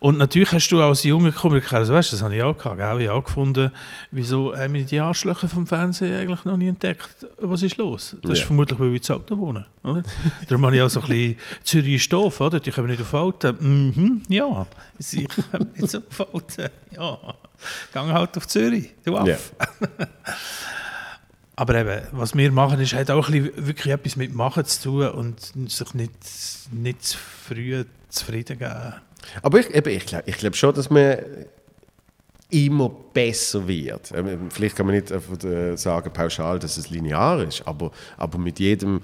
Und 0.00 0.18
natürlich 0.18 0.50
hast 0.50 0.68
du 0.70 0.82
als 0.82 1.04
junger 1.04 1.30
Komiker, 1.30 1.76
also 1.76 1.94
weißt, 1.94 2.12
das 2.12 2.22
habe 2.22 2.34
ich 2.34 2.42
auch 2.42 2.58
gehabt, 2.58 2.78
gell? 2.78 3.00
ich 3.02 3.08
auch 3.08 3.22
gefunden, 3.22 3.70
wieso 4.10 4.56
haben 4.56 4.74
wir 4.74 4.84
die 4.84 4.98
Arschlöcher 4.98 5.48
vom 5.48 5.68
Fernsehen 5.68 6.12
eigentlich 6.18 6.44
noch 6.44 6.56
nie 6.56 6.66
entdeckt? 6.66 7.24
Was 7.38 7.62
ist 7.62 7.76
los? 7.76 8.16
Das 8.22 8.32
ist 8.32 8.40
Ja. 8.40 8.46
vermutlich, 8.46 8.80
weil 8.80 8.92
wir 8.92 9.00
zu 9.00 9.14
Auto 9.14 9.38
wohnen, 9.38 9.64
oder? 9.84 10.02
Darum 10.48 10.66
habe 10.66 10.74
ich 10.74 10.82
auch 10.82 10.88
so 10.90 11.00
ein 11.02 11.06
bisschen 11.06 11.36
Zürich 11.62 12.02
Stoff, 12.02 12.40
oder? 12.40 12.58
Die 12.58 12.72
kommen 12.72 12.88
nicht 12.88 13.00
auf 13.00 13.14
Alten. 13.14 13.56
Mhm, 13.60 14.22
ja, 14.28 14.66
sie 14.98 15.26
kommen 15.52 15.70
nicht 15.76 15.88
so 15.88 15.98
auf 15.98 16.34
Alten. 16.34 16.68
Ja, 16.96 17.18
gang 17.92 18.10
halt 18.10 18.36
auf 18.36 18.48
Zürich, 18.48 18.92
du 19.04 19.16
Affe. 19.16 19.38
Ja. 19.80 20.06
Aber 21.54 21.74
eben, 21.74 22.00
was 22.12 22.34
wir 22.34 22.50
machen, 22.50 22.80
ist 22.80 22.94
hat 22.94 23.10
auch 23.10 23.28
ein 23.28 23.42
bisschen 23.42 23.66
wirklich 23.66 23.92
etwas 23.92 24.16
mit 24.16 24.34
Machen 24.34 24.64
zu 24.64 24.82
tun 24.82 25.08
und 25.10 25.70
sich 25.70 25.94
nicht, 25.94 26.12
nicht 26.72 27.04
zu 27.04 27.18
früh 27.18 27.84
zufrieden 28.08 28.58
geben. 28.58 28.94
Aber 29.42 29.60
ich, 29.60 29.74
eben, 29.74 29.90
ich 29.94 30.06
glaube 30.06 30.24
ich 30.26 30.36
glaub 30.38 30.56
schon, 30.56 30.74
dass 30.74 30.88
man 30.90 31.18
immer 32.50 32.88
besser 33.12 33.66
wird. 33.66 34.12
Ähm, 34.14 34.50
Vielleicht 34.50 34.76
kann 34.76 34.86
man 34.86 34.94
nicht 34.94 35.10
äh, 35.10 35.76
sagen 35.76 36.12
pauschal, 36.12 36.58
dass 36.58 36.76
es 36.76 36.90
linear 36.90 37.42
ist, 37.42 37.66
aber, 37.66 37.90
aber 38.18 38.38
mit, 38.38 38.58
jedem, 38.58 39.00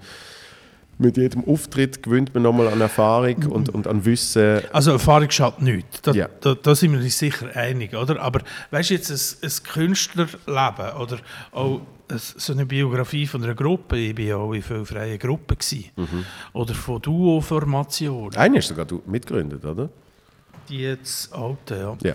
mit 0.98 1.16
jedem 1.16 1.44
Auftritt 1.46 2.02
gewinnt 2.02 2.34
man 2.34 2.42
nochmal 2.42 2.68
an 2.68 2.80
Erfahrung 2.80 3.44
und, 3.46 3.68
und 3.70 3.86
an 3.86 4.04
Wissen. 4.04 4.60
Also 4.72 4.92
Erfahrung 4.92 5.30
schadet 5.30 5.62
nichts. 5.62 6.02
Da, 6.02 6.12
Ja. 6.12 6.28
da, 6.40 6.54
da 6.54 6.74
sind 6.74 6.92
wir 6.92 6.98
uns 7.00 7.18
sicher 7.18 7.54
einig, 7.54 7.94
oder? 7.94 8.20
Aber 8.20 8.40
weißt 8.70 8.90
du 8.90 8.94
jetzt, 8.94 9.10
ein, 9.10 9.48
ein 9.48 9.62
Künstlerleben 9.72 10.96
oder 10.98 11.18
auch 11.52 11.80
so 12.16 12.52
eine 12.52 12.64
Biografie 12.66 13.26
von 13.26 13.42
einer 13.44 13.54
Gruppe, 13.54 13.98
ich 13.98 14.16
war 14.16 14.24
ja 14.24 14.36
auch 14.36 14.52
in 14.52 14.62
vielen 14.62 14.86
freien 14.86 15.18
Gruppen, 15.18 15.58
gewesen, 15.58 15.90
oder 16.52 16.74
von 16.74 17.02
Duo-Formationen, 17.02 18.36
Eine 18.36 18.58
hast 18.58 18.68
sogar 18.68 18.86
du 18.86 19.02
mitgegründet, 19.06 19.64
oder? 19.64 19.90
die 20.68 20.78
jetzt 20.80 21.32
Alte, 21.32 21.76
ja. 21.76 21.96
Ja. 22.10 22.14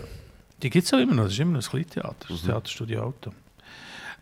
Die 0.62 0.70
gibt 0.70 0.86
es 0.86 0.94
auch 0.94 0.98
immer 0.98 1.14
noch, 1.14 1.24
das 1.24 1.32
ist 1.34 1.40
immer 1.40 1.52
noch 1.58 1.62
ein 1.66 1.68
Kleintheater, 1.70 2.26
das 2.28 2.42
Theaterstudio 2.42 3.02
Auto. 3.02 3.32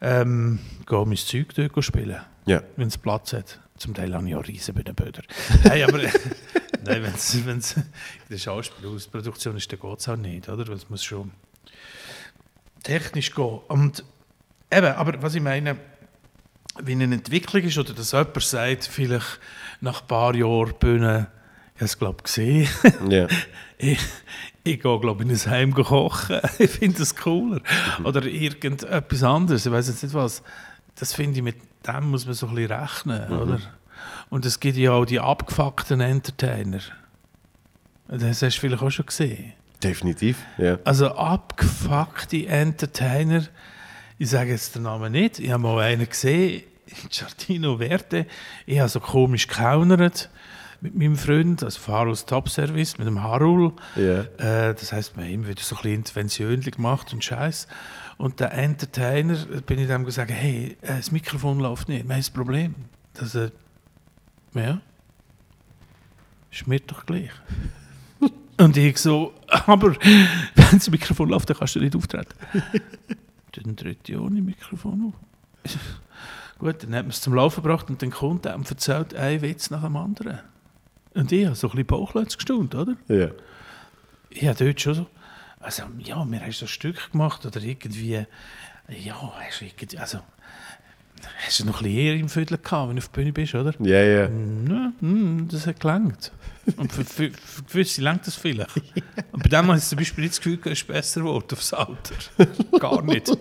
Ähm, 0.00 0.58
gehe 0.87 1.04
mein 1.06 1.16
Zeug 1.16 1.54
dort 1.54 1.85
spielen, 1.85 2.20
Ja. 2.46 2.62
wenn 2.76 2.88
es 2.88 2.98
Platz 2.98 3.32
hat. 3.35 3.61
Zum 3.76 3.94
Teil 3.94 4.14
habe 4.14 4.28
ich 4.28 4.35
auch 4.35 4.46
riesen 4.46 4.74
Bühnenböder. 4.74 5.22
Nein, 5.64 5.82
aber 5.85 5.98
nein, 6.85 7.02
wenn's, 7.02 7.37
wenn's 7.46 7.76
in 7.76 7.82
der 8.30 8.38
Schauspielproduktion 8.38 9.56
ist, 9.56 9.70
dann 9.72 9.78
geht 9.80 9.98
es 9.98 10.08
auch 10.08 10.16
nicht, 10.16 10.48
oder? 10.48 10.66
Weil 10.68 10.76
Es 10.76 10.88
muss 10.90 11.04
schon, 11.04 11.30
technisch 12.82 13.35
gehen. 13.35 13.61
Und 13.68 14.04
eben, 14.72 14.94
aber 14.94 15.22
was 15.22 15.35
ich 15.35 15.42
meine, 15.42 15.76
wie 16.82 16.92
eine 16.92 17.04
Entwicklung 17.04 17.62
ist, 17.62 17.78
oder 17.78 17.92
dass 17.92 18.12
jemand 18.12 18.42
sagt, 18.42 18.85
vielleicht 18.85 19.40
nach 19.80 20.02
ein 20.02 20.06
paar 20.06 20.35
Jahren 20.35 20.74
Bühne, 20.78 21.28
ich 21.74 21.80
habe 21.80 21.85
es 21.85 21.98
glaube 21.98 22.22
gesehen, 22.22 22.68
Ja. 23.08 23.26
ich, 23.78 23.98
ich 24.64 24.80
gehe 24.80 25.00
glaube 25.00 25.22
in 25.22 25.30
ein 25.30 25.37
Heim 25.46 25.74
kochen, 25.74 26.40
ich 26.58 26.70
finde 26.70 26.98
das 26.98 27.16
cooler. 27.16 27.61
Oder 28.04 28.24
irgendetwas 28.24 29.22
anderes, 29.22 29.66
ich 29.66 29.72
weiß 29.72 29.88
jetzt 29.88 30.02
nicht 30.02 30.14
was. 30.14 30.42
Das 30.94 31.14
finde 31.14 31.38
ich, 31.38 31.42
mit 31.42 31.56
dem 31.87 32.11
muss 32.11 32.26
man 32.26 32.35
so 32.35 32.46
ein 32.48 32.54
bisschen 32.54 32.72
rechnen, 32.72 33.30
oder? 33.30 33.58
Und 34.30 34.46
es 34.46 34.61
gibt 34.61 34.76
ja 34.76 34.92
auch 34.92 35.04
die 35.04 35.20
abgefuckten 35.20 36.00
Entertainer. 36.00 36.80
Das 38.08 38.42
hast 38.42 38.56
du 38.56 38.61
vielleicht 38.61 38.82
auch 38.82 38.90
schon 38.90 39.06
gesehen. 39.06 39.52
Definitiv. 39.82 40.38
Ja. 40.58 40.78
Also 40.85 41.08
abgefuckte 41.08 42.46
Entertainer, 42.46 43.44
ich 44.22 44.30
sage 44.30 44.50
jetzt 44.50 44.76
den 44.76 44.85
Namen 44.85 45.11
nicht, 45.11 45.40
ich 45.40 45.50
habe 45.50 45.64
mal 45.64 45.80
einen 45.80 46.08
gesehen, 46.08 46.62
Giardino 47.11 47.78
Verde, 47.78 48.26
ich 48.66 48.78
habe 48.78 48.88
so 48.88 49.00
komisch 49.00 49.48
gehaunert 49.48 50.30
mit 50.80 50.94
meinem 50.94 51.16
Freund, 51.16 51.64
also 51.64 51.80
Farus 51.80 52.24
Top 52.24 52.48
Service, 52.48 52.98
mit 52.98 53.08
dem 53.08 53.20
Harul. 53.20 53.72
Ja. 53.96 54.20
Äh, 54.38 54.74
das 54.74 54.92
heisst, 54.92 55.16
wir 55.16 55.24
haben 55.24 55.32
immer 55.32 55.48
wieder 55.48 55.61
so 55.61 55.74
ein 55.74 55.82
bisschen 55.82 55.96
Interventionen 55.96 56.61
gemacht 56.61 57.12
und 57.12 57.24
Scheiß. 57.24 57.66
Und 58.16 58.38
der 58.38 58.52
Entertainer, 58.52 59.35
bin 59.66 59.80
ich 59.80 59.88
dem 59.88 60.04
gesagt, 60.04 60.30
hey, 60.30 60.76
äh, 60.82 60.98
das 60.98 61.11
Mikrofon 61.11 61.58
läuft 61.58 61.88
nicht, 61.88 62.06
wir 62.06 62.14
haben 62.14 62.22
ein 62.22 62.32
Problem. 62.32 62.74
Das, 63.14 63.35
äh, 63.35 63.50
ja, 64.54 64.80
ist 66.52 66.68
mir 66.68 66.78
doch 66.78 67.06
gleich. 67.06 67.32
Und 68.56 68.76
ich 68.76 68.98
so, 68.98 69.35
aber 69.48 69.96
wenn 70.54 70.78
das 70.78 70.88
Mikrofon 70.90 71.28
läuft, 71.28 71.50
dann 71.50 71.56
kannst 71.56 71.74
du 71.74 71.80
nicht 71.80 71.96
auftreten. 71.96 72.35
dann 73.52 73.76
tritt 73.76 74.08
ich 74.08 74.16
ohne 74.16 74.42
Mikrofon 74.42 75.12
auf. 75.12 75.72
Gut, 76.58 76.82
dann 76.82 76.94
hat 76.94 77.04
man 77.04 77.10
es 77.10 77.20
zum 77.20 77.34
Laufen 77.34 77.62
gebracht 77.62 77.90
und 77.90 78.02
dann 78.02 78.10
kommt 78.10 78.46
er 78.46 78.54
und 78.54 78.70
erzählt 78.70 79.14
einen 79.14 79.42
Witz 79.42 79.70
nach 79.70 79.82
dem 79.82 79.96
anderen. 79.96 80.38
Und 81.14 81.32
ich 81.32 81.44
habe 81.44 81.56
so 81.56 81.66
ein 81.68 81.70
bisschen 81.72 81.86
Bauchlötz 81.86 82.36
gestaunt, 82.36 82.74
oder? 82.74 82.96
Ja. 83.08 83.30
Ich 84.30 84.46
habe 84.46 84.64
dort 84.64 84.80
schon 84.80 84.94
so, 84.94 85.06
also 85.60 85.82
ja, 85.98 86.24
wir 86.24 86.40
haben 86.40 86.52
so 86.52 86.64
ein 86.64 86.68
Stück 86.68 87.12
gemacht 87.12 87.44
oder 87.44 87.60
irgendwie, 87.60 88.24
ja, 88.88 89.32
hast 89.38 89.60
du 89.60 89.64
irgendwie, 89.66 89.98
also, 89.98 90.20
hast 91.46 91.61
du 91.61 91.64
noch 91.64 91.80
ein 91.80 91.85
bisschen 91.85 91.98
eher 91.98 92.14
im 92.14 92.28
Viertel 92.28 92.58
gehabt, 92.58 92.88
wenn 92.88 92.96
du 92.96 93.02
auf 93.02 93.08
der 93.08 93.20
Bühne 93.20 93.32
bist, 93.32 93.54
oder? 93.54 93.74
Ja, 93.80 94.02
ja. 94.02 94.22
Ja, 94.22 94.92
hm, 95.00 95.48
das 95.50 95.66
hat 95.66 95.80
gelangt. 95.80 96.32
Und 96.76 96.92
für, 96.92 97.04
für, 97.04 97.30
für 97.30 97.62
gewisse 97.64 98.02
langt 98.02 98.26
das 98.26 98.37
vielleicht. 98.37 98.76
Und 99.32 99.42
bei 99.42 99.48
dem 99.48 99.66
habe 99.66 99.78
ich 99.78 99.85
zum 99.85 99.98
Beispiel 99.98 100.22
nicht 100.22 100.35
das 100.35 100.40
Gefühl, 100.40 100.58
es 100.64 100.72
ist 100.72 100.87
besser 100.87 101.20
geworden 101.20 101.48
aufs 101.52 101.72
Alter. 101.72 102.14
Gar 102.78 103.02
nicht. 103.02 103.37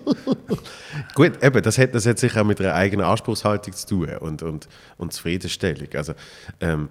Gut, 1.14 1.44
eben, 1.44 1.62
das 1.62 1.78
hat, 1.78 1.94
das 1.94 2.06
hat 2.08 2.18
sicher 2.18 2.42
auch 2.42 2.46
mit 2.46 2.60
einer 2.60 2.74
eigenen 2.74 3.06
Anspruchshaltung 3.06 3.74
zu 3.74 3.88
tun 3.88 4.10
und, 4.20 4.42
und, 4.42 4.68
und 4.98 5.14
Zufriedenstellung. 5.14 5.88
Also, 5.94 6.14
ähm, 6.60 6.90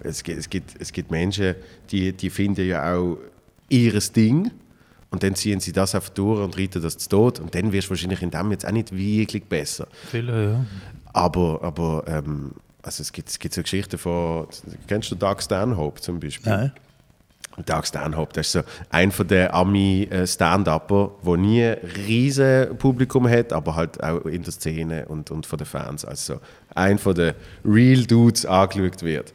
es, 0.00 0.22
gibt, 0.22 0.38
es, 0.38 0.50
gibt, 0.50 0.74
es 0.78 0.92
gibt 0.92 1.10
Menschen, 1.10 1.54
die, 1.90 2.12
die 2.12 2.30
finden 2.30 2.66
ja 2.66 2.94
auch 2.94 3.18
ihres 3.68 4.12
Ding 4.12 4.50
und 5.14 5.22
dann 5.22 5.36
ziehen 5.36 5.60
sie 5.60 5.70
das 5.70 5.94
einfach 5.94 6.08
durch 6.08 6.42
und 6.42 6.58
reiten 6.58 6.82
das 6.82 6.98
zu 6.98 7.08
Tod 7.08 7.38
und 7.38 7.54
dann 7.54 7.70
wirst 7.70 7.86
du 7.86 7.90
wahrscheinlich 7.90 8.20
in 8.20 8.32
dem 8.32 8.50
jetzt 8.50 8.66
auch 8.66 8.72
nicht 8.72 8.90
wirklich 8.90 9.44
besser. 9.44 9.86
Viele, 10.10 10.50
ja. 10.50 10.64
Aber, 11.12 11.60
aber 11.62 12.02
ähm, 12.08 12.50
also 12.82 13.00
es, 13.00 13.12
gibt, 13.12 13.28
es 13.28 13.38
gibt 13.38 13.54
so 13.54 13.62
Geschichten 13.62 13.96
von, 13.96 14.48
kennst 14.88 15.12
du 15.12 15.14
Doug 15.14 15.36
Stanhope 15.38 16.00
zum 16.00 16.18
Beispiel? 16.18 16.50
Nein. 16.50 16.72
Doug 17.64 17.84
Stanhope, 17.84 18.32
das 18.32 18.46
ist 18.46 18.52
so 18.54 18.60
ein 18.90 19.12
von 19.12 19.28
den 19.28 19.52
Ami-Stand-Upper, 19.52 21.12
der 21.24 21.36
nie 21.36 21.62
ein 21.62 21.78
riesen 22.08 22.76
Publikum 22.76 23.28
hat, 23.28 23.52
aber 23.52 23.76
halt 23.76 24.02
auch 24.02 24.24
in 24.24 24.42
der 24.42 24.52
Szene 24.52 25.06
und, 25.06 25.30
und 25.30 25.46
von 25.46 25.58
den 25.58 25.66
Fans 25.66 26.04
als 26.04 26.26
so 26.26 26.40
ein 26.74 26.98
von 26.98 27.14
den 27.14 27.34
Real 27.64 28.02
Dudes 28.02 28.44
angeschaut 28.44 29.02
wird. 29.04 29.32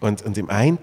Und, 0.00 0.22
und 0.22 0.38
im 0.38 0.48
einen 0.48 0.78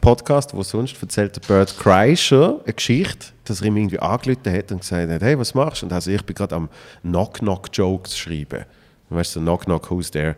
Podcast, 0.00 0.54
wo 0.54 0.62
sonst 0.62 1.00
erzählt 1.00 1.36
der 1.36 1.42
Bert 1.42 1.76
Kreischer 1.78 2.60
eine 2.64 2.72
Geschichte, 2.72 3.26
dass 3.44 3.60
er 3.60 3.66
ihm 3.66 3.76
irgendwie 3.76 3.98
angerufen 3.98 4.52
hat 4.52 4.72
und 4.72 4.80
gesagt 4.80 5.10
hat, 5.10 5.22
hey, 5.22 5.38
was 5.38 5.54
machst 5.54 5.82
du? 5.82 5.86
Und 5.86 5.92
also 5.92 6.10
ich 6.10 6.24
bin 6.24 6.34
gerade 6.34 6.54
am 6.54 6.70
Knock-Knock-Jokes 7.02 8.16
schreiben. 8.16 8.64
Weißt 9.10 9.36
du, 9.36 9.40
so 9.40 9.44
Knock-Knock, 9.44 9.90
who's 9.90 10.10
there? 10.10 10.36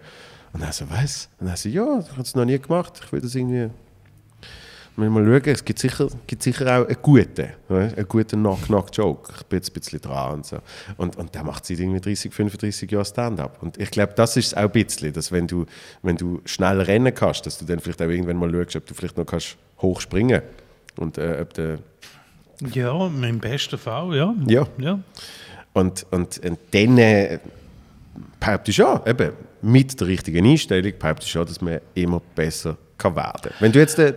Und 0.53 0.63
er 0.63 0.73
so, 0.73 0.85
was? 0.91 1.29
Und 1.39 1.47
er 1.47 1.57
so, 1.57 1.69
ja, 1.69 2.01
ich 2.01 2.11
habe 2.11 2.23
es 2.23 2.35
noch 2.35 2.45
nie 2.45 2.59
gemacht, 2.59 3.01
ich 3.05 3.13
will 3.13 3.21
das 3.21 3.35
irgendwie 3.35 3.71
wir 4.97 5.11
mal 5.11 5.25
schauen, 5.25 5.53
es 5.53 5.65
gibt 5.65 5.79
sicher, 5.79 6.09
gibt 6.27 6.43
sicher 6.43 6.67
auch 6.67 6.87
einen 6.87 6.97
guten, 7.01 7.49
weißt? 7.69 7.97
einen 7.97 8.09
guten 8.09 8.41
Knock-Knock-Joke. 8.41 9.33
Ich 9.39 9.47
bin 9.47 9.59
jetzt 9.59 9.71
ein 9.71 9.75
bisschen 9.75 10.01
dran 10.01 10.35
und 10.35 10.47
so. 10.47 10.59
Und, 10.97 11.17
und 11.17 11.35
der 11.35 11.45
macht 11.45 11.65
seit 11.65 11.79
irgendwie 11.79 12.01
30, 12.01 12.33
35 12.33 12.91
Jahren 12.91 13.05
Stand-up. 13.05 13.63
Und 13.63 13.79
ich 13.79 13.91
glaube, 13.91 14.13
das 14.15 14.37
ist 14.37 14.49
es 14.49 14.55
auch 14.55 14.63
ein 14.63 14.71
bisschen, 14.71 15.13
dass 15.13 15.33
wenn 15.33 15.47
du, 15.47 15.67
wenn 16.03 16.17
du 16.17 16.43
schnell 16.45 16.81
rennen 16.81 17.15
kannst, 17.15 17.47
dass 17.47 17.59
du 17.59 17.65
dann 17.65 17.81
vielleicht 17.81 18.03
auch 18.03 18.09
irgendwann 18.09 18.37
mal 18.37 18.51
schaust, 18.51 18.77
ob 18.77 18.87
du 18.87 18.95
vielleicht 18.95 19.17
noch 19.17 19.25
kannst 19.25 19.57
hochspringen 19.81 20.43
und 20.97 21.17
äh, 21.19 21.39
ob 21.41 21.55
der 21.55 21.79
Ja, 22.73 23.07
im 23.07 23.39
besten 23.39 23.79
Fall, 23.79 24.15
ja. 24.15 24.35
Ja. 24.47 24.67
ja. 24.79 24.99
Und, 25.73 26.07
und, 26.11 26.39
und 26.45 26.59
dann 26.71 26.99
äh, 26.99 27.39
behaupte 28.39 28.71
ich 28.71 28.77
schon, 28.77 29.01
eben, 29.07 29.33
mit 29.63 29.99
der 29.99 30.07
richtigen 30.07 30.45
Einstellung 30.45 30.93
behaupte 30.99 31.25
ich 31.25 31.31
schon, 31.31 31.47
dass 31.47 31.61
man 31.61 31.81
immer 31.95 32.21
besser 32.35 32.77
kann 32.99 33.17
werden 33.17 33.43
kann. 33.43 33.53
Wenn 33.61 33.73
du 33.73 33.79
jetzt, 33.79 33.99
äh, 33.99 34.15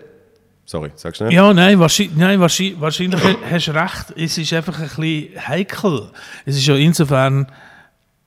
sorry, 0.66 0.92
sagst 0.96 1.22
du 1.22 1.26
nicht? 1.26 1.34
Ja, 1.34 1.54
nein, 1.54 1.80
wahrscheinlich, 1.80 2.16
nein, 2.18 2.40
wahrscheinlich, 2.40 2.80
wahrscheinlich 2.80 3.22
hast 3.50 3.68
du 3.68 3.72
recht. 3.72 4.14
Es 4.16 4.38
ist 4.38 4.54
einfach 4.54 4.78
ein 4.80 4.90
bisschen 4.90 5.48
heikel. 5.48 6.10
Es 6.46 6.58
ist 6.58 6.66
ja 6.66 6.76
insofern, 6.76 7.48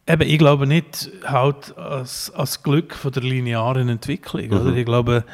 eben, 0.06 0.28
ich 0.28 0.38
glaube 0.38 0.66
nicht 0.66 1.10
halt 1.24 1.76
als, 1.76 2.30
als 2.30 2.62
Glück 2.62 2.94
von 2.94 3.12
der 3.12 3.22
linearen 3.22 3.88
Entwicklung. 3.88 4.50
Oder? 4.50 4.74
Ich 4.74 4.84
glaube, 4.84 5.24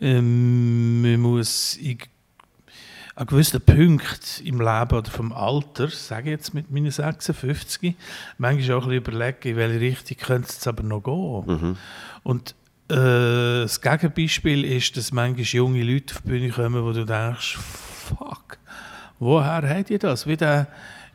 ähm, 0.00 1.02
man 1.02 1.20
muss 1.20 1.78
an 3.16 3.26
gewissen 3.26 3.60
Punkten 3.60 4.46
im 4.46 4.60
Leben 4.60 4.96
oder 4.96 5.10
vom 5.10 5.32
Alter, 5.32 5.88
sage 5.88 6.30
ich 6.30 6.38
jetzt 6.38 6.54
mit 6.54 6.70
meinen 6.70 6.90
56, 6.90 7.94
manchmal 8.38 8.78
auch 8.78 8.84
ein 8.84 9.02
bisschen 9.02 9.16
überlegen, 9.16 9.48
in 9.48 9.56
welche 9.56 9.80
Richtung 9.80 10.16
könnte 10.16 10.48
es 10.48 10.66
aber 10.66 10.82
noch 10.82 11.02
gehen. 11.02 11.76
Und 12.22 12.54
äh, 12.90 13.62
das 13.62 13.80
Gegenbeispiel 13.80 14.64
ist, 14.64 14.96
dass 14.96 15.12
manchmal 15.12 15.44
junge 15.44 15.82
Leute 15.82 16.14
auf 16.14 16.22
die 16.22 16.28
Bühne 16.28 16.48
kommen, 16.50 16.82
wo 16.84 16.92
du 16.92 17.04
denkst, 17.04 17.56
fuck, 17.56 18.58
woher 19.18 19.62
habt 19.68 19.90
ihr 19.90 19.98
das? 19.98 20.26
Wie 20.26 20.36
der, 20.36 20.66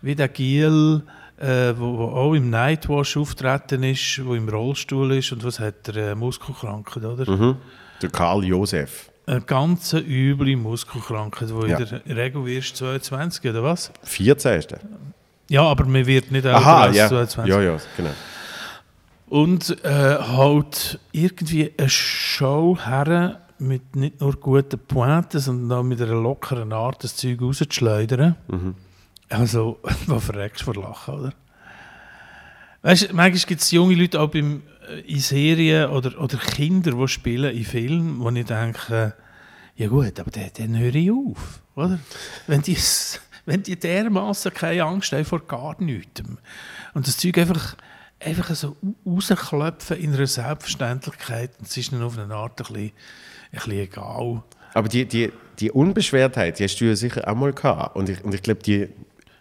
wie 0.01 0.15
der 0.15 0.27
Giel, 0.29 1.03
äh, 1.37 1.73
wo, 1.77 1.97
wo 1.97 2.03
auch 2.05 2.33
im 2.33 2.49
Nightwash 2.49 3.17
auftreten 3.17 3.83
ist, 3.83 4.21
wo 4.25 4.35
im 4.35 4.47
Rollstuhl 4.47 5.13
ist 5.13 5.31
und 5.31 5.43
was 5.43 5.59
hat 5.59 5.87
er, 5.89 6.11
äh, 6.11 6.15
Muskelkrankheit, 6.15 7.03
oder? 7.03 7.29
Mhm. 7.29 7.57
Der 8.01 8.09
Karl 8.09 8.43
Josef. 8.43 9.09
Eine 9.27 9.41
ganz 9.41 9.91
üble 9.93 10.55
Muskelkrankheit, 10.55 11.49
die 11.49 11.67
Ja. 11.69 11.79
in 11.79 11.87
der 12.05 12.15
Regel 12.15 12.45
wirst 12.45 12.77
22, 12.77 13.49
oder 13.49 13.63
was? 13.63 13.91
14. 14.03 14.63
Ja, 15.49 15.63
aber 15.63 15.85
man 15.85 16.05
wird 16.05 16.31
nicht 16.31 16.45
älter 16.45 16.57
Aha, 16.57 16.81
als 16.83 16.95
ja. 16.97 17.07
22. 17.07 17.53
Ja, 17.53 17.61
ja, 17.61 17.77
genau. 17.97 18.09
Und 19.27 19.83
äh, 19.83 20.17
halt 20.19 20.99
irgendwie 21.11 21.73
eine 21.77 21.89
Show 21.89 22.77
her 22.79 23.41
mit 23.57 23.95
nicht 23.95 24.21
nur 24.21 24.33
guten 24.33 24.79
Pointen, 24.79 25.39
sondern 25.39 25.79
auch 25.79 25.83
mit 25.83 26.01
einer 26.01 26.13
lockeren 26.13 26.73
Art, 26.73 27.03
das 27.03 27.15
Zeug 27.15 27.41
rauszuschleudern. 27.41 28.35
Also, 29.29 29.79
was 30.05 30.25
verreckst 30.25 30.61
du 30.61 30.65
vor 30.65 30.75
Lachen, 30.75 31.15
oder? 31.15 31.33
Weißt 32.81 33.09
du, 33.09 33.15
manchmal 33.15 33.47
gibt 33.47 33.61
es 33.61 33.71
junge 33.71 33.95
Leute 33.95 34.19
auch 34.19 34.29
beim, 34.29 34.61
äh, 34.87 34.99
in 35.01 35.19
Serien 35.19 35.89
oder, 35.89 36.21
oder 36.21 36.37
Kinder, 36.37 36.91
die 36.91 37.07
spielen 37.07 37.55
in 37.55 37.65
Filmen, 37.65 38.19
wo 38.19 38.29
ich 38.29 38.45
denke, 38.45 39.15
ja 39.75 39.87
gut, 39.87 40.19
aber 40.19 40.31
dann, 40.31 40.51
dann 40.55 40.77
höre 40.77 40.93
ich 40.93 41.09
auf, 41.11 41.61
oder? 41.75 41.99
Wenn 42.45 42.61
die, 42.61 42.77
wenn 43.45 43.63
die 43.63 43.77
dermaßen 43.77 44.53
keine 44.53 44.83
Angst 44.83 45.11
haben 45.13 45.25
vor 45.25 45.39
gar 45.39 45.81
nichts 45.81 46.21
und 46.93 47.07
das 47.07 47.17
Zeug 47.17 47.39
einfach, 47.39 47.75
einfach 48.25 48.55
so 48.55 48.75
rausklopfen 49.05 49.97
in 49.97 50.13
einer 50.13 50.27
Selbstverständlichkeit, 50.27 51.51
es 51.61 51.77
ist 51.77 51.91
dann 51.91 52.03
auf 52.03 52.17
eine 52.17 52.33
Art 52.33 52.59
ein 52.59 52.73
bisschen, 52.73 52.85
ein 52.85 52.91
bisschen 53.51 53.71
egal. 53.73 54.43
Aber 54.73 54.89
die, 54.89 55.05
die, 55.05 55.31
die 55.59 55.71
Unbeschwertheit, 55.71 56.59
die 56.59 56.63
hast 56.65 56.75
du 56.77 56.85
ja 56.85 56.95
sicher 56.95 57.27
auch 57.27 57.35
mal 57.35 57.53
gehabt. 57.53 57.95
Und 57.95 58.09
ich, 58.09 58.23
und 58.23 58.33
ich 58.33 58.41
glaube, 58.41 58.61
die, 58.61 58.89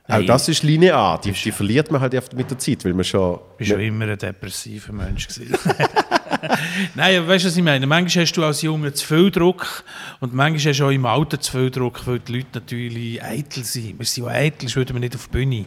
auch 0.06 0.18
Nein. 0.18 0.26
das 0.26 0.48
ist 0.48 0.62
linear. 0.62 1.20
Die, 1.20 1.32
die 1.32 1.50
verliert 1.50 1.90
man 1.90 2.00
halt 2.00 2.14
oft 2.14 2.34
mit 2.34 2.50
der 2.50 2.58
Zeit, 2.58 2.84
weil 2.84 2.92
man 2.92 3.04
schon... 3.04 3.40
Ich 3.58 3.70
war 3.70 3.76
schon 3.76 3.86
immer 3.86 4.06
ein 4.06 4.18
depressiver 4.18 4.92
Mensch. 4.92 5.28
Nein, 6.94 7.18
aber 7.18 7.28
weißt 7.28 7.44
du, 7.44 7.48
was 7.48 7.56
ich 7.56 7.62
meine? 7.62 7.86
Manchmal 7.86 8.24
hast 8.24 8.32
du 8.36 8.44
als 8.44 8.62
Junge 8.62 8.92
zu 8.92 9.06
viel 9.06 9.30
Druck 9.30 9.84
und 10.20 10.34
manchmal 10.34 10.72
hast 10.72 10.78
du 10.80 10.84
auch 10.86 10.90
im 10.90 11.06
Alter 11.06 11.40
zu 11.40 11.52
viel 11.52 11.70
Druck, 11.70 12.06
weil 12.06 12.18
die 12.20 12.32
Leute 12.36 12.46
natürlich 12.54 13.22
eitel 13.22 13.64
sind. 13.64 13.98
Wir 13.98 14.06
sind 14.06 14.24
ja 14.26 14.30
eitel, 14.30 14.60
sonst 14.62 14.76
würden 14.76 14.94
wir 14.96 15.00
nicht 15.00 15.14
auf 15.14 15.26
die 15.26 15.32
Bühne. 15.32 15.64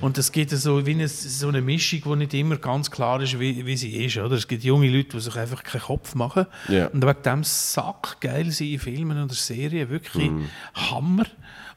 Und 0.00 0.18
es 0.18 0.30
gibt 0.32 0.50
so 0.50 0.84
wie 0.86 0.90
eine, 0.92 1.08
so 1.08 1.48
eine 1.48 1.60
Mischung, 1.60 2.00
die 2.04 2.16
nicht 2.16 2.34
immer 2.34 2.56
ganz 2.56 2.90
klar 2.90 3.20
ist, 3.22 3.38
wie, 3.38 3.64
wie 3.66 3.76
sie 3.76 4.04
ist. 4.04 4.16
Oder? 4.16 4.36
Es 4.36 4.46
gibt 4.48 4.64
junge 4.64 4.88
Leute, 4.88 5.10
die 5.16 5.20
sich 5.20 5.36
einfach 5.36 5.62
keinen 5.62 5.82
Kopf 5.82 6.14
machen 6.14 6.46
Ja. 6.68 6.86
und 6.88 7.04
wegen 7.04 7.22
dem 7.24 7.44
Sack 7.44 8.18
geil 8.20 8.50
sind 8.50 8.70
in 8.72 8.78
Filmen 8.78 9.22
oder 9.22 9.34
Serien, 9.34 9.88
wirklich 9.90 10.30
Hammer. 10.74 11.24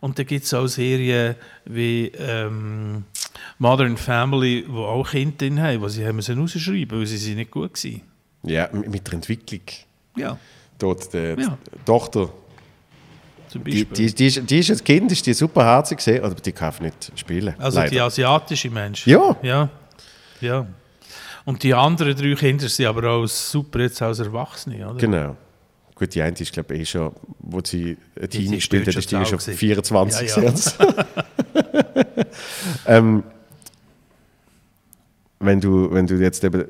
Und 0.02 0.20
da 0.20 0.24
gibt 0.24 0.46
es 0.46 0.54
auch 0.54 0.68
Serien 0.68 1.36
wie 1.66 2.12
ähm, 2.18 3.06
Modern 3.58 3.98
Family, 3.98 4.66
wo 4.68 4.84
auch 4.84 5.10
Kinder 5.10 5.36
drin 5.38 5.60
haben, 5.62 5.82
die 5.82 5.90
sie 5.90 6.06
haben 6.06 6.18
müssen 6.18 6.40
rausschreiben, 6.40 7.00
weil 7.00 7.06
sie 7.08 7.18
sind 7.18 7.38
nicht 7.38 7.50
gut 7.52 7.72
waren. 7.84 8.02
Ja, 8.46 8.70
mit 8.72 9.08
der 9.08 9.14
Entwicklung. 9.16 9.62
Ja, 10.16 10.38
Dort, 10.78 11.14
die, 11.14 11.18
Ja. 11.18 11.36
die 11.36 11.86
Tochter, 11.86 12.30
zum 13.48 13.64
die, 13.64 13.84
Beispiel. 13.86 14.08
die, 14.08 14.14
die, 14.16 14.28
ist, 14.28 14.50
die 14.50 14.60
ist 14.60 14.70
als 14.70 14.84
Kind 14.84 15.12
ist 15.12 15.26
die 15.26 15.34
super 15.34 15.64
herzig 15.64 15.98
gesehen, 15.98 16.24
aber 16.24 16.36
die 16.36 16.52
kann 16.52 16.74
nicht 16.82 17.12
spielen. 17.16 17.56
also 17.58 17.80
die 17.82 17.88
leider. 17.88 18.06
asiatische 18.06 18.70
Mensch. 18.70 19.08
Ja. 19.08 19.36
Ja, 19.42 19.70
ja. 20.42 20.68
Und 21.46 21.62
die 21.64 21.74
anderen 21.74 22.16
drei 22.16 22.34
Kinder 22.36 22.68
sind 22.68 22.86
aber 22.88 23.10
auch 23.10 23.26
super 23.28 23.80
jetzt 23.82 24.02
als 24.02 24.20
Erwachsene, 24.20 24.86
oder? 24.90 24.98
Genau. 24.98 25.38
Gut, 25.94 26.14
die 26.14 26.22
eine 26.22 26.36
ist, 26.38 26.52
glaube 26.52 26.74
ich, 26.76 26.82
eh 26.82 26.86
schon, 26.86 27.12
wo 27.40 27.62
sie 27.64 27.96
ein 28.20 28.30
Die- 28.30 28.48
die 28.48 28.56
gespielt 28.56 28.88
hat, 28.88 28.96
ist 28.96 29.10
die 29.12 29.16
schon 29.16 29.26
schon 29.28 29.40
zu 29.40 29.54
24 29.54 30.30
Ja, 30.30 30.42
ja. 30.42 30.50
jetzt. 30.50 30.78
ähm, 32.88 33.24
wenn, 35.40 35.62
du, 35.62 35.92
wenn 35.92 36.08
du 36.08 36.16
jetzt 36.16 36.44
eben 36.44 36.66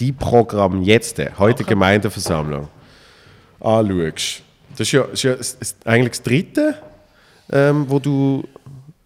die 0.00 0.12
Programm 0.12 0.82
jetzt, 0.82 1.18
äh, 1.18 1.30
heute 1.38 1.62
Okay. 1.64 1.70
Gemeindeversammlung, 1.74 2.68
anschaust, 3.60 4.42
das 4.72 4.80
ist 4.80 4.92
ja, 4.92 5.02
ist 5.04 5.24
ja 5.24 5.34
eigentlich 5.84 6.10
das 6.10 6.22
dritte, 6.22 6.74
ähm, 7.50 7.86
wo 7.88 7.98
du 7.98 8.44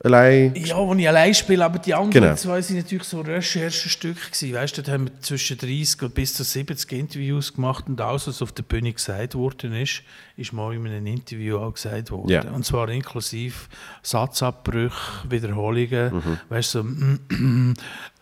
allein... 0.05 0.53
Ja, 0.57 0.77
wo 0.77 0.93
ich 0.95 1.09
allein 1.09 1.33
spiele, 1.33 1.65
aber 1.65 1.79
die 1.79 1.95
anderen 1.95 2.11
Genau. 2.25 2.35
zwei 2.35 2.61
sind 2.61 2.79
natürlich 2.79 3.05
so 3.05 3.21
Recherchestücke 3.21 4.31
gewesen. 4.33 4.53
Weißt 4.53 4.77
du, 4.77 4.83
da 4.83 4.93
haben 4.93 5.05
wir 5.07 5.21
zwischen 5.21 5.57
30 5.57 6.03
und 6.03 6.15
bis 6.15 6.35
zu 6.35 6.43
70 6.43 6.91
Interviews 6.93 7.55
gemacht 7.55 7.85
und 7.87 8.01
alles, 8.01 8.27
was 8.27 8.43
auf 8.43 8.51
der 8.53 8.65
Bühne 8.65 8.93
gesagt 8.93 9.35
worden 9.37 9.73
ist, 9.75 10.03
ist 10.37 10.53
mal 10.53 10.75
in 10.75 10.85
einem 10.87 11.07
Interview 11.07 11.59
auch 11.59 11.73
gesagt 11.73 12.11
worden. 12.11 12.31
Ja. 12.31 12.43
Und 12.51 12.67
zwar 12.67 12.89
inklusive 12.89 13.55
Satzabbrüche, 14.03 15.31
Wiederholungen, 15.31 16.15
Mhm. 16.17 16.39
weißt 16.49 16.75
du, 16.75 16.83
so, 16.83 16.87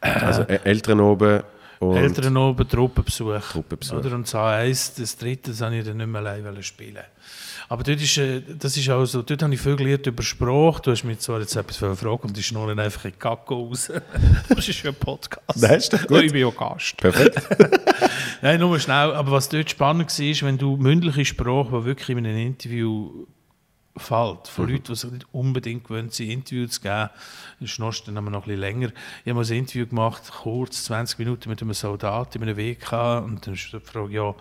Also 0.03 0.43
Ä- 0.43 0.63
Eltern 0.65 1.01
oben 1.01 1.43
und... 1.81 1.97
Eltern 1.97 2.37
oben, 2.37 2.69
Truppenbesuch. 2.69 3.41
Truppenbesuch. 3.53 3.97
Oder? 3.97 4.15
Und 4.15 4.27
das 4.27 4.35
A1, 4.35 5.01
das 5.01 5.17
dritte, 5.17 5.51
das 5.51 5.63
habe 5.63 5.77
ich 5.77 5.85
dann 5.85 5.97
nicht 5.97 6.07
mehr 6.07 6.21
allein 6.21 6.63
spielen. 6.63 7.03
Aber 7.71 7.83
dort 7.85 8.03
ist, 8.03 8.19
äh, 8.19 8.43
das 8.59 8.77
ist 8.77 8.91
auch 8.91 9.05
so, 9.07 9.23
dort 9.23 9.43
habe 9.43 9.55
ich 9.55 9.61
viel 9.61 9.77
gelernt 9.77 10.07
über 10.07 10.23
Sprache. 10.23 10.83
Du 10.83 10.91
hast 10.91 11.05
mich 11.05 11.21
zwar 11.21 11.41
jetzt 11.41 11.57
etwas 11.57 11.79
gefragt 11.79 12.25
und 12.25 12.37
die 12.37 12.43
schnurren 12.43 12.79
einfach 12.79 13.05
in 13.07 13.19
Kacke 13.19 13.55
raus. 13.55 13.91
das 14.49 14.69
ist 14.69 14.83
ja 14.83 14.91
ein 14.91 14.97
Podcast. 14.97 15.57
Nein, 15.57 15.77
ist 15.77 15.93
doch 15.93 16.07
gut. 16.07 16.23
Ich 16.23 16.33
bin 16.33 16.43
ja 16.43 16.51
Gast. 16.51 16.97
Perfekt. 16.99 17.41
Nein, 18.43 18.61
nur 18.61 18.79
schnell. 18.79 19.13
Aber 19.13 19.31
was 19.31 19.49
dort 19.49 19.71
spannend 19.71 20.19
war, 20.19 20.27
ist, 20.27 20.43
wenn 20.43 20.59
du 20.59 20.77
mündliche 20.77 21.25
Sprache, 21.25 21.79
die 21.79 21.85
wirklich 21.85 22.11
in 22.11 22.27
einem 22.27 22.39
Interview 22.39 23.27
fällt, 23.97 24.49
von 24.49 24.67
Mhm. 24.67 24.73
Leuten, 24.73 24.85
die 24.85 24.95
sich 24.95 25.11
nicht 25.11 25.27
unbedingt 25.33 25.85
gewöhnt 25.85 26.15
sind, 26.15 26.31
Interviews 26.31 26.73
zu 26.73 26.81
geben, 26.83 27.11
das 27.61 27.71
schnurst 27.71 28.07
dann 28.09 28.17
aber 28.17 28.31
noch 28.31 28.41
ein 28.43 28.45
bisschen 28.45 28.61
länger. 28.61 28.89
Ich 29.25 29.31
habe 29.31 29.35
mal 29.35 29.45
ein 29.45 29.53
Interview 29.59 29.87
gemacht, 29.87 30.23
kurz, 30.43 30.85
20 30.85 31.19
Minuten 31.19 31.49
mit 31.49 31.61
einem 31.61 31.75
Soldat 31.75 32.35
in 32.37 32.43
einem 32.43 32.57
WK 32.57 33.19
und 33.25 33.47
dann 33.47 33.55
ist 33.55 33.73
die 33.73 33.81
Frage, 33.81 34.13
ja, 34.15 34.35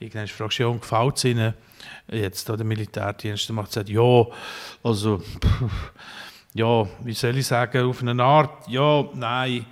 irgendwann 0.00 0.26
fragst 0.28 0.58
du, 0.58 0.62
ja, 0.62 0.68
und 0.68 0.80
gefällt 0.80 1.16
es 1.16 1.24
Ihnen 1.24 1.54
jetzt 2.10 2.48
da 2.48 2.56
der 2.56 2.66
Militärdienst? 2.66 3.48
Dann 3.48 3.56
macht 3.56 3.72
sie, 3.72 3.82
ja, 3.92 4.26
also, 4.82 5.18
pff, 5.18 5.92
ja, 6.54 6.86
wie 7.04 7.12
soll 7.14 7.36
ich 7.36 7.46
sagen, 7.46 7.84
auf 7.86 8.00
eine 8.02 8.22
Art, 8.22 8.68
ja, 8.68 9.04
nein, 9.14 9.66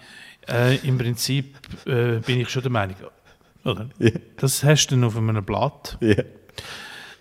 äh, 0.49 0.76
im 0.87 0.99
Prinzip 0.99 1.57
äh, 1.87 2.18
bin 2.18 2.41
ich 2.41 2.49
schon 2.51 2.62
der 2.62 2.72
Meinung, 2.72 2.97
oder? 3.64 3.89
Das 4.37 4.62
hast 4.64 4.89
du 4.89 5.07
auf 5.07 5.16
einem 5.16 5.45
Blatt. 5.45 5.97
ja. 6.01 6.22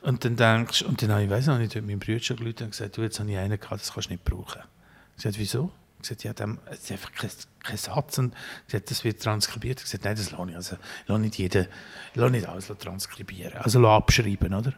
Und 0.02 0.26
dann 0.26 0.36
denkst 0.36 0.82
und 0.82 1.02
dann 1.02 1.12
habe 1.12 1.24
ich, 1.24 1.30
weiss 1.30 1.46
noch 1.46 1.60
nicht, 1.60 1.76
meinem 1.76 2.00
Bruder 2.00 2.20
schon 2.20 2.38
gelitten 2.38 2.64
und 2.64 2.72
gesagt, 2.72 2.98
du, 2.98 3.04
jetzt 3.04 3.20
habe 3.20 3.30
ich 3.30 3.38
einen 3.38 3.60
gehabt, 3.60 3.82
das 3.82 3.94
kannst 3.94 4.10
du 4.10 4.14
nicht 4.14 4.26
brauchen. 4.26 4.62
Ich 5.16 5.24
gesagt, 5.24 5.38
wieso? 5.38 5.72
Ich 5.98 6.10
gesagt, 6.10 6.24
ja, 6.24 6.34
dem, 6.34 6.58
es 6.66 6.80
ist 6.80 6.92
einfach 6.92 7.12
kein, 7.12 7.30
kein 7.64 7.78
Satz 7.78 8.18
und 8.18 8.34
ich 8.62 8.72
gesagt, 8.72 8.90
das 8.90 9.04
wird 9.04 9.22
transkribiert. 9.22 9.80
Ich 9.80 9.86
gesagt, 9.86 10.04
nein, 10.04 10.16
das 10.16 10.32
lasse 10.32 10.50
ich, 10.50 10.56
also 10.56 10.78
lasse 11.06 11.22
nicht 11.22 11.38
jeden, 11.38 11.68
lasse 12.16 12.32
nicht 12.32 12.48
alles 12.48 12.68
transkribieren, 12.80 13.54
also 13.60 13.80
lasse 13.80 13.94
abschreiben, 13.94 14.54
oder? 14.54 14.74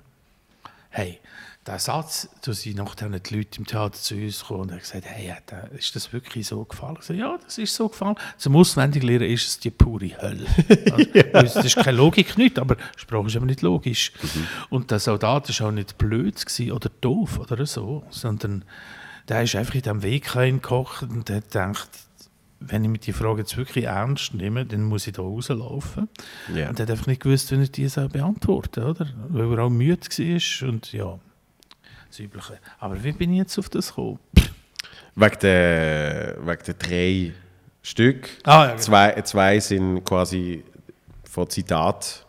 Hey, 0.89 1.19
der 1.65 1.79
Satz, 1.79 2.27
da 2.41 2.53
sind 2.53 2.77
nachher 2.77 3.09
die 3.09 3.35
Leute 3.35 3.59
im 3.59 3.65
Theater 3.65 3.93
zu 3.93 4.15
uns 4.15 4.41
gekommen 4.41 4.61
und 4.61 4.71
haben 4.71 4.79
gesagt, 4.79 5.05
hey, 5.05 5.33
ist 5.77 5.95
das 5.95 6.11
wirklich 6.11 6.47
so 6.47 6.65
gefallen? 6.65 6.95
Ich 6.95 7.07
gesagt, 7.07 7.19
ja, 7.19 7.37
das 7.41 7.57
ist 7.57 7.73
so 7.73 7.87
gefallen. 7.87 8.15
Zum 8.37 8.55
Auswendiglernen 8.57 9.29
ist 9.29 9.47
es 9.47 9.59
die 9.59 9.71
pure 9.71 10.09
Hölle. 10.21 10.45
Also, 11.33 11.55
Das 11.55 11.65
ist 11.65 11.75
keine 11.77 11.97
Logik 11.97 12.37
nicht, 12.37 12.59
aber 12.59 12.75
Sprache 12.95 13.27
ist 13.27 13.35
aber 13.35 13.45
nicht 13.45 13.61
logisch. 13.61 14.11
Und 14.69 14.91
der 14.91 14.99
Soldat 14.99 15.59
war 15.59 15.67
auch 15.67 15.71
nicht 15.71 15.97
blöd 15.97 16.45
oder 16.71 16.89
doof 17.01 17.39
oder 17.39 17.65
so, 17.65 18.03
sondern 18.09 18.65
der 19.29 19.43
ist 19.43 19.55
einfach 19.55 19.75
in 19.75 19.81
diesem 19.81 20.03
Weg 20.03 20.35
reingekocht 20.35 21.03
und 21.03 21.29
hat 21.29 21.45
gedacht, 21.45 21.89
wenn 22.59 22.83
ich 22.83 22.89
mir 22.89 22.97
die 22.97 23.13
Frage 23.13 23.41
jetzt 23.41 23.57
wirklich 23.57 23.85
ernst 23.85 24.33
nehme, 24.33 24.65
dann 24.65 24.83
muss 24.83 25.07
ich 25.07 25.13
da 25.13 25.21
rauslaufen. 25.21 26.07
Ja. 26.53 26.69
Und 26.69 26.79
er 26.79 26.83
hat 26.83 26.91
einfach 26.91 27.07
nicht 27.07 27.21
gewusst, 27.21 27.51
wie 27.51 27.55
er 27.55 27.67
die 27.67 27.87
soll 27.87 28.09
beantworten 28.09 28.83
oder? 28.83 29.07
Weil 29.29 29.51
er 29.51 29.63
auch 29.65 29.69
müde 29.69 29.99
war 30.01 30.69
und 30.69 30.91
ja, 30.93 31.19
das 32.13 32.19
Übliche. 32.19 32.59
Aber 32.79 33.03
wie 33.03 33.11
bin 33.11 33.31
ich 33.31 33.39
jetzt 33.39 33.57
auf 33.57 33.69
das 33.69 33.89
gekommen? 33.89 34.19
Wegen 35.15 35.39
der, 35.41 36.37
wegen 36.41 36.63
der 36.65 36.73
drei 36.75 37.33
Stück. 37.81 38.29
Ah, 38.43 38.65
ja, 38.65 38.67
genau. 38.67 38.79
zwei, 38.81 39.21
zwei 39.21 39.59
sind 39.59 40.03
quasi 40.05 40.63
von 41.23 41.49
Zitat 41.49 42.25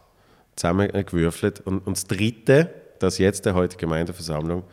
zusammengewürfelt. 0.57 1.61
Und, 1.61 1.87
und 1.87 1.97
das 1.97 2.07
dritte, 2.07 2.71
das 2.99 3.19
jetzt 3.19 3.45
der 3.45 3.55
heutigen 3.55 3.81
Gemeindeversammlung, 3.81 4.65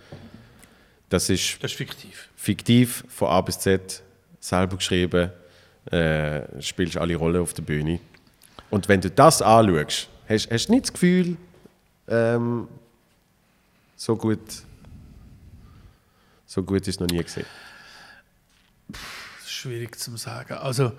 das 1.09 1.29
ist 1.29 1.61
Das 1.61 1.71
ist 1.71 1.77
fiktiv. 1.77 2.29
fiktiv 2.35 3.03
von 3.09 3.27
A 3.29 3.41
bis 3.41 3.59
Z, 3.59 4.01
selber 4.39 4.77
geschrieben, 4.77 5.31
äh, 5.91 6.61
spielst 6.61 6.97
alle 6.97 7.15
Rollen 7.15 7.41
auf 7.41 7.53
der 7.53 7.63
Bühne. 7.63 7.99
Und 8.69 8.87
wenn 8.87 9.01
du 9.01 9.09
das 9.09 9.41
anschaust, 9.41 10.07
hast, 10.29 10.49
hast 10.49 10.67
du 10.67 10.71
nicht 10.71 10.85
das 10.85 10.93
Gefühl, 10.93 11.35
ähm, 12.07 12.67
so 13.97 14.15
gut, 14.15 14.39
so 16.51 16.63
gut 16.63 16.81
ist 16.81 16.95
es 16.95 16.99
noch 16.99 17.07
nie 17.07 17.23
gesehen. 17.23 17.45
Schwierig 19.47 19.97
zu 19.97 20.17
sagen. 20.17 20.55
Also, 20.55 20.91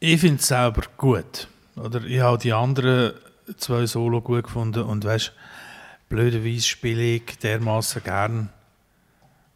ich 0.00 0.20
finde 0.20 0.40
es 0.40 0.48
selber 0.48 0.82
gut. 0.96 1.46
Oder 1.76 2.02
ich 2.02 2.18
habe 2.18 2.38
die 2.38 2.52
anderen 2.52 3.12
zwei 3.58 3.86
Solo 3.86 4.20
gut 4.20 4.42
gefunden 4.42 4.82
und 4.82 5.04
weißt, 5.04 5.32
blöderweise 6.08 6.66
spiele 6.66 7.02
ich 7.02 7.38
dermaßen 7.38 8.02
gern. 8.02 8.48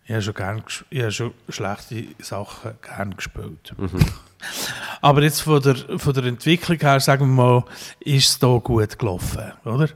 Ich 0.04 0.12
habe 0.12 0.22
schon, 0.22 0.34
gern, 0.34 0.62
ich 0.88 1.00
habe 1.00 1.10
schon 1.10 1.34
schlechte 1.48 2.06
Sachen 2.20 2.78
gern 2.82 3.16
gespielt. 3.16 3.74
Aber 5.00 5.22
jetzt 5.22 5.40
von 5.40 5.62
der, 5.62 5.98
von 5.98 6.12
der 6.12 6.24
Entwicklung 6.24 6.78
her, 6.78 7.00
sagen 7.00 7.26
wir 7.26 7.42
mal, 7.42 7.64
ist 8.00 8.28
es 8.28 8.38
da 8.38 8.58
gut 8.58 8.98
gelaufen, 8.98 9.52
oder? 9.64 9.88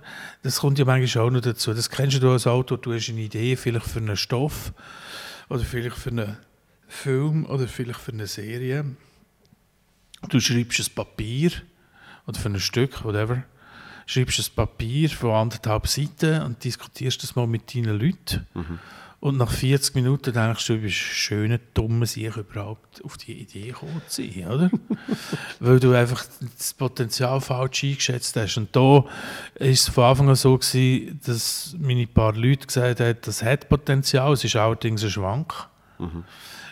Das 0.43 0.61
kommt 0.61 0.79
ja 0.79 0.85
manchmal 0.85 1.27
auch 1.27 1.31
noch 1.31 1.41
dazu. 1.43 1.75
Das 1.75 1.91
kennst 1.91 2.23
du 2.23 2.31
als 2.31 2.47
Autor, 2.47 2.79
du 2.79 2.95
hast 2.95 3.11
eine 3.11 3.21
Idee, 3.21 3.57
vielleicht 3.57 3.87
für 3.87 3.99
einen 3.99 4.17
Stoff 4.17 4.73
oder 5.49 5.61
vielleicht 5.61 5.97
für 5.97 6.11
einen 6.11 6.37
Film 6.89 7.45
oder 7.47 7.69
vielleicht 7.69 8.01
für 8.01 8.13
eine 8.13 8.27
Serie. 8.27 8.85
Du 10.29 10.41
schreibst 10.41 10.81
ein 10.81 10.95
Papier 10.95 11.51
oder 12.27 12.39
für 12.39 12.49
ein 12.49 12.61
Stück, 12.61 13.05
whatever. 13.05 13.43
Schreibst 14.07 14.39
ein 14.39 14.55
Papier 14.55 15.11
von 15.11 15.33
anderthalb 15.33 15.87
Seiten 15.87 16.43
und 16.43 16.65
diskutierst 16.65 17.23
das 17.23 17.37
mal 17.37 17.47
mit 17.47 17.75
deinen 17.75 17.99
Leuten. 17.99 18.47
Und 19.25 19.39
nach 19.39 19.51
40 19.51 19.95
Minuten 19.95 20.35
denkst 20.35 20.67
du, 20.67 20.75
du 20.75 20.83
bist 20.83 20.97
schöner, 20.97 21.59
dummer 21.73 22.05
sich 22.05 22.37
überhaupt 22.37 23.03
auf 23.03 23.17
die 23.17 23.33
Idee 23.33 23.69
gekommen 23.69 24.03
zu 24.07 24.23
sein, 24.23 24.47
oder? 24.47 24.71
Weil 25.61 25.81
du 25.81 25.95
einfach 25.95 26.27
das 26.59 26.75
Potenzial 26.75 27.41
falsch 27.41 27.85
eingeschätzt 27.85 28.37
hast. 28.37 28.59
Und 28.59 28.77
da 28.77 29.03
ist 29.55 29.89
es 29.89 29.89
von 29.89 30.05
Anfang 30.05 30.29
an 30.29 30.35
so 30.35 30.59
gewesen, 30.59 31.19
dass 31.25 31.75
meine 31.81 32.07
paar 32.07 32.35
Leute 32.35 32.67
gesagt 32.67 33.01
haben, 33.01 33.17
das 33.23 33.43
hat 33.43 33.71
Potenzial, 33.71 34.35
es 34.35 34.45
ist 34.45 34.57
allerdings 34.57 35.03
ein 35.03 35.09
Schwank. 35.09 35.55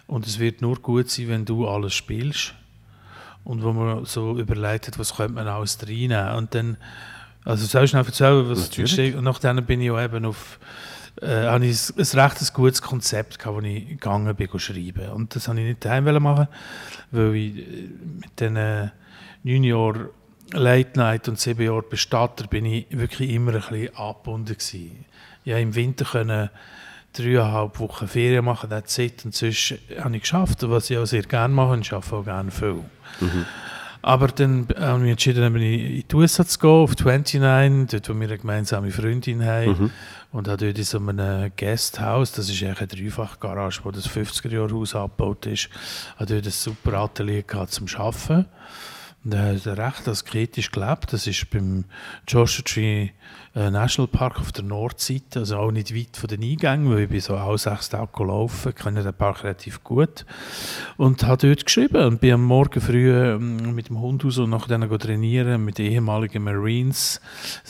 Und 0.07 0.27
es 0.27 0.39
wird 0.39 0.61
nur 0.61 0.77
gut 0.77 1.09
sein, 1.09 1.29
wenn 1.29 1.47
du 1.47 1.67
alles 1.67 1.95
spielst. 1.95 2.53
Und 3.45 3.63
wo 3.63 3.73
man 3.73 4.05
so 4.05 4.39
überlegt 4.39 4.89
hat, 4.89 4.99
was 4.99 5.17
könnte 5.17 5.33
man 5.33 5.49
alles 5.49 5.79
reinnehmen. 5.81 6.35
Und 6.35 6.55
dann, 6.55 6.77
also 7.47 7.65
soll 7.65 7.85
ich 7.85 7.91
schnell 7.93 8.05
erzählen, 8.05 8.47
was 8.47 8.69
Natürlich. 8.69 9.15
Und 9.15 9.25
nachdem 9.25 9.65
bin 9.65 9.81
ich 9.81 9.91
auch 9.91 10.03
eben 10.03 10.27
auf, 10.27 10.59
äh, 11.21 11.47
habe 11.47 11.67
ich 11.67 11.91
ein, 11.91 11.99
ein 11.99 12.21
recht 12.21 12.55
gutes 12.55 12.83
Konzept 12.83 13.39
gehabt, 13.39 13.57
wo 13.57 13.61
ich 13.61 13.89
gegangen 13.89 14.35
bin, 14.35 14.59
schreiben. 14.59 15.11
Und 15.11 15.35
das 15.35 15.49
wollte 15.49 15.61
ich 15.61 15.69
nicht 15.69 15.85
daheim 15.85 16.05
machen, 16.23 16.49
weil 17.11 17.35
ich 17.35 17.59
äh, 17.59 17.89
mit 18.21 18.41
äh, 18.41 18.91
neun 19.43 19.65
Jahren 19.65 20.09
Late 20.53 20.99
Night 20.99 21.29
und 21.29 21.39
sieben 21.39 21.65
Jahren 21.65 21.85
Bestatter 21.89 22.47
bin 22.47 22.67
ich 22.67 22.87
wirklich 22.91 23.31
immer 23.31 23.55
ein 23.55 23.61
bisschen 23.61 23.97
angebunden 23.97 24.55
gewesen. 24.55 25.05
Ja, 25.45 25.57
im 25.59 25.75
Winter 25.75 26.05
können 26.05 26.51
dreieinhalb 27.13 27.79
Wochen 27.79 28.09
Ferien 28.09 28.45
machen, 28.45 28.71
that's 28.71 28.99
it. 28.99 29.25
Und 29.25 29.35
sonst 29.35 29.75
habe 29.99 30.17
ich 30.17 30.23
geschafft, 30.23 30.59
was 30.63 30.91
ich 30.91 30.99
auch 30.99 31.07
sehr 31.07 31.23
gerne 31.23 31.55
mache 31.55 31.73
und 31.73 31.87
ich 31.87 31.93
arbeite 31.93 32.15
auch 32.15 32.25
gerne 32.25 32.51
viel. 32.51 32.85
Aber 34.03 34.29
dann 34.29 34.67
habe 34.77 34.97
ich 34.97 35.03
mich 35.03 35.11
entschieden, 35.13 35.57
in 35.57 36.05
die 36.09 36.17
USA 36.17 36.45
zu 36.45 36.59
gehen, 36.59 36.71
auf 36.71 36.97
29, 36.97 37.89
dort 37.91 38.09
wo 38.09 38.21
wir 38.21 38.29
eine 38.29 38.39
gemeinsame 38.39 38.91
Freundin 38.91 39.45
haben. 39.45 39.71
Mhm. 39.71 39.91
Und 40.33 40.49
habe 40.49 40.67
dort 40.67 40.79
in 40.79 40.85
so 40.85 40.99
einem 40.99 41.53
Guesthouse, 41.57 42.33
das 42.33 42.49
ist 42.49 42.63
eigentlich 42.63 42.79
eine 42.79 42.89
Dreifachgarage, 42.89 43.81
wo 43.85 43.91
das 43.91 44.09
50er-Jahre-Haus 44.09 44.97
abgebaut 44.97 45.47
ist, 45.47 45.69
habe 46.17 46.35
dort 46.35 46.47
ein 46.47 46.51
super 46.51 46.95
Atelier 46.95 47.43
gehabt 47.43 47.73
zum 47.73 47.87
Arbeiten. 47.97 48.47
Und 49.25 49.35
er 49.35 49.55
hat 49.55 49.67
recht 49.67 50.09
asketisch 50.09 50.73
gelebt. 50.73 51.13
Das 51.13 51.29
ist 51.29 51.49
beim 51.51 51.85
Joshua 52.27 52.65
Tree 52.65 53.11
äh, 53.55 53.71
National 53.71 54.09
Park 54.09 54.41
auf 54.41 54.51
der 54.51 54.65
Nordseite, 54.65 55.41
also 55.41 55.59
auch 55.59 55.71
nicht 55.71 55.95
weit 55.95 56.17
von 56.17 56.29
den 56.29 56.43
Eingängen, 56.43 56.91
weil 56.91 57.05
ich 57.05 57.09
bin 57.09 57.21
so 57.21 57.37
auch 57.37 57.57
sechs 57.57 57.89
Tage 57.89 58.11
gelaufen, 58.17 58.75
kenne 58.75 59.05
den 59.05 59.15
Park 59.15 59.45
relativ 59.45 59.85
gut. 59.85 60.27
Und 60.97 61.23
habe 61.25 61.47
dort 61.47 61.65
geschrieben 61.65 62.05
und 62.05 62.21
bin 62.21 62.33
am 62.33 62.45
Morgen 62.45 62.81
früh 62.81 63.13
ähm, 63.13 63.75
mit 63.75 63.91
dem 63.91 64.01
Hund 64.01 64.25
raus 64.25 64.39
und 64.39 64.51
nachher 64.51 64.79
dann 64.79 64.99
trainieren 64.99 65.65
mit 65.65 65.79
den 65.79 65.93
ehemaligen 65.93 66.43
Marines. 66.43 67.21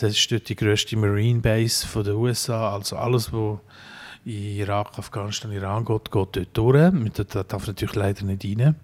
Das 0.00 0.16
ist 0.16 0.32
dort 0.32 0.48
die 0.48 0.56
grösste 0.56 0.96
Marine 0.96 1.40
Base 1.40 1.86
den 2.02 2.14
USA, 2.14 2.72
also 2.72 2.96
alles, 2.96 3.30
was 3.32 3.58
in 4.24 4.56
Irak, 4.56 4.98
Afghanistan, 4.98 5.52
Iran 5.52 5.84
geht, 5.84 6.10
geht 6.10 6.36
dort 6.36 6.56
durch. 6.56 7.12
Da 7.28 7.42
darf 7.42 7.66
natürlich 7.66 7.94
leider 7.94 8.24
nicht 8.24 8.44
rein. 8.44 8.76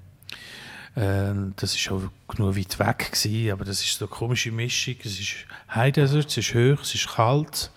Ähm, 0.97 1.53
das 1.57 1.75
ist 1.75 1.91
auch 1.91 2.03
genug 2.29 2.57
weit 2.57 2.79
weg 2.79 3.13
gewesen, 3.13 3.53
aber 3.53 3.65
das 3.65 3.81
ist 3.81 3.99
so 3.99 4.07
eine 4.07 4.15
komische 4.15 4.51
Mischung. 4.51 4.97
Es 5.05 5.21
ist 5.21 5.35
High 5.75 5.93
Desert, 5.93 6.27
es 6.27 6.37
ist 6.37 6.55
hoch, 6.55 6.83
es 6.83 6.95
ist 6.95 7.09
kalt, 7.09 7.71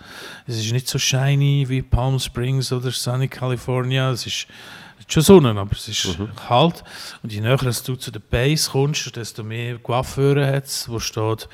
es 0.48 0.58
ist 0.58 0.72
nicht 0.72 0.88
so 0.88 0.98
shiny 0.98 1.66
wie 1.68 1.82
Palm 1.82 2.20
Springs 2.20 2.72
oder 2.72 2.92
Sunny 2.92 3.28
California. 3.28 4.12
Es 4.12 4.26
ist 4.26 4.48
schon 5.08 5.24
Sonne, 5.24 5.60
aber 5.60 5.72
es 5.74 5.88
ist 5.88 6.20
mhm. 6.20 6.30
kalt. 6.36 6.84
Und 7.22 7.32
je 7.32 7.42
näher 7.42 7.58
du 7.58 7.96
zu 7.96 8.12
der 8.12 8.20
Base 8.20 8.70
kommst, 8.72 9.16
desto 9.16 9.44
mehr 9.44 9.78
Coiffeure 9.78 10.46
hat 10.48 10.66
es, 10.66 10.88
wo 10.90 11.00
steht 11.00 11.48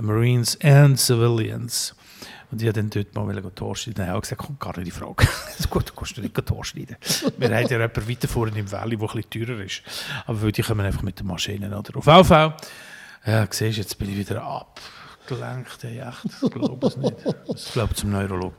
Marines 0.00 0.58
and 0.62 0.98
Civilians. 0.98 1.94
Und 2.50 2.62
ich 2.62 2.68
habe 2.68 2.80
dann 2.80 2.90
dort 2.90 3.14
mal 3.14 3.52
Tor 3.54 3.76
schneiden. 3.76 4.06
Er 4.06 4.14
hat 4.14 4.22
gesagt, 4.22 4.40
kommt 4.40 4.58
gar 4.58 4.76
nicht 4.78 4.86
in 4.86 4.92
Frage. 4.92 5.26
gut, 5.70 5.90
du 5.90 5.92
kannst 5.92 6.16
nicht 6.16 6.34
Tor 6.46 6.64
schneiden. 6.64 6.96
Wir 7.38 7.48
haben 7.48 7.66
ja 7.66 7.70
jemanden 7.70 8.08
weiter 8.08 8.28
vorne 8.28 8.58
im 8.58 8.70
Valley, 8.70 8.96
der 8.96 9.08
etwas 9.08 9.30
teurer 9.30 9.60
ist. 9.60 9.82
Aber 10.26 10.50
die 10.50 10.62
kommen 10.62 10.86
einfach 10.86 11.02
mit 11.02 11.18
der 11.18 11.26
Maschine. 11.26 11.76
Oder? 11.76 11.96
Auf 11.96 12.06
Fall, 12.24 12.56
ja, 13.26 13.46
siehst 13.50 13.78
jetzt 13.78 13.98
bin 13.98 14.10
ich 14.10 14.16
wieder 14.16 14.42
abgelenkt. 14.42 15.84
Ey, 15.84 15.98
echt, 15.98 16.24
das 16.24 16.50
glaube 16.50 16.86
ich 16.86 16.96
nicht. 16.96 17.16
Das 17.46 17.72
glaube 17.72 17.92
ich 17.92 17.98
zum 17.98 18.10
Neurolog. 18.10 18.54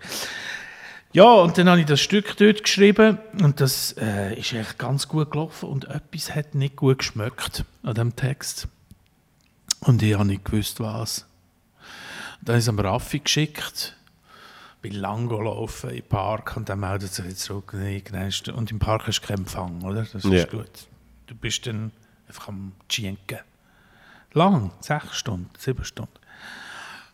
Ja, 1.11 1.33
und 1.33 1.57
dann 1.57 1.67
habe 1.67 1.79
ich 1.79 1.87
das 1.87 2.01
Stück 2.01 2.37
dort 2.37 2.63
geschrieben 2.63 3.17
und 3.41 3.59
das 3.61 3.95
äh, 3.99 4.35
ist 4.35 4.53
echt 4.53 4.77
ganz 4.77 5.07
gut 5.07 5.31
gelaufen 5.31 5.67
und 5.67 5.85
etwas 5.85 6.35
hat 6.35 6.53
nicht 6.53 6.75
gut 6.75 6.99
geschmeckt 6.99 7.65
an 7.81 7.95
dem 7.95 8.15
Text. 8.15 8.67
Und 9.79 10.03
ich 10.03 10.13
habe 10.13 10.25
nicht 10.25 10.45
gewusst, 10.45 10.79
was. 10.79 11.25
Dann 12.41 12.57
ist 12.57 12.69
am 12.69 12.79
Raffi 12.79 13.19
geschickt, 13.19 13.95
bin 14.81 14.93
lang 14.93 15.27
gelaufen 15.27 15.89
im 15.89 16.03
Park 16.03 16.55
und 16.55 16.69
dann 16.69 16.79
meldet 16.79 17.13
sich 17.13 17.25
jetzt 17.25 17.41
zurück. 17.41 17.73
Und 17.73 18.71
im 18.71 18.79
Park 18.79 19.07
hast 19.07 19.19
du 19.19 19.27
keinen 19.27 19.39
Empfang, 19.39 19.81
oder? 19.83 20.03
Das 20.03 20.15
ist 20.15 20.25
yeah. 20.25 20.45
gut. 20.45 20.87
Du 21.27 21.35
bist 21.35 21.65
dann 21.67 21.91
einfach 22.27 22.47
am 22.47 22.71
Tschinken. 22.87 23.39
Lang, 24.33 24.71
sechs 24.79 25.17
Stunden, 25.17 25.49
sieben 25.57 25.83
Stunden. 25.83 26.13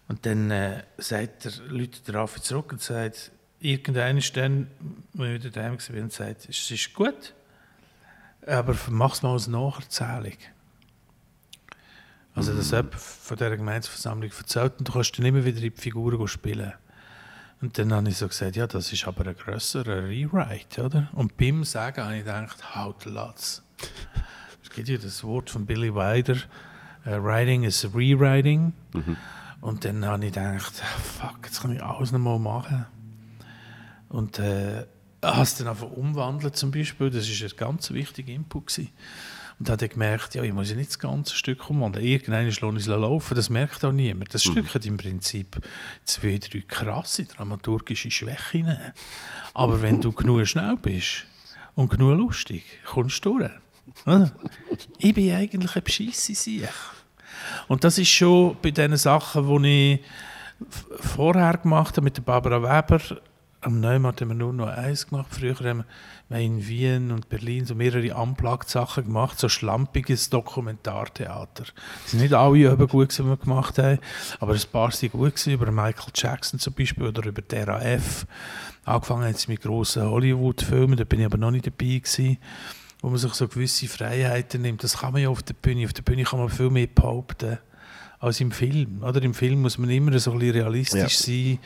Und 0.07 0.25
dann 0.25 0.51
äh, 0.51 0.83
sagt 0.97 1.45
der, 1.45 1.51
Leute 1.67 2.01
der 2.01 2.15
Raffi 2.15 2.41
zurück 2.41 2.71
und 2.71 2.81
sagt, 2.81 3.31
irgendeiner 3.59 4.19
ist 4.19 4.37
dann, 4.37 4.67
wenn 5.13 5.35
ich 5.35 5.43
wieder 5.43 5.49
daheim 5.49 5.77
war, 5.77 6.01
und 6.01 6.13
sagt, 6.13 6.47
es 6.47 6.69
ist 6.69 6.93
gut, 6.93 7.33
aber 8.45 8.75
mach 8.89 9.13
es 9.13 9.23
mal 9.23 9.31
als 9.31 9.47
Nacherzählung. 9.47 10.37
Also, 12.35 12.53
dass 12.53 12.71
jemand 12.71 12.95
von 12.95 13.37
dieser 13.37 13.55
Gemeinsversammlung 13.55 14.29
erzählt 14.37 14.73
und 14.77 14.87
du 14.87 14.91
kannst 14.91 15.17
dann 15.17 15.25
immer 15.25 15.45
wieder 15.45 15.57
in 15.57 15.71
die 15.73 15.81
Figuren 15.81 16.27
spielen. 16.27 16.73
Und 17.61 17.77
dann 17.77 17.93
habe 17.93 18.09
ich 18.09 18.17
so 18.17 18.27
gesagt, 18.27 18.57
ja, 18.57 18.67
das 18.67 18.91
ist 18.91 19.07
aber 19.07 19.25
ein 19.25 19.35
grösserer 19.35 20.03
Rewrite, 20.03 20.83
oder? 20.83 21.07
Und 21.13 21.37
beim 21.37 21.63
Sagen 21.63 22.03
habe 22.03 22.17
ich 22.17 22.25
gedacht, 22.25 22.75
halt 22.75 23.05
Latz. 23.05 23.63
Es 24.61 24.69
gibt 24.69 24.89
ja 24.89 24.97
das 24.97 25.23
Wort 25.23 25.49
von 25.49 25.65
Billy 25.65 25.95
Wilder, 25.95 26.35
uh, 27.05 27.23
Writing 27.23 27.63
is 27.63 27.85
Rewriting. 27.95 28.73
Mhm. 28.93 29.15
Und 29.61 29.85
dann 29.85 30.05
habe 30.05 30.25
ich 30.25 30.33
gedacht, 30.33 30.73
fuck, 30.75 31.39
jetzt 31.43 31.61
kann 31.61 31.73
ich 31.73 31.81
alles 31.81 32.11
nochmal 32.11 32.37
machen. 32.37 32.85
Und 34.09 34.37
äh, 34.39 34.85
habe 35.23 35.41
es 35.41 35.55
dann 35.55 35.69
einfach 35.69 35.89
umwandelt 35.89 36.55
zum 36.55 36.71
Beispiel, 36.71 37.09
das 37.09 37.27
war 37.27 37.49
ein 37.49 37.57
ganz 37.57 37.91
wichtiger 37.91 38.33
Input. 38.33 38.67
Gewesen. 38.67 38.91
Und 39.57 39.69
dann 39.69 39.73
hat 39.73 39.81
er 39.81 39.87
gemerkt, 39.87 40.35
ja, 40.35 40.43
ich 40.43 40.51
muss 40.51 40.69
ja 40.69 40.75
nicht 40.75 40.89
das 40.89 40.99
ganze 40.99 41.33
Stück 41.33 41.69
umwandeln. 41.69 42.05
Irgendwann 42.05 42.47
ist 42.47 42.61
es 42.61 42.87
laufen, 42.87 43.35
das 43.35 43.49
merkt 43.49 43.85
auch 43.85 43.93
niemand. 43.93 44.33
Das 44.33 44.45
mhm. 44.45 44.51
Stück 44.51 44.73
hat 44.73 44.85
im 44.85 44.97
Prinzip 44.97 45.61
zwei, 46.03 46.37
drei 46.39 46.61
krasse 46.67 47.23
dramaturgische 47.23 48.11
Schwächen. 48.11 48.75
Aber 49.53 49.81
wenn 49.81 50.01
du 50.01 50.11
genug 50.11 50.45
schnell 50.45 50.75
bist 50.75 51.25
und 51.75 51.89
genug 51.89 52.17
lustig, 52.17 52.63
kommst 52.85 53.23
du 53.23 53.39
durch. 53.39 53.51
ich 54.97 55.13
bin 55.13 55.33
eigentlich 55.33 55.75
ein 55.75 55.83
Bescheisse 55.83 56.33
Und 57.69 57.83
das 57.83 57.97
ist 57.97 58.09
schon 58.09 58.57
bei 58.61 58.71
den 58.71 58.97
Sachen, 58.97 59.63
die 59.63 59.93
ich 59.93 59.99
vorher 60.99 61.57
gemacht 61.57 61.95
habe 61.95 62.03
mit 62.03 62.17
der 62.17 62.23
Barbara 62.23 62.61
Weber, 62.61 62.99
am 63.65 63.79
Neumarkt 63.79 64.21
haben 64.21 64.29
wir 64.29 64.35
nur 64.35 64.53
noch 64.53 64.67
eins 64.67 65.07
gemacht. 65.07 65.27
Früher 65.31 65.55
haben 65.55 65.85
wir 66.29 66.37
in 66.37 66.67
Wien 66.67 67.11
und 67.11 67.29
Berlin 67.29 67.65
so 67.65 67.73
mehrere 67.73 68.15
Unplugged-Sachen 68.15 69.05
gemacht, 69.05 69.39
so 69.39 69.49
schlampiges 69.49 70.29
Dokumentartheater. 70.29 71.65
Es 72.05 72.11
sind 72.11 72.21
nicht 72.21 72.33
alle 72.33 72.71
eben 72.71 72.87
gut, 72.87 73.17
die 73.17 73.25
wir 73.25 73.37
gemacht 73.37 73.79
haben, 73.79 73.97
aber 74.39 74.53
ein 74.53 74.61
paar 74.71 74.91
sind 74.91 75.13
gut 75.13 75.35
gewesen, 75.35 75.53
über 75.53 75.71
Michael 75.71 76.11
Jackson 76.13 76.59
zum 76.59 76.73
Beispiel 76.73 77.07
oder 77.07 77.25
über 77.25 77.41
der 77.41 77.67
RAF. 77.67 78.27
Angefangen 78.83 79.27
jetzt 79.27 79.49
mit 79.49 79.61
grossen 79.61 80.03
Hollywood-Filmen, 80.03 80.97
da 80.97 81.03
bin 81.03 81.21
ich 81.21 81.25
aber 81.25 81.37
noch 81.37 81.51
nicht 81.51 81.65
dabei 81.65 81.99
gewesen 81.99 82.37
wo 83.01 83.09
man 83.09 83.19
sich 83.19 83.33
so 83.35 83.47
gewisse 83.47 83.87
Freiheiten 83.87 84.63
nimmt. 84.63 84.83
Das 84.83 84.97
kann 84.97 85.13
man 85.13 85.21
ja 85.21 85.29
auf 85.29 85.43
der 85.43 85.53
Bühne. 85.53 85.85
Auf 85.85 85.93
der 85.93 86.01
Bühne 86.01 86.23
kann 86.23 86.39
man 86.39 86.49
viel 86.49 86.71
mehr 86.71 86.87
behaupten 86.87 87.59
als 88.19 88.39
im 88.41 88.51
Film. 88.51 89.03
Oder? 89.03 89.21
Im 89.21 89.33
Film 89.33 89.61
muss 89.61 89.77
man 89.77 89.89
immer 89.89 90.17
so 90.19 90.31
ein 90.31 90.39
bisschen 90.39 90.55
realistisch 90.55 91.27
ja. 91.27 91.33
sein 91.33 91.59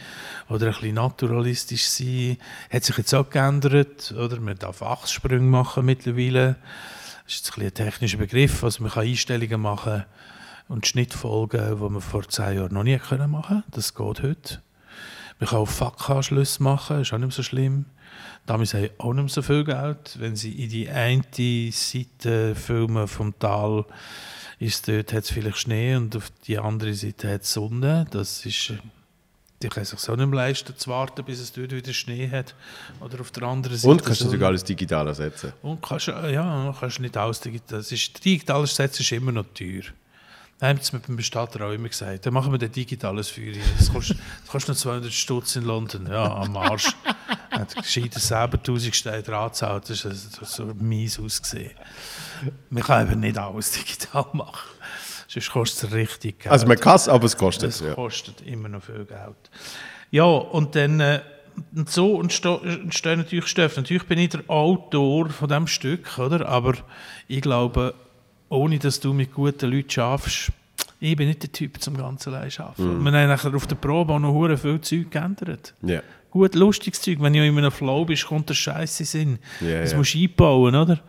oder 0.50 0.68
ein 0.68 0.74
bisschen 0.74 0.95
naturalistisch 0.95 1.88
sein. 1.88 2.38
Hat 2.70 2.84
sich 2.84 2.97
jetzt 2.97 3.14
auch 3.14 3.30
geändert. 3.30 4.14
Oder? 4.18 4.39
Man 4.39 4.58
darf 4.58 4.82
Achssprünge 4.82 5.41
machen 5.41 5.86
mittlerweile. 5.86 6.56
Das 7.26 7.36
ist 7.36 7.47
jetzt 7.47 7.58
ein, 7.58 7.66
ein 7.66 7.74
technischer 7.74 8.18
Begriff. 8.18 8.64
Also 8.64 8.84
man 8.84 8.91
kann 8.91 9.06
Einstellungen 9.06 9.62
machen 9.62 10.06
und 10.68 10.88
Schnittfolgen, 10.88 11.78
die 11.78 11.89
man 11.89 12.02
vor 12.02 12.28
zehn 12.28 12.58
Jahren 12.58 12.74
noch 12.74 12.84
nie 12.84 12.97
können 12.97 13.32
machen 13.32 13.64
Das 13.72 13.93
geht 13.93 14.22
heute. 14.22 14.62
Man 15.39 15.50
kann 15.50 15.60
auch 15.60 15.68
Fackanschlüsse 15.68 16.62
machen, 16.62 17.02
ist 17.02 17.14
auch 17.14 17.18
nicht 17.18 17.34
so 17.34 17.43
schlimm. 17.43 17.86
Damals 18.45 18.74
haben 18.74 18.89
auch 18.97 19.14
nicht 19.14 19.24
mehr 19.24 19.30
so 19.30 19.41
viel 19.41 19.64
Geld. 19.64 20.18
Wenn 20.20 20.36
sie 20.36 20.52
in 20.52 20.70
die 20.70 20.89
eine 20.89 21.24
Seite 21.72 22.56
filmen 22.56 23.08
vom 23.08 23.38
Tal 23.39 23.86
ist 24.60 24.88
dort 24.88 25.14
hat 25.14 25.24
es 25.24 25.32
vielleicht 25.32 25.57
Schnee 25.57 25.95
und 25.95 26.16
auf 26.16 26.32
die 26.45 26.60
andere 26.60 26.93
Seite 26.93 27.32
hat 27.32 27.43
es 27.43 27.53
Sonne. 27.53 28.05
Das 28.12 28.45
ist, 28.45 28.74
die 29.62 29.70
kann 29.70 29.86
sich 29.86 29.99
so 29.99 30.16
nicht 30.16 30.28
mehr 30.28 30.36
leisten, 30.36 30.78
zu 30.78 30.89
warten, 30.89 31.24
bis 31.24 31.39
es 31.39 31.53
dort 31.53 31.72
wieder 31.72 31.93
Schnee 31.93 32.30
hat. 32.30 32.53
Oder 32.99 33.22
auf 33.22 33.32
der 33.32 33.43
anderen 33.43 33.78
Seite. 33.78 33.89
Und 33.89 34.03
kannst 34.03 34.22
du 34.22 34.26
natürlich 34.26 34.45
alles 34.45 34.64
digital 34.66 35.07
ersetzen. 35.07 35.53
Und 35.62 35.82
kannst, 35.82 36.07
ja, 36.07 36.76
kannst 36.78 36.99
nicht 36.99 37.16
alles 37.16 37.39
digital. 37.39 37.80
Das 37.80 37.91
ist, 37.91 38.24
digital 38.24 38.62
ersetzen 38.62 39.01
ist 39.01 39.12
immer 39.14 39.32
noch 39.32 39.45
teuer. 39.53 39.84
Da 40.60 40.68
haben 40.68 40.80
sie 40.82 40.93
mir 40.93 41.01
beim 41.01 41.16
Bestatter 41.16 41.66
auch 41.66 41.72
immer 41.72 41.88
gesagt, 41.88 42.26
dann 42.26 42.34
machen 42.34 42.51
wir 42.51 42.62
ein 42.62 42.72
digitales 42.72 43.30
Feuer. 43.30 43.53
Das 43.78 43.93
kostet, 43.93 44.18
das 44.41 44.51
kostet 44.51 44.76
noch 44.76 44.82
200 44.82 45.14
Stutz 45.14 45.55
in 45.55 45.64
London. 45.64 46.05
Ja, 46.07 46.36
am 46.36 46.57
Arsch. 46.57 46.93
hat 47.76 47.76
gescheiter 47.76 48.20
selber 48.20 48.57
1000 48.57 48.95
Steine 48.95 49.24
dran 49.24 49.49
gezahlt. 49.49 49.89
Das 49.89 50.05
hat 50.05 50.47
so 50.47 50.66
mies 50.66 51.20
ausgesehen. 51.20 51.72
Man 52.70 52.84
kann 52.84 53.07
eben 53.10 53.20
nicht 53.20 53.38
alles 53.38 53.72
digital 53.80 54.26
machen. 54.34 54.70
Sonst 55.28 55.51
kostet 55.51 55.89
es 55.89 55.95
richtig 55.95 56.39
Geld. 56.39 56.51
Also 56.51 56.66
man 56.66 56.80
kann 56.80 56.95
es, 56.95 57.07
aber 57.07 57.26
es 57.26 57.38
kostet 57.38 57.70
es. 57.70 57.82
Es 57.82 57.95
kostet 57.95 58.41
immer 58.41 58.68
noch 58.68 58.84
viel 58.84 59.05
Geld. 59.05 59.49
Ja, 60.12 60.24
und 60.24 60.76
dann... 60.76 60.99
Äh, 60.99 61.22
und 61.76 61.89
so 61.89 62.22
entstehen 62.22 63.20
natürlich 63.20 63.47
Stoffe. 63.47 63.82
Natürlich 63.82 64.03
bin 64.03 64.18
ich 64.18 64.30
der 64.30 64.43
Autor 64.47 65.30
von 65.30 65.49
diesem 65.49 65.68
Stück, 65.68 66.18
oder? 66.18 66.47
aber 66.47 66.76
ich 67.28 67.41
glaube, 67.41 67.93
ohne 68.47 68.80
dass 68.80 69.01
du 69.01 69.12
mit 69.12 69.34
guten 69.34 69.70
Leuten 69.70 69.89
schaffst, 69.89 70.53
ich 71.01 71.16
bin 71.16 71.28
nicht 71.28 71.43
der 71.43 71.51
Typ 71.51 71.82
zum 71.82 71.97
ganzen 71.97 72.34
allein 72.34 72.51
arbeiten. 72.57 72.99
Mm. 72.99 73.03
Wir 73.03 73.12
haben 73.12 73.28
nachher 73.30 73.55
auf 73.55 73.68
der 73.68 73.76
Probe 73.76 74.14
auch 74.14 74.20
noch 74.20 74.57
viel 74.57 74.82
Zeug 74.82 75.12
geändert. 75.12 75.74
Yeah. 75.84 76.03
Gut, 76.32 76.53
lustiges 76.55 77.01
Zeug. 77.01 77.17
Wenn 77.19 77.34
du 77.34 77.45
in 77.45 77.57
einem 77.57 77.71
Flow 77.71 78.05
bist, 78.05 78.27
kommt 78.27 78.49
der 78.49 78.53
Scheiße 78.53 79.03
Sinn. 79.05 79.39
Yeah, 79.61 79.82
das 79.82 79.91
yeah. 79.91 79.97
musst 79.97 80.13
du 80.13 80.19
einbauen, 80.19 80.75
oder? 80.75 80.99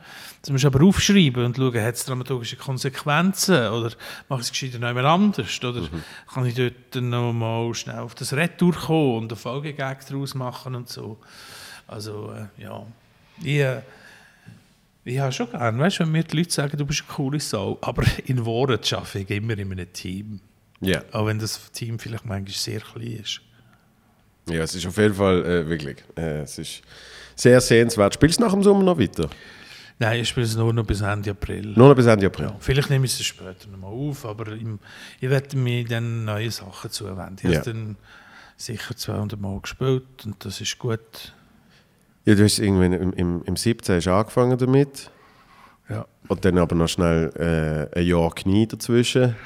Das 0.40 0.50
musst 0.50 0.64
du 0.64 0.68
aber 0.68 0.82
aufschreiben 0.82 1.44
und 1.44 1.56
schauen, 1.56 1.82
hat 1.82 1.94
es 1.94 2.06
dramaturgische 2.06 2.56
Konsequenzen 2.56 3.68
oder 3.68 3.90
mache 4.30 4.40
ich 4.40 4.46
es 4.46 4.52
gescheiter 4.52 4.78
noch 4.78 4.88
jemand 4.88 5.06
anders? 5.06 5.62
Oder 5.62 5.82
mhm. 5.82 6.02
kann 6.32 6.46
ich 6.46 6.54
dort 6.54 7.02
noch 7.02 7.32
mal 7.34 7.74
schnell 7.74 7.98
auf 7.98 8.14
das 8.14 8.32
Retour 8.32 8.72
kommen 8.72 9.18
und 9.18 9.32
eine 9.32 9.36
Folgegag 9.36 10.06
daraus 10.08 10.34
machen 10.34 10.74
und 10.74 10.88
so. 10.88 11.18
Also, 11.86 12.32
äh, 12.32 12.62
ja. 12.62 12.86
Ich, 13.42 13.58
äh, 13.58 13.82
Ja, 15.04 15.30
schon 15.30 15.50
gern. 15.50 15.78
Weißt 15.78 16.00
du, 16.00 16.04
wenn 16.04 16.12
mir 16.12 16.24
die 16.24 16.38
Leute 16.38 16.50
sagen, 16.50 16.76
du 16.76 16.86
bist 16.86 17.04
eine 17.06 17.14
coole 17.14 17.40
Sau, 17.40 17.78
aber 17.82 18.04
in 18.24 18.44
Worten 18.46 18.94
arbeite 18.94 19.18
ich 19.18 19.30
immer 19.30 19.58
in 19.58 19.72
einem 19.72 19.92
Team. 19.92 20.40
Ja. 20.80 21.02
Auch 21.12 21.26
wenn 21.26 21.38
das 21.38 21.70
Team 21.72 21.98
vielleicht 21.98 22.24
manchmal 22.24 22.54
sehr 22.54 22.80
klein 22.80 23.20
ist. 23.22 23.42
Ja, 24.49 24.62
es 24.62 24.74
ist 24.74 24.86
auf 24.86 24.97
jeden 24.97 25.14
Fall 25.14 25.45
äh, 25.45 25.68
wirklich. 25.68 25.99
Äh, 26.16 26.41
es 26.43 26.59
ist 26.59 26.82
sehr 27.36 27.61
sehenswert. 27.61 28.14
Spielst 28.14 28.38
du 28.41 28.45
nach 28.45 28.53
dem 28.53 28.62
Sommer 28.62 28.82
noch 28.82 28.99
weiter? 28.99 29.28
Nein, 29.99 30.20
ich 30.20 30.28
spiele 30.30 30.47
es 30.47 30.57
nur 30.57 30.72
noch 30.72 30.84
bis 30.84 31.03
Ende 31.03 31.30
April. 31.30 31.74
Nur 31.76 31.88
noch 31.88 31.95
bis 31.95 32.07
Ende 32.07 32.26
April. 32.26 32.47
Ja, 32.47 32.57
vielleicht 32.59 32.88
nehme 32.91 33.05
ich 33.05 33.12
es 33.12 33.22
später 33.26 33.68
nochmal 33.70 33.93
auf, 33.93 34.24
aber 34.24 34.49
im, 34.53 34.78
ich 35.20 35.28
werde 35.28 35.57
mir 35.59 35.84
dann 35.84 36.24
neue 36.24 36.51
Sachen 36.51 36.91
zuwenden. 36.91 37.36
Ich 37.43 37.51
Ja. 37.53 37.61
habe 37.61 37.70
dann 37.72 37.97
sicher 38.57 38.97
200 38.97 39.38
Mal 39.38 39.61
gespielt 39.61 40.05
und 40.24 40.43
das 40.45 40.61
ist 40.61 40.78
gut. 40.78 41.34
Ja, 42.24 42.34
du 42.34 42.45
hast 42.45 42.59
irgendwie 42.59 42.86
im, 42.86 43.12
im, 43.12 43.43
im 43.45 43.57
17. 43.57 43.97
hast 43.97 44.09
angefangen 44.09 44.57
damit. 44.59 45.11
Ja. 45.88 46.07
Und 46.28 46.45
dann 46.45 46.57
aber 46.59 46.74
noch 46.76 46.88
schnell 46.88 47.88
äh, 47.95 47.99
ein 47.99 48.07
Jahr 48.07 48.34
Knie 48.34 48.66
dazwischen. 48.66 49.36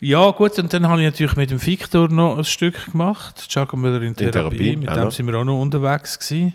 Ja, 0.00 0.30
gut, 0.30 0.58
und 0.58 0.72
dann 0.72 0.86
habe 0.88 1.00
ich 1.00 1.06
natürlich 1.06 1.36
mit 1.36 1.50
dem 1.50 1.64
Victor 1.64 2.08
noch 2.08 2.36
ein 2.36 2.44
Stück 2.44 2.92
gemacht. 2.92 3.46
Giacomo 3.48 3.88
Müller 3.88 4.02
in 4.02 4.14
Therapie. 4.14 4.32
Therapie, 4.32 4.76
mit 4.76 4.90
dem 4.90 5.10
sind 5.10 5.26
wir 5.26 5.34
auch 5.38 5.44
noch 5.44 5.60
unterwegs 5.60 6.18
gewesen. 6.18 6.54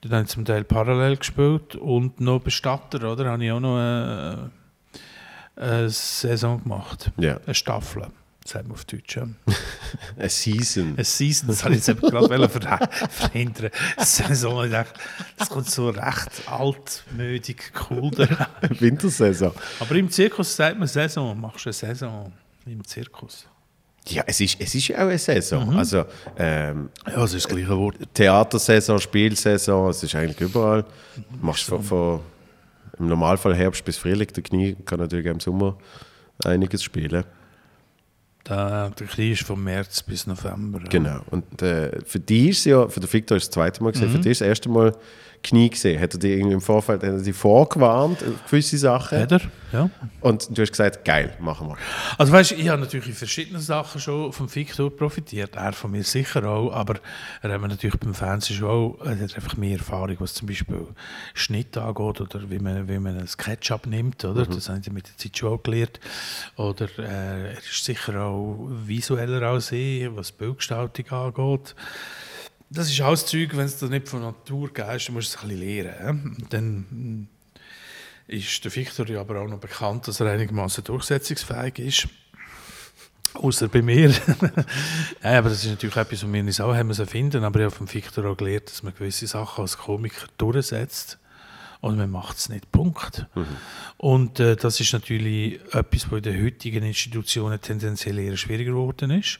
Dann 0.00 0.12
habe 0.12 0.22
ich 0.22 0.28
zum 0.28 0.44
Teil 0.44 0.62
parallel 0.62 1.16
gespielt 1.16 1.74
und 1.74 2.20
noch 2.20 2.40
Bestatter, 2.40 3.10
oder? 3.10 3.30
Habe 3.30 3.44
ich 3.44 3.50
auch 3.50 3.58
noch 3.58 3.76
eine, 3.76 4.50
eine 5.56 5.90
Saison 5.90 6.62
gemacht. 6.62 7.10
Ja. 7.16 7.40
Eine 7.44 7.54
Staffel, 7.56 8.06
sagt 8.44 8.68
man 8.68 8.76
auf 8.76 8.84
Deutsch. 8.84 9.16
Ja. 9.16 9.26
Eine 10.16 10.28
Season. 10.28 10.94
Eine 10.94 11.04
Season, 11.04 11.48
das 11.48 11.64
habe 11.64 11.74
ich 11.74 11.84
jetzt 11.84 11.88
eben 11.88 12.00
gerade 12.00 12.48
ver 12.48 12.88
verhindern. 13.10 13.70
Eine 13.96 14.06
Saison, 14.06 14.64
ich 14.64 14.70
dachte, 14.70 14.92
das 15.36 15.48
kommt 15.48 15.68
so 15.68 15.90
recht 15.90 16.42
altmüdig, 16.46 17.72
cool 17.90 18.12
daran. 18.12 18.46
Wintersaison. 18.78 19.50
Aber 19.80 19.94
im 19.96 20.08
Zirkus 20.10 20.54
sagt 20.54 20.78
man 20.78 20.86
Saison, 20.86 21.40
machst 21.40 21.64
du 21.64 21.70
eine 21.70 21.72
Saison 21.74 22.32
im 22.70 22.84
Zirkus. 22.84 23.46
Ja, 24.06 24.22
es 24.26 24.40
ist, 24.40 24.56
es 24.60 24.74
ist 24.74 24.88
ja 24.88 24.96
auch 24.98 25.02
eine 25.02 25.18
Saison. 25.18 25.70
Mhm. 25.70 25.76
Also 25.78 26.04
ähm, 26.38 26.88
Ja, 27.06 27.16
das 27.16 27.34
ist 27.34 27.44
das 27.44 27.52
gleiche 27.54 27.76
Wort. 27.76 27.96
Theatersaison, 28.14 28.98
Spielsaison, 28.98 29.90
es 29.90 30.02
ist 30.02 30.14
eigentlich 30.14 30.40
überall. 30.40 30.82
Du 31.16 31.46
machst 31.46 31.64
von, 31.64 31.82
von, 31.82 32.20
im 32.98 33.06
Normalfall 33.08 33.54
Herbst 33.54 33.84
bis 33.84 33.98
Frühling. 33.98 34.28
Der 34.28 34.42
Knie 34.42 34.76
kann 34.86 35.00
natürlich 35.00 35.28
auch 35.28 35.34
im 35.34 35.40
Sommer 35.40 35.76
einiges 36.44 36.82
spielen. 36.82 37.24
Der, 38.48 38.90
der 38.90 39.06
Krieg 39.06 39.32
ist 39.32 39.42
von 39.46 39.62
März 39.62 40.02
bis 40.02 40.26
November. 40.26 40.78
ja. 40.80 40.88
Genau. 40.88 41.20
Und 41.30 41.60
äh, 41.60 42.00
für 42.04 42.18
die 42.20 42.48
ist 42.48 42.60
es 42.60 42.64
ja, 42.64 42.88
für 42.88 43.00
den 43.00 43.12
Victor 43.12 43.36
ist 43.36 43.42
es 43.42 43.48
das 43.50 43.54
zweite 43.54 43.82
Mal 43.82 43.92
gesehen, 43.92 44.08
Mhm. 44.08 44.12
für 44.12 44.18
die 44.20 44.30
ist 44.30 44.40
das 44.40 44.48
erste 44.48 44.68
Mal 44.70 44.96
Knie 45.42 45.70
gesehen. 45.70 46.00
Hat 46.00 46.14
er 46.14 46.20
dir 46.20 46.36
irgendwie 46.36 46.54
im 46.54 46.60
Vorfeld 46.60 47.02
hat 47.02 47.10
er 47.10 47.20
dich 47.20 47.36
vorgewarnt, 47.36 48.22
auf 48.22 48.50
gewisse 48.50 48.78
Sachen? 48.78 49.18
Hat 49.18 49.32
er? 49.32 49.40
Ja. 49.72 49.90
Und 50.20 50.56
du 50.56 50.62
hast 50.62 50.70
gesagt, 50.70 51.04
geil, 51.04 51.36
machen 51.40 51.68
wir. 51.68 51.76
Also 52.16 52.32
weißt, 52.32 52.52
ich 52.52 52.68
habe 52.68 52.80
natürlich 52.80 53.08
in 53.08 53.14
verschiedenen 53.14 53.60
Sachen 53.60 54.00
schon 54.00 54.32
vom 54.32 54.52
Victor 54.54 54.94
profitiert, 54.94 55.56
er 55.56 55.72
von 55.72 55.90
mir 55.90 56.04
sicher 56.04 56.44
auch, 56.44 56.72
aber 56.72 56.94
er 57.42 57.52
hat 57.52 57.60
mir 57.60 57.68
natürlich 57.68 57.96
beim 57.96 58.14
Fernsehen 58.14 58.56
schon 58.56 58.68
auch, 58.68 58.98
er 59.04 59.20
hat 59.20 59.34
einfach 59.34 59.56
mehr 59.56 59.76
Erfahrung, 59.76 60.16
was 60.20 60.34
zum 60.34 60.48
Beispiel 60.48 60.86
Schnitt 61.34 61.76
angeht 61.76 62.20
oder 62.20 62.50
wie 62.50 62.58
man, 62.58 62.88
wie 62.88 62.98
man 62.98 63.18
ein 63.18 63.28
Sketch 63.28 63.70
abnimmt, 63.70 64.24
oder? 64.24 64.46
Das 64.46 64.68
habe 64.68 64.80
ich 64.82 64.90
mit 64.90 65.06
der 65.06 65.16
Zeit 65.16 65.36
schon 65.36 65.52
auch 65.52 65.62
gelernt. 65.62 66.00
Oder 66.56 66.88
äh, 66.98 67.52
er 67.52 67.58
ist 67.58 67.84
sicher 67.84 68.22
auch 68.22 68.68
visueller 68.86 69.42
als 69.42 69.72
ich, 69.72 70.08
was 70.14 70.32
Bildgestaltung 70.32 71.10
angeht. 71.10 71.74
Das 72.70 72.90
ist 72.90 73.00
alles 73.00 73.24
Zeug, 73.24 73.56
wenn 73.56 73.64
es 73.64 73.80
nicht 73.80 74.08
von 74.08 74.20
Natur 74.20 74.72
gehst, 74.72 75.08
dann 75.08 75.14
musst 75.14 75.34
du 75.34 75.38
es 75.38 75.42
ein 75.42 75.48
bisschen 75.48 75.84
lernen. 75.84 76.46
Dann 76.50 77.28
ist 78.26 78.62
der 78.64 78.74
Victor 78.74 79.06
ja 79.08 79.20
aber 79.20 79.40
auch 79.40 79.48
noch 79.48 79.58
bekannt, 79.58 80.06
dass 80.06 80.20
er 80.20 80.30
einigermaßen 80.30 80.84
durchsetzungsfähig 80.84 81.78
ist. 81.78 82.08
Außer 83.34 83.68
bei 83.68 83.82
mir. 83.82 84.10
ja, 85.22 85.38
aber 85.38 85.48
das 85.48 85.64
ist 85.64 85.70
natürlich 85.70 85.96
etwas, 85.96 86.22
was 86.22 86.32
wir 86.32 86.42
uns 86.42 86.60
auch 86.60 86.74
haben 86.74 86.92
finden. 86.94 87.44
Aber 87.44 87.60
ich 87.60 87.64
habe 87.66 87.74
vom 87.74 87.92
Victor 87.92 88.26
auch 88.26 88.36
gelernt, 88.36 88.68
dass 88.68 88.82
man 88.82 88.94
gewisse 88.94 89.26
Sachen 89.26 89.62
als 89.62 89.78
Komiker 89.78 90.26
durchsetzt. 90.36 91.18
Und 91.80 91.96
man 91.96 92.10
macht 92.10 92.38
es 92.38 92.48
nicht. 92.48 92.72
Punkt. 92.72 93.26
Und 93.98 94.40
äh, 94.40 94.56
das 94.56 94.80
ist 94.80 94.92
natürlich 94.92 95.60
etwas, 95.72 96.10
was 96.10 96.18
in 96.18 96.22
den 96.22 96.44
heutigen 96.44 96.82
Institutionen 96.82 97.60
tendenziell 97.60 98.18
eher 98.18 98.36
schwieriger 98.36 98.72
geworden 98.72 99.10
ist, 99.12 99.38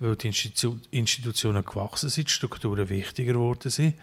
weil 0.00 0.16
die 0.16 0.28
Institu 0.28 0.78
Institutionen 0.90 1.64
gewachsen 1.64 2.08
sind, 2.08 2.28
die 2.28 2.32
Strukturen 2.32 2.88
wichtiger 2.88 3.34
geworden 3.34 3.70
sind. 3.70 3.94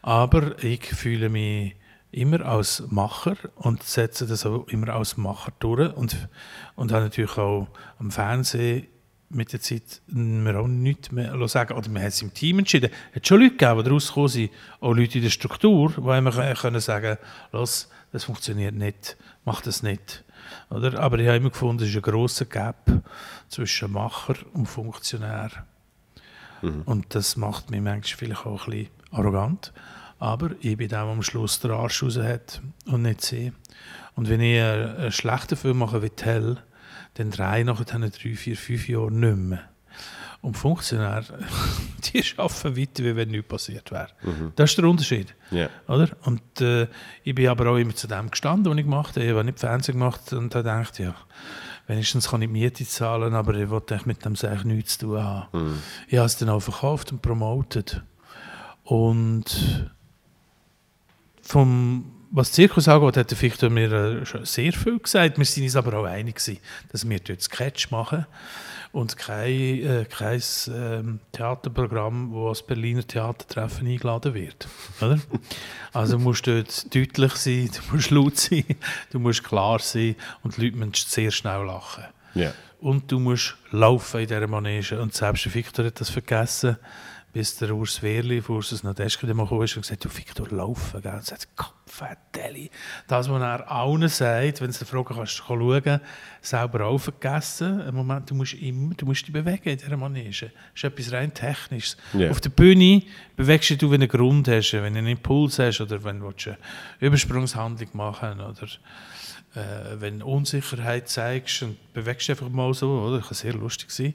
Aber 0.00 0.62
ich 0.64 0.84
fühle 0.86 1.28
mich 1.28 1.76
immer 2.10 2.40
als 2.46 2.82
Macher 2.88 3.36
und 3.56 3.82
setze 3.82 4.26
das 4.26 4.46
auch 4.46 4.66
immer 4.68 4.94
als 4.94 5.18
Macher 5.18 5.52
durch 5.58 5.94
und, 5.94 6.28
und 6.74 6.92
habe 6.92 7.04
natürlich 7.04 7.36
auch 7.36 7.68
am 7.98 8.10
Fernsehen 8.10 8.86
mit 9.28 9.52
der 9.52 9.60
Zeit 9.60 10.02
mir 10.06 10.58
auch 10.58 10.68
nichts 10.68 11.10
mehr 11.10 11.48
sagen 11.48 11.76
Oder 11.76 11.88
man 11.90 12.02
hat 12.02 12.10
es 12.10 12.22
im 12.22 12.32
Team 12.32 12.60
entschieden. 12.60 12.90
Es 13.10 13.16
hat 13.16 13.26
schon 13.26 13.40
Leute 13.40 13.56
gegeben, 13.56 13.84
die 13.84 13.90
rausgekommen 13.90 14.28
sind, 14.28 14.50
auch 14.80 14.92
Leute 14.92 15.18
in 15.18 15.24
der 15.24 15.30
Struktur, 15.30 15.92
die 15.96 16.08
einem 16.08 16.32
können 16.32 16.80
sagen 16.80 17.18
«Los, 17.52 17.90
das 18.12 18.24
funktioniert 18.24 18.74
nicht, 18.74 19.16
mach 19.44 19.60
das 19.60 19.82
nicht». 19.82 20.24
Oder? 20.70 20.98
Aber 21.00 21.18
ich 21.18 21.26
habe 21.26 21.38
immer 21.38 21.50
gefunden, 21.50 21.82
es 21.82 21.90
ist 21.90 21.96
ein 21.96 22.02
grosser 22.02 22.44
Gap 22.44 23.02
zwischen 23.48 23.92
Macher 23.92 24.36
und 24.52 24.66
Funktionär. 24.66 25.50
Und 26.84 27.14
das 27.14 27.36
macht 27.36 27.70
mich 27.70 27.80
manchmal 27.80 28.18
vielleicht 28.18 28.46
auch 28.46 28.66
ein 28.66 28.70
bisschen 28.70 28.90
arrogant. 29.10 29.72
Aber 30.18 30.50
ich 30.60 30.76
bin 30.76 30.88
der, 30.88 31.04
der 31.04 31.12
am 31.12 31.22
Schluss 31.22 31.60
den 31.60 31.70
Arsch 31.70 32.02
raus 32.02 32.16
hat 32.16 32.62
und 32.86 33.02
nicht 33.02 33.20
sie. 33.20 33.52
Und 34.14 34.28
wenn 34.28 34.40
ich 34.40 34.60
einen 34.62 35.12
schlechten 35.12 35.56
Film 35.56 35.78
mache 35.78 36.02
wie 36.02 36.10
Tell, 36.10 36.56
dann 37.18 37.30
drei 37.30 37.62
nachher 37.62 37.84
drei, 37.84 38.10
vier, 38.10 38.56
fünf 38.56 38.88
Jahre 38.88 39.10
nicht 39.10 39.36
mehr. 39.36 39.60
Und 40.42 40.56
Funktionär, 40.56 41.24
die 42.04 42.22
arbeiten 42.36 42.76
weiter, 42.76 43.04
wie 43.04 43.16
wenn 43.16 43.30
nichts 43.30 43.48
passiert 43.48 43.90
wäre. 43.90 44.08
Das 44.54 44.70
ist 44.70 44.78
der 44.78 44.84
Unterschied. 44.84 45.34
Ja. 45.50 45.68
Oder? 45.88 46.10
Und 46.24 46.60
äh, 46.60 46.86
ich 47.24 47.34
bin 47.34 47.48
aber 47.48 47.70
auch 47.70 47.76
immer 47.76 47.94
zu 47.94 48.06
dem 48.06 48.30
gestanden, 48.30 48.70
was 48.70 48.78
ich 48.78 48.84
gemacht 48.84 49.16
habe. 49.16 49.24
Ich 49.24 49.32
habe 49.32 49.44
nicht 49.44 49.58
Fernsehen 49.58 49.98
gemacht 49.98 50.32
und 50.32 50.54
habe 50.54 50.62
gedacht, 50.62 50.98
ja, 50.98 51.14
wenigstens 51.86 52.30
kann 52.30 52.42
ich 52.42 52.50
Miete 52.50 52.86
zahlen, 52.86 53.34
aber 53.34 53.54
ich 53.54 53.70
wollte 53.70 53.98
mit 54.04 54.24
dem 54.24 54.34
eigentlich 54.34 54.64
nichts 54.64 54.98
zu 54.98 55.06
tun 55.06 55.22
haben. 55.22 55.82
Ich 56.08 56.18
habe 56.18 56.26
es 56.26 56.36
dann 56.36 56.50
auch 56.50 56.60
verkauft 56.60 57.12
und 57.12 57.22
promotet. 57.22 58.02
Und 58.84 59.90
vom, 61.42 62.12
was 62.36 62.52
Zirkus 62.52 62.86
angeht, 62.86 63.16
hat 63.16 63.30
der 63.30 63.38
Fichter 63.38 63.70
mir 63.70 63.90
äh, 63.90 64.26
schon 64.26 64.44
sehr 64.44 64.70
viel 64.72 64.98
gesagt. 64.98 65.38
Wir 65.38 65.44
sind 65.46 65.64
uns 65.64 65.74
aber 65.74 65.98
auch 65.98 66.04
einig 66.04 66.36
gewesen, 66.36 66.60
dass 66.92 67.08
wir 67.08 67.18
dort 67.18 67.40
Sketch 67.40 67.90
machen 67.90 68.26
und 68.92 69.16
kein, 69.16 69.50
äh, 69.50 70.04
kein 70.04 70.42
ähm, 70.68 71.20
Theaterprogramm, 71.32 72.30
wo 72.32 72.50
als 72.50 72.62
Berliner 72.62 73.06
Theatertreffen 73.06 73.88
eingeladen 73.88 74.34
wird. 74.34 74.68
Oder? 75.00 75.18
Also 75.94 76.18
musst 76.18 76.46
du 76.46 76.62
dort 76.62 76.94
deutlich 76.94 77.32
sein, 77.36 77.70
du 77.74 77.94
musst 77.94 78.10
laut 78.10 78.36
sein, 78.36 78.64
du 79.12 79.18
musst 79.18 79.42
klar 79.42 79.78
sein 79.78 80.14
und 80.42 80.58
die 80.58 80.66
Leute 80.66 80.76
müssen 80.76 80.92
sehr 80.94 81.30
schnell 81.30 81.64
lachen. 81.64 82.04
Ja. 82.34 82.52
Und 82.80 83.10
du 83.10 83.18
musst 83.18 83.54
laufen 83.70 84.20
in 84.20 84.26
dieser 84.26 84.46
Manege. 84.46 85.00
Und 85.00 85.14
selbst 85.14 85.46
der 85.46 85.54
Victor 85.54 85.86
hat 85.86 85.98
das 85.98 86.10
vergessen, 86.10 86.76
bis 87.36 87.54
der 87.58 87.70
Urs 87.72 88.02
Wehrli 88.02 88.40
von 88.40 88.56
Ursus 88.56 88.82
Nadeschke 88.82 89.26
mal 89.34 89.46
kam 89.46 89.58
und 89.58 89.66
gesagt 89.66 90.02
du 90.02 90.08
Victor, 90.08 90.48
laufen. 90.48 91.02
Gell? 91.02 91.12
Und 91.12 91.22
sagt, 91.22 91.48
Kopfdeli. 91.54 92.70
Das, 93.08 93.28
was 93.28 93.42
er 93.42 93.70
allen 93.70 94.08
sagt, 94.08 94.62
wenn 94.62 94.72
sie 94.72 94.86
fragen, 94.86 95.14
kannst 95.14 95.40
du 95.40 95.42
schauen, 95.42 96.00
selber 96.40 96.86
auch 96.86 96.96
vergessen. 96.96 97.80
Im 97.80 97.94
Moment, 97.94 98.30
du 98.30 98.34
musst 98.36 98.54
immer, 98.54 98.94
du 98.94 99.04
musst 99.04 99.26
dich 99.26 99.34
bewegen 99.34 99.68
in 99.68 99.76
dieser 99.76 99.98
Manege. 99.98 100.30
Das 100.30 100.50
ist 100.76 100.84
etwas 100.84 101.12
rein 101.12 101.34
Technisches. 101.34 101.98
Ja. 102.14 102.30
Auf 102.30 102.40
der 102.40 102.48
Bühne 102.48 103.02
bewegst 103.36 103.68
du 103.68 103.76
dich, 103.76 103.82
wenn 103.82 104.00
du 104.00 104.06
einen 104.06 104.08
Grund 104.08 104.48
hast, 104.48 104.72
wenn 104.72 104.94
du 104.94 104.98
einen 105.00 105.08
Impuls 105.08 105.58
hast 105.58 105.82
oder 105.82 106.02
wenn 106.04 106.20
du 106.20 106.28
eine 106.28 106.56
Übersprungshandlung 107.00 107.90
machen 107.92 108.40
oder 108.40 108.66
äh, 109.56 110.00
wenn 110.00 110.20
du 110.20 110.26
Unsicherheit 110.26 111.10
zeigst 111.10 111.62
und 111.62 111.76
bewegst 111.92 112.28
dich 112.28 112.30
einfach 112.30 112.48
mal 112.48 112.72
so, 112.72 112.90
oder? 112.92 113.18
Das 113.18 113.28
kann 113.28 113.34
sehr 113.34 113.52
lustig 113.52 113.90
sein. 113.90 114.14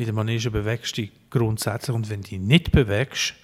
In 0.00 0.06
der 0.06 0.14
Manege 0.14 0.50
bewegst 0.50 0.96
du 0.96 1.02
dich 1.02 1.10
grundsätzlich 1.28 1.94
und 1.94 2.08
wenn 2.08 2.22
du 2.22 2.28
dich 2.30 2.38
nicht 2.38 2.72
bewegst, 2.72 3.34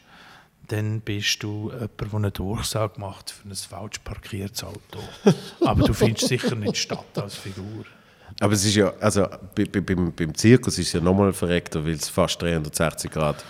dann 0.69 1.01
bist 1.03 1.43
du 1.43 1.71
jemand, 1.71 2.01
der 2.01 2.15
eine 2.15 2.31
Durchsage 2.31 2.99
macht 2.99 3.31
für 3.31 3.47
ein 3.51 3.55
falsch 3.55 3.99
parkiertes 4.03 4.65
Auto. 4.65 5.01
Aber 5.67 5.85
du 5.85 5.93
findest 5.93 6.29
sicher 6.29 6.55
nicht 6.55 6.79
statt 6.79 7.05
als 7.17 7.35
Figur. 7.35 7.85
Aber 8.41 8.55
es 8.55 8.65
ist 8.65 8.75
ja, 8.75 8.91
also 9.01 9.27
bei, 9.55 9.67
bei, 9.67 9.81
beim, 9.83 10.11
beim 10.15 10.35
Zirkus 10.35 10.79
ist 10.79 10.87
es 10.87 10.93
ja 10.95 11.01
nochmal 11.01 11.35
verreckter, 11.35 11.85
weil 11.85 11.93
es 11.93 12.09
fast 12.09 12.41
360 12.41 13.11
Grad 13.11 13.45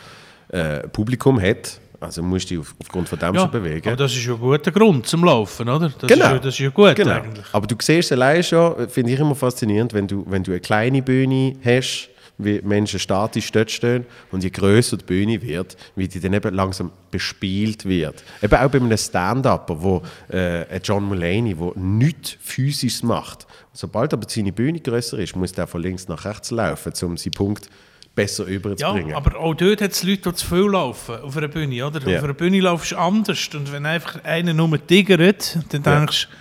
äh, 0.48 0.88
Publikum 0.88 1.40
hat. 1.40 1.80
Also 2.00 2.24
musst 2.24 2.46
du 2.50 2.54
dich 2.56 2.58
auf, 2.58 2.74
aufgrund 2.80 3.08
von 3.08 3.20
dem 3.20 3.36
schon 3.36 3.50
bewegen. 3.52 3.86
aber 3.86 3.96
das 3.98 4.16
ist 4.16 4.26
ja 4.26 4.32
ein 4.34 4.40
guter 4.40 4.72
Grund 4.72 5.06
zum 5.06 5.22
Laufen, 5.24 5.68
oder? 5.68 5.90
Das 5.96 6.08
Genau. 6.08 6.24
ist 6.26 6.32
ja, 6.32 6.38
das 6.38 6.54
ist 6.54 6.58
ja 6.58 6.70
gut 6.70 6.96
Genau. 6.96 7.12
eigentlich. 7.12 7.46
Aber 7.52 7.68
du 7.68 7.76
siehst 7.80 8.10
allein 8.10 8.42
schon, 8.42 8.88
finde 8.90 9.12
ich 9.12 9.20
immer 9.20 9.36
faszinierend, 9.36 9.94
wenn 9.94 10.08
du, 10.08 10.24
wenn 10.28 10.42
du 10.42 10.50
eine 10.50 10.60
kleine 10.60 11.02
Bühne 11.02 11.52
hast, 11.64 12.10
wie 12.38 12.60
Menschen 12.62 12.98
statisch 12.98 13.50
dort 13.52 13.70
stehen 13.70 14.04
und 14.30 14.44
je 14.44 14.50
größer 14.50 14.96
die 14.98 15.04
Bühne 15.04 15.40
wird, 15.40 15.76
wie 15.94 16.08
die 16.08 16.20
dann 16.20 16.34
eben 16.34 16.54
langsam 16.54 16.90
bespielt 17.10 17.84
wird. 17.86 18.22
Eben 18.42 18.54
auch 18.54 18.70
bei 18.70 18.78
einem 18.78 18.96
Stand-Upper, 18.96 19.82
wo 19.82 20.02
äh, 20.30 20.78
John 20.78 21.04
Mulaney, 21.04 21.54
der 21.54 21.72
nichts 21.76 22.36
Physisches 22.40 23.02
macht. 23.02 23.46
Sobald 23.72 24.12
aber 24.12 24.28
seine 24.28 24.52
Bühne 24.52 24.80
größer 24.80 25.18
ist, 25.18 25.36
muss 25.36 25.52
der 25.52 25.66
von 25.66 25.82
links 25.82 26.08
nach 26.08 26.24
rechts 26.24 26.50
laufen, 26.50 26.92
um 27.02 27.16
seinen 27.16 27.32
Punkt 27.32 27.68
besser 28.14 28.46
überzubringen. 28.46 29.10
Ja, 29.10 29.16
aber 29.18 29.38
auch 29.38 29.54
dort 29.54 29.80
hat 29.80 29.92
es 29.92 30.02
Leute, 30.02 30.30
die 30.30 30.34
zu 30.34 30.46
viel 30.46 30.70
laufen 30.70 31.16
auf 31.16 31.36
einer 31.36 31.48
Bühne. 31.48 31.86
Oder? 31.86 32.00
Ja. 32.08 32.18
Auf 32.18 32.24
einer 32.24 32.34
Bühne 32.34 32.60
laufst 32.60 32.92
du 32.92 32.96
anders. 32.96 33.48
Und 33.54 33.70
wenn 33.70 33.86
einfach 33.86 34.24
einer 34.24 34.54
nur 34.54 34.84
tigert, 34.84 35.58
dann 35.68 35.82
denkst 35.82 36.28
du, 36.28 36.36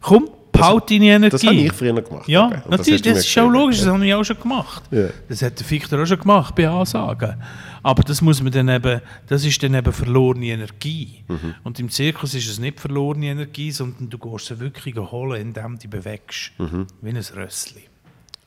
komm, 0.00 0.30
behalte 0.60 0.94
deine 0.94 1.06
Energie. 1.06 1.30
Das 1.30 1.44
habe 1.44 1.56
ich 1.56 1.72
früher 1.72 2.02
gemacht. 2.02 2.28
Ja. 2.28 2.46
Und 2.46 2.70
natürlich, 2.70 3.02
das, 3.02 3.12
mir 3.14 3.18
ist 3.20 3.38
auch 3.38 3.48
logisch, 3.48 3.78
das 3.78 3.86
habe 3.86 4.06
ich 4.06 4.14
auch 4.14 4.24
schon 4.24 4.40
gemacht. 4.40 4.82
Ja. 4.90 5.08
Das 5.28 5.42
hat 5.42 5.58
der 5.58 5.66
Fichter 5.66 6.02
auch 6.02 6.06
schon 6.06 6.18
gemacht 6.18 6.54
bei 6.54 6.68
Ansagen. 6.68 7.42
Aber 7.82 8.02
das 8.02 8.20
muss 8.20 8.42
man 8.42 8.52
dann 8.52 8.68
eben, 8.68 9.00
das 9.26 9.44
ist 9.44 9.62
dann 9.62 9.74
eben 9.74 9.92
verlorene 9.92 10.46
Energie. 10.46 11.24
Mhm. 11.28 11.54
Und 11.64 11.80
im 11.80 11.88
Zirkus 11.88 12.34
ist 12.34 12.48
es 12.48 12.58
nicht 12.58 12.78
verlorene 12.78 13.26
Energie, 13.26 13.70
sondern 13.70 14.10
du 14.10 14.18
gehst 14.18 14.46
sie 14.46 14.60
wirklich 14.60 14.96
holen, 14.96 15.40
indem 15.40 15.72
du 15.72 15.78
dich 15.78 15.90
bewegst. 15.90 16.52
Mhm. 16.58 16.86
Wie 17.00 17.10
ein 17.10 17.16
Rössli. 17.16 17.84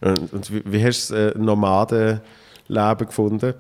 Und, 0.01 0.34
und 0.34 0.53
wie, 0.53 0.61
wie 0.66 0.84
hast 0.84 1.09
du 1.09 1.16
das 1.16 1.36
äh, 1.36 1.39
Nomadenleben 1.39 3.07
gefunden? 3.07 3.53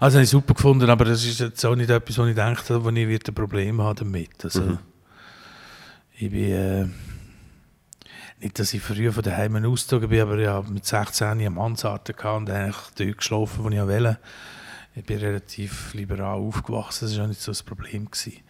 Also 0.00 0.16
habe 0.16 0.24
ich 0.24 0.30
super 0.30 0.54
gefunden, 0.54 0.90
aber 0.90 1.04
das 1.04 1.24
ist 1.24 1.40
jetzt 1.40 1.64
auch 1.64 1.74
nicht 1.74 1.90
etwas, 1.90 2.18
wo 2.18 2.26
ich 2.26 2.36
habe, 2.36 2.84
wo 2.84 2.90
ich 2.90 3.28
ein 3.28 3.34
Problem 3.34 3.80
haben 3.80 3.96
damit. 3.96 4.44
Also, 4.44 4.60
Mhm. 4.60 4.78
Ich 6.20 6.30
bin 6.30 6.50
äh, 6.50 6.86
nicht, 8.40 8.58
dass 8.58 8.74
ich 8.74 8.80
früher 8.80 9.12
von 9.12 9.22
daheim 9.22 9.56
ausgezogen 9.64 10.08
bin, 10.08 10.20
aber 10.20 10.38
ich 10.38 10.46
habe 10.46 10.70
mit 10.70 10.86
16 10.86 11.26
eine 11.26 11.50
Mansarde 11.50 12.14
gehabt 12.14 12.36
und 12.36 12.50
eigentlich 12.50 12.76
dort 12.96 13.18
geschlafen, 13.18 13.64
wo 13.64 13.68
ich 13.68 13.80
wollte. 13.80 14.18
Ich 14.94 15.04
bin 15.04 15.18
relativ 15.18 15.94
liberal 15.94 16.38
aufgewachsen, 16.38 17.06
das 17.06 17.16
war 17.16 17.24
auch 17.24 17.28
nicht 17.28 17.40
so 17.40 17.52
das 17.52 17.62
Problem. 17.62 18.10
Gewesen. 18.10 18.40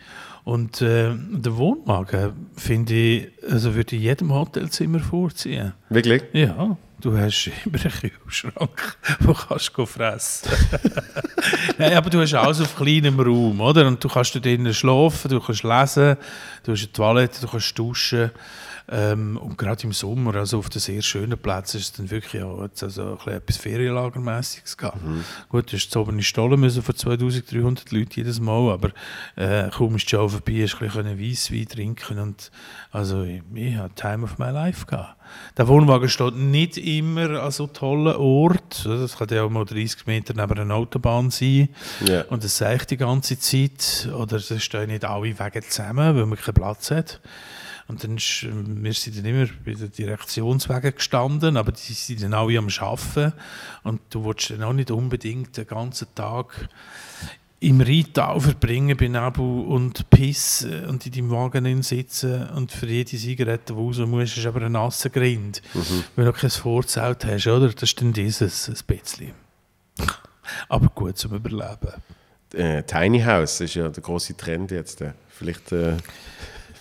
Und 0.45 0.81
äh, 0.81 1.13
der 1.15 1.57
Wohnwagen, 1.57 2.49
finde 2.57 2.95
ich, 2.95 3.29
also 3.51 3.75
würde 3.75 3.97
ich 3.97 4.03
jedem 4.03 4.33
Hotelzimmer 4.33 5.01
vorziehen. 5.01 5.75
Wirklich? 5.91 6.23
Ja, 6.33 6.75
du 7.01 7.19
hast 7.19 7.51
immer 7.67 7.79
einen 7.79 8.13
Kühlschrank, 8.25 8.97
wo 9.21 9.35
kannst 9.35 9.77
du 9.77 9.85
fressen. 9.85 10.51
Nein, 11.79 11.95
aber 11.95 12.09
du 12.09 12.21
hast 12.21 12.33
alles 12.33 12.63
auf 12.63 12.77
kleinem 12.77 13.21
Raum, 13.21 13.61
oder? 13.61 13.87
Und 13.87 14.03
du 14.03 14.09
kannst 14.09 14.35
da 14.35 14.39
drinnen 14.39 14.73
schlafen, 14.73 15.31
du 15.31 15.41
kannst 15.41 15.65
lesen, 15.65 16.17
du 16.63 16.73
hast 16.73 16.83
eine 16.83 16.93
Toilette, 16.93 17.41
du 17.43 17.49
kannst 17.49 17.79
duschen. 17.79 18.31
Ähm, 18.91 19.37
und 19.37 19.59
gerade 19.59 19.85
im 19.85 19.93
Sommer, 19.93 20.35
also 20.37 20.59
auf 20.59 20.71
den 20.71 20.81
sehr 20.81 21.03
schönen 21.03 21.39
Plätzen, 21.39 21.79
ist 21.79 21.85
es 21.85 21.93
dann 21.93 22.11
wirklich 22.11 22.43
auch 22.43 22.63
jetzt 22.63 22.83
also 22.83 23.03
ein 23.03 23.17
bisschen 23.17 23.33
etwas 23.35 23.57
Ferienlagermäßiges 23.59 24.77
gehabt. 24.77 24.99
Gut, 25.49 25.71
du 25.73 25.77
hast 25.77 25.91
zu 25.91 26.01
oben 26.01 26.23
Stollen 26.23 26.61
müssen 26.61 26.83
für 26.83 26.95
2300 26.95 27.91
Leute 27.93 28.17
jedes 28.17 28.41
Mal, 28.41 28.73
aber 28.73 28.91
äh, 29.37 29.69
kaum 29.71 29.97
ist 29.97 30.07
die 30.07 30.11
Show 30.11 30.29
vorbei, 30.29 30.63
hast 30.63 30.79
du 30.79 30.85
ein 30.85 30.91
bisschen 30.91 31.21
Weisswein 31.21 31.69
trinken 31.69 32.19
und 32.19 32.51
also 32.91 33.25
ich, 33.25 33.43
ich 33.55 33.77
hatte 33.77 33.95
Time 33.95 34.25
of 34.25 34.39
my 34.39 34.51
life 34.51 34.87
gehabt. 34.87 35.17
Der 35.57 35.69
Wohnwagen 35.69 36.09
steht 36.09 36.37
nicht 36.37 36.79
immer 36.79 37.43
an 37.43 37.51
so 37.51 37.67
tollen 37.67 38.17
Ort. 38.17 38.87
Das 38.87 39.19
kann 39.19 39.29
ja 39.31 39.43
auch 39.43 39.51
mal 39.51 39.65
30 39.65 40.07
Meter 40.07 40.35
neben 40.35 40.59
einer 40.59 40.75
Autobahn 40.75 41.31
sein. 41.31 41.69
Ja. 42.05 42.23
Und 42.23 42.45
das 42.45 42.59
sehe 42.59 42.77
ich 42.77 42.85
die 42.85 42.97
ganze 42.97 43.39
Zeit. 43.39 44.09
Oder 44.17 44.37
es 44.37 44.63
stehen 44.63 44.89
nicht 44.89 45.05
alle 45.05 45.39
Wege 45.39 45.63
zusammen, 45.63 46.17
weil 46.17 46.27
man 46.27 46.39
keinen 46.39 46.55
Platz 46.55 46.91
hat. 46.91 47.21
Und 47.89 48.05
dann 48.05 48.19
ist, 48.19 48.45
wir 48.45 48.93
sind 48.93 49.19
dann 49.19 49.25
immer 49.25 49.47
bei 49.65 49.73
den 49.73 49.91
Direktionswegen 49.91 50.95
gestanden, 50.95 51.57
aber 51.57 51.73
die 51.73 51.95
sind 51.95 52.23
dann 52.23 52.35
alle 52.35 52.59
am 52.59 52.69
Arbeiten. 52.69 53.33
Und 53.83 54.01
du 54.11 54.25
willst 54.25 54.51
dann 54.51 54.63
auch 54.63 54.75
nicht 54.75 54.91
unbedingt 54.91 55.57
den 55.57 55.67
ganzen 55.67 56.09
Tag 56.15 56.69
im 57.61 57.81
Rheintal 57.81 58.41
verbringen 58.41 58.97
bei 58.97 59.09
Nebel 59.09 59.65
und 59.67 60.09
Piss 60.11 60.65
äh, 60.65 60.87
und 60.87 61.05
in 61.07 61.13
deinem 61.13 61.31
Wagen 61.31 61.83
sitzen 61.83 62.49
und 62.51 62.71
für 62.71 62.87
jede 62.87 63.17
Zigarette, 63.17 63.73
die 63.73 63.79
raus 63.79 63.99
musst, 63.99 64.37
ist 64.37 64.47
aber 64.47 64.63
ein 64.63 64.73
nasser 64.73 65.11
Grind, 65.11 65.61
weil 66.15 66.27
du 66.27 66.33
kein 66.33 66.51
Vorzelt 66.51 67.25
hast, 67.25 67.47
oder? 67.49 67.69
Das 67.69 67.83
ist 67.83 68.01
dann 68.01 68.13
dieses, 68.13 68.69
ein 68.69 68.77
bisschen. 68.87 69.33
Aber 70.69 70.89
gut 70.89 71.19
zum 71.19 71.35
Überleben. 71.35 71.93
Äh, 72.55 72.83
Tiny 72.85 73.21
House 73.21 73.61
ist 73.61 73.75
ja 73.75 73.89
der 73.89 74.03
große 74.03 74.37
Trend 74.37 74.71
jetzt. 74.71 75.03
Äh. 75.03 75.13
Vielleicht 75.29 75.73
äh, 75.73 75.97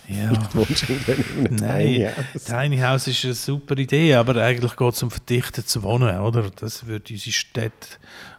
Ja. 0.08 0.32
wohnst 0.54 0.88
du 0.88 0.92
in 0.94 1.04
einem 1.06 1.56
Tiny 1.56 1.98
Nein, 1.98 2.14
House. 2.16 2.44
Tiny 2.44 2.78
House 2.78 3.06
ist 3.08 3.24
eine 3.24 3.34
super 3.34 3.76
Idee, 3.76 4.14
aber 4.14 4.36
eigentlich 4.42 4.74
geht 4.74 4.94
es 4.94 5.02
um 5.02 5.10
verdichtetes 5.10 5.82
Wohnen, 5.82 6.18
oder? 6.18 6.50
Das 6.50 6.86
würde 6.86 7.12
unsere 7.12 7.32
Städte 7.32 7.88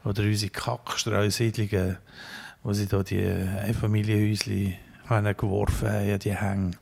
oder 0.03 0.23
unsere 0.23 0.49
Kackstreusiedlungen, 0.51 1.97
wo 2.63 2.73
sie 2.73 2.87
da 2.87 3.03
die 3.03 3.23
Einfamilienhäuschen 3.23 4.75
haben 5.07 5.37
geworfen 5.37 5.89
haben, 5.89 6.19
die 6.19 6.35
hängen. 6.35 6.75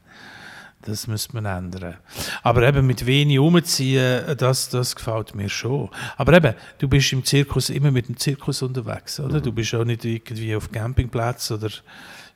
Das 0.84 1.06
müsste 1.08 1.34
man 1.34 1.46
ändern. 1.46 1.96
Aber 2.44 2.62
eben 2.64 2.86
mit 2.88 3.06
wenig 3.06 3.40
umziehen, 3.40 4.38
das, 4.38 4.70
das 4.70 4.96
gefällt 4.96 5.36
mir 5.36 5.50
schon. 5.50 5.90
Aber 6.16 6.34
eben, 6.34 6.54
du 6.78 6.88
bist 6.88 7.12
im 7.12 7.26
Zirkus 7.26 7.70
immer 7.70 7.92
mit 7.92 8.08
dem 8.08 8.16
Zirkus 8.16 8.62
unterwegs, 8.62 9.20
oder? 9.20 9.42
Du 9.42 9.52
bist 9.52 9.74
auch 9.76 9.84
nicht 9.84 10.06
irgendwie 10.06 10.56
auf 10.56 10.72
Campingplatz 10.72 11.52
oder 11.52 11.70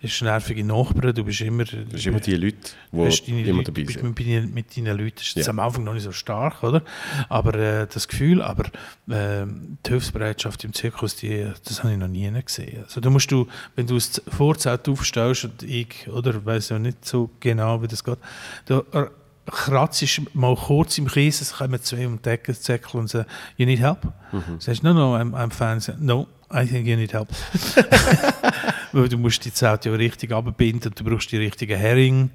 ist 0.02 0.22
nervige 0.22 0.64
Nachbarn, 0.64 1.14
du 1.14 1.24
bist 1.24 1.42
immer... 1.42 1.64
Das 1.64 1.74
sind 2.02 2.08
immer 2.08 2.20
die 2.20 2.36
Leute, 2.36 2.58
die 2.92 2.98
immer 3.32 3.58
Leute, 3.58 3.72
dabei 3.72 3.84
bist 3.84 4.00
sind. 4.00 4.18
mit, 4.18 4.20
deinen- 4.28 4.54
mit 4.54 4.76
deinen 4.78 4.98
Leuten. 4.98 5.16
Das 5.18 5.28
ist 5.28 5.36
Ja. 5.38 5.50
am 5.50 5.60
Anfang 5.60 5.84
noch 5.84 5.94
nicht 5.94 6.04
so 6.04 6.12
stark, 6.12 6.64
oder? 6.64 6.82
Aber 7.30 7.54
äh, 7.56 7.88
das 7.92 8.08
Gefühl, 8.08 8.42
aber 8.42 8.66
äh, 9.10 9.46
die 9.86 9.90
Hilfsbereitschaft 9.90 10.64
im 10.64 10.74
Zirkus, 10.74 11.16
die, 11.18 11.48
das 11.66 11.84
habe 11.84 11.94
ich 11.94 12.00
noch 12.00 12.08
nie 12.08 12.32
gesehen. 12.44 12.84
Also 12.84 13.00
da 13.00 13.10
musst 13.10 13.32
du, 13.32 13.48
wenn 13.76 13.86
du 13.88 13.96
das 13.96 14.22
Vorzelt 14.28 14.90
aufstellst 14.90 15.46
und 15.46 15.64
ich, 15.64 16.08
oder, 16.10 16.44
weiß 16.46 16.70
ja 16.70 16.80
nicht 16.80 17.06
so 17.06 17.30
genau, 17.40 17.82
wie 17.84 17.88
das 17.88 18.04
geht, 18.04 18.18
da 18.66 18.80
äh, 18.94 19.06
kratzt 19.46 20.04
mal 20.34 20.56
kurz 20.56 20.98
im 20.98 21.08
Kies, 21.08 21.42
es 21.42 21.54
kommen 21.54 21.82
zwei 21.82 22.08
um 22.08 22.20
die 22.22 22.30
Ecke 22.30 22.54
zäckeln 22.54 23.02
und 23.02 23.08
sagen, 23.10 23.28
you 23.58 23.66
need 23.66 23.80
help? 23.80 24.04
Mhm. 24.32 24.60
Sagst 24.60 24.84
du, 24.84 24.88
no, 24.88 24.94
no, 24.94 25.16
I'm, 25.16 25.34
I'm 25.34 25.52
fine. 25.52 25.98
No, 26.00 26.28
I 26.54 26.66
think 26.66 26.88
you 26.88 26.96
need 26.96 27.14
help. 27.14 27.30
Weil 28.94 29.10
du 29.10 29.18
musst 29.18 29.44
die 29.46 29.54
Zelt 29.54 29.86
ja 29.86 29.94
richtig 29.94 30.32
abbinden, 30.32 30.92
du 30.96 31.04
brauchst 31.04 31.32
die 31.32 31.38
richtigen 31.38 31.78
Hering. 31.78 32.32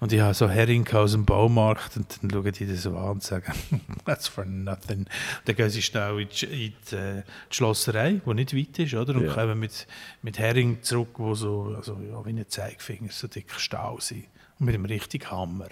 Und 0.00 0.12
ich 0.12 0.20
habe 0.20 0.34
so 0.34 0.48
Hering 0.48 0.86
aus 0.92 1.12
dem 1.12 1.24
Baumarkt 1.24 1.96
und 1.96 2.06
dann 2.22 2.30
schauen 2.30 2.52
die 2.52 2.66
das 2.66 2.82
so 2.82 2.96
an 2.96 3.10
und 3.12 3.22
sagen, 3.22 3.52
that's 4.04 4.28
for 4.28 4.44
nothing. 4.44 5.06
Dann 5.44 5.56
gehen 5.56 5.70
sie 5.70 5.82
schnell 5.82 6.20
in 6.20 6.28
die, 6.28 6.44
in 6.66 6.72
die, 6.90 6.96
äh, 6.96 7.22
die 7.50 7.54
Schlosserei, 7.56 8.20
die 8.24 8.34
nicht 8.34 8.56
weit 8.56 8.78
ist, 8.78 8.94
oder? 8.94 9.14
Und 9.14 9.26
Ja. 9.26 9.34
kommen 9.34 9.58
mit, 9.58 9.86
mit 10.22 10.38
Hering 10.38 10.82
zurück, 10.82 11.10
wo 11.18 11.34
so, 11.34 11.74
also, 11.76 11.98
ja, 12.08 12.24
wie 12.24 12.30
ein 12.30 12.44
Zeigefinger, 12.48 13.10
so 13.10 13.26
dick 13.28 13.50
Stau 13.56 13.98
sind. 14.00 14.24
Und 14.58 14.66
mit 14.66 14.74
dem 14.74 14.84
richtigen 14.84 15.30
Hammer. 15.30 15.68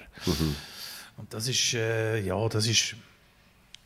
Und 1.17 1.33
das 1.33 1.49
ist, 1.49 1.75
äh, 1.75 2.21
ja, 2.21 2.49
das 2.49 2.67
ist... 2.67 2.97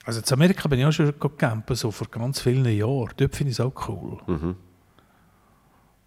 Also 0.04 0.20
in 0.20 0.32
Amerika 0.32 0.66
bin 0.68 0.78
ich 0.80 0.86
auch 0.86 0.92
schon 0.92 1.12
gecampen, 1.20 1.76
so 1.76 1.90
vor 1.90 2.06
ganz 2.08 2.40
vielen 2.40 2.64
Jahren. 2.64 3.10
Dort 3.18 3.36
finde 3.36 3.50
ich 3.50 3.58
es 3.58 3.60
auch 3.60 3.88
cool. 3.88 4.18
Mhm. 4.26 4.56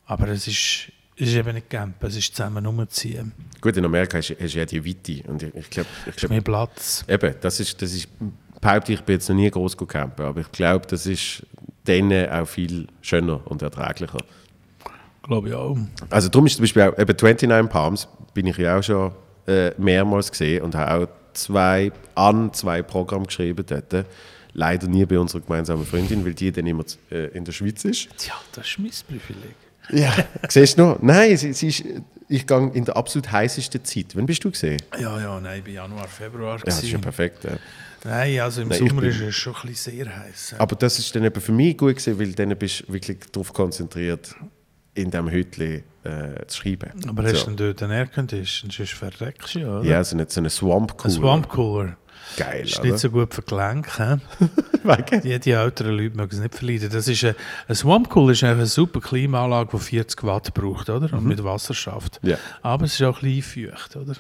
Aber 0.06 0.28
es 0.28 0.47
ist, 0.47 0.91
es 1.18 1.28
ist 1.30 1.36
eben 1.36 1.54
nicht 1.54 1.70
campen, 1.70 2.08
es 2.08 2.16
ist 2.16 2.36
zusammen 2.36 2.66
umziehen. 2.66 3.32
Gut, 3.62 3.78
in 3.78 3.86
Amerika 3.86 4.18
hast, 4.18 4.36
hast 4.39 4.54
du 4.56 4.60
ja 4.60 4.66
die 4.66 4.86
Weite. 4.86 5.30
Und 5.30 5.43
ich, 5.43 5.56
ich 5.56 5.70
glaube, 5.70 5.89
ich 6.02 6.08
Es 6.08 6.16
ist 6.16 6.18
glaub, 6.18 6.32
mehr 6.32 6.41
Platz. 6.41 7.06
eben, 7.08 7.36
das 7.41 7.60
ist, 7.60 7.82
das 7.82 7.93
ist, 7.93 8.08
behaupte 8.60 8.93
ich, 8.93 9.02
bin 9.02 9.14
jetzt 9.14 9.30
noch 9.30 9.36
nie 9.36 9.49
groß 9.49 9.78
campen, 9.78 10.26
aber 10.26 10.41
ich 10.41 10.52
glaube, 10.52 10.86
das 10.88 11.06
ist 11.06 11.45
denen 11.88 12.30
auch 12.30 12.45
viel 12.47 12.88
schöner 13.02 13.41
und 13.49 13.62
erträglicher. 13.62 14.20
Glaube 15.24 15.49
ich 15.49 15.56
auch. 15.56 15.78
Also 16.10 16.30
darum 16.30 16.47
ist 16.47 16.56
zum 16.56 16.64
Beispiel 16.64 16.82
auch, 16.84 16.97
eben 16.97 17.16
29 17.20 17.70
Palms 17.72 18.08
bin 18.34 18.47
ich 18.47 18.58
ja 18.58 18.78
auch 18.78 18.84
schon 18.84 19.12
äh, 19.47 19.72
mehrmals 19.78 20.32
gesehen 20.32 20.64
und 20.64 20.76
habe 20.76 21.06
auch 21.06 21.08
zwei, 21.34 21.91
an 22.16 22.54
zwei 22.54 22.82
Programme 22.82 23.26
geschrieben 23.26 23.66
dort. 23.68 24.06
Leider 24.54 24.88
nie 24.88 25.06
bei 25.06 25.18
unserer 25.18 25.41
gemeinsamen 25.41 25.86
Freundin, 25.86 26.26
weil 26.26 26.34
die 26.34 26.52
dann 26.52 26.68
immer 26.68 26.84
äh, 27.10 27.28
in 27.28 27.45
der 27.45 27.54
Schweiz 27.54 27.86
ist. 27.86 28.10
Tja, 28.18 28.34
das 28.52 28.68
ist 28.68 28.80
mein 28.80 28.91
Privileg. 29.08 29.56
Ja. 29.90 30.14
Siehst 30.50 30.78
du 30.78 30.84
noch? 30.84 31.02
Nein, 31.02 31.36
sie, 31.38 31.54
sie 31.54 31.68
ist, 31.70 31.84
ich 32.30 32.48
gehe 32.48 32.72
in 32.74 32.86
der 32.86 32.96
absolut 32.96 33.32
heißesten 33.32 33.84
Zeit. 33.84 34.16
Wann 34.16 34.26
bist 34.26 34.44
du 34.44 34.52
gesehen? 34.52 34.82
Ja, 35.00 35.20
ja, 35.20 35.40
nein, 35.40 35.60
ich 35.60 35.64
bin 35.66 35.74
Januar, 35.74 36.08
Februar. 36.08 36.58
Ja, 36.60 36.64
das 36.66 36.84
ist 36.84 36.92
ja 36.92 36.98
perfekt. 36.98 37.44
Ja. 37.44 37.52
nein, 38.04 38.40
also 38.40 38.62
im 38.62 38.70
Nein, 38.70 38.80
Sommer 38.88 39.02
bin- 39.02 39.10
ist 39.10 39.22
es 39.22 39.36
schon 39.36 39.56
ein 39.56 39.68
bisschen 39.68 39.98
sehr 39.98 40.16
heiß. 40.18 40.56
Aber 40.58 40.76
das 40.76 40.98
ist 41.00 41.14
dann 41.16 41.24
eben 41.26 41.42
für 41.42 41.52
mich 41.52 41.78
gut 41.78 41.98
gewesen, 41.98 42.20
weil 42.20 42.32
dann 42.34 42.56
bist 42.58 42.84
du 42.88 42.94
wirklich 42.94 43.18
darauf 43.32 43.52
konzentriert, 43.54 44.34
in 44.94 45.10
diesem 45.12 45.30
Hütli 45.30 45.84
äh, 46.04 46.46
zu 46.48 46.62
schreiben. 46.62 46.92
Aber 47.08 47.24
hast 47.24 47.38
so. 47.40 47.52
du 47.52 47.56
denn 47.56 47.58
dort 47.58 47.84
einen 47.84 47.92
Aircondition? 47.94 48.72
Sonst 48.72 48.94
verreckst 48.94 49.56
du 49.56 49.60
ja, 49.60 49.80
oder? 49.80 49.88
Ja, 49.90 50.04
so 50.04 50.16
eine, 50.16 50.26
so 50.30 50.40
eine 50.42 50.50
Swamp 50.50 50.96
Ein 51.04 51.12
Swamp 51.12 51.50
Cooler. 51.50 51.98
Geil, 52.38 52.66
Ist 52.66 52.80
oder? 52.80 52.88
nicht 52.90 53.00
so 53.00 53.10
gut 53.10 53.34
für 53.34 53.42
Gelenke. 53.42 54.22
Die, 55.24 55.40
die 55.40 55.52
älteren 55.52 55.96
Leute 55.96 56.18
mögen 56.18 56.34
es 56.34 56.40
nicht 56.40 56.56
verleiden. 56.56 56.90
Das 56.90 57.08
ist 57.08 57.24
ein, 57.24 57.36
ein 57.68 57.76
Swamp 57.76 58.10
Cooler 58.10 58.32
ist 58.32 58.44
eine 58.44 58.66
super 58.66 59.00
Klimaanlage, 59.00 59.70
die 59.74 59.78
40 59.78 60.24
Watt 60.24 60.54
braucht, 60.56 60.90
oder? 60.90 61.14
Und 61.14 61.26
mit 61.26 61.44
Wasserschaft. 61.44 62.20
Ja. 62.24 62.38
Aber 62.64 62.86
es 62.86 62.94
ist 62.94 63.04
auch 63.04 63.22
ein 63.22 63.32
bisschen 63.32 63.70
feucht, 63.70 63.96
oder? 63.96 64.16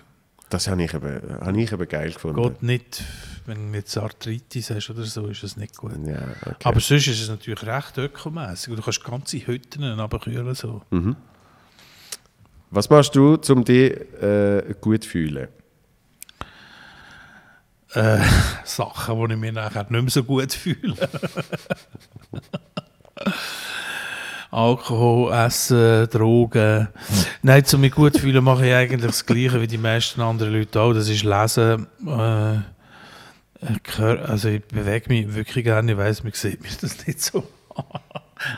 Das 0.49 0.67
habe 0.67 0.83
ich, 0.83 0.93
eben, 0.93 1.21
habe 1.39 1.61
ich 1.61 1.71
eben 1.71 1.87
geil 1.87 2.11
gefunden. 2.11 2.41
Geht 2.43 2.61
nicht 2.61 3.03
wenn 3.45 3.71
du 3.71 3.77
jetzt 3.77 3.97
Arthritis 3.97 4.69
hast 4.69 4.89
oder 4.89 5.03
so, 5.03 5.27
ist 5.27 5.43
das 5.43 5.57
nicht 5.57 5.75
gut. 5.75 5.93
Ja, 6.05 6.21
okay. 6.45 6.55
Aber 6.63 6.79
sonst 6.79 7.07
ist 7.07 7.21
es 7.21 7.29
natürlich 7.29 7.65
recht 7.65 7.97
ökomässig. 7.97 8.75
Du 8.75 8.81
kannst 8.81 9.03
ganze 9.03 9.45
Hütten 9.45 9.83
abkühlen. 9.83 10.53
So. 10.53 10.81
Was 12.69 12.89
machst 12.89 13.15
du, 13.15 13.39
um 13.49 13.63
dich 13.65 13.91
äh, 14.21 14.75
gut 14.79 15.03
zu 15.03 15.09
fühlen? 15.09 15.47
Äh, 17.93 18.19
Sachen, 18.63 19.27
die 19.27 19.33
ich 19.33 19.39
mir 19.39 19.51
nachher 19.51 19.83
nicht 19.83 19.91
mehr 19.91 20.09
so 20.09 20.23
gut 20.23 20.53
fühle. 20.53 20.95
Alkohol, 24.51 25.31
Essen, 25.33 26.09
Drogen. 26.09 26.89
Nein, 27.41 27.63
um 27.73 27.81
mich 27.81 27.93
gut 27.93 28.13
zu 28.13 28.19
fühlen, 28.19 28.43
mache 28.43 28.67
ich 28.67 28.73
eigentlich 28.73 29.01
das 29.01 29.25
Gleiche 29.25 29.61
wie 29.61 29.67
die 29.67 29.77
meisten 29.77 30.19
anderen 30.21 30.51
Leute 30.53 30.79
auch. 30.81 30.91
Das 30.93 31.07
ist 31.07 31.23
Lesen. 31.23 31.87
Äh, 32.05 32.57
also 33.97 34.49
ich 34.49 34.65
bewege 34.65 35.07
mich 35.07 35.33
wirklich 35.33 35.63
gerne. 35.63 35.93
Ich 35.93 35.97
weiss, 35.97 36.23
man 36.23 36.33
sieht 36.33 36.61
mir 36.61 36.69
das 36.81 37.07
nicht 37.07 37.21
so. 37.21 37.45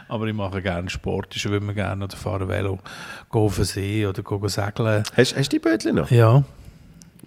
Aber 0.08 0.26
ich 0.26 0.34
mache 0.34 0.62
gerne 0.64 0.90
Sport. 0.90 1.36
Ich 1.36 1.42
schwimme 1.44 1.76
gerne 1.76 2.06
oder 2.06 2.18
fahre 2.18 2.48
Velo. 2.48 2.80
Gehe 3.32 3.42
auf 3.42 3.56
den 3.58 3.66
See 3.66 4.08
oder 4.08 4.24
gehe 4.24 4.50
segeln. 4.50 5.04
Hast, 5.16 5.36
hast 5.36 5.54
du 5.54 5.58
die 5.58 5.60
Bötchen 5.60 5.96
noch? 5.96 6.10
Ja, 6.10 6.44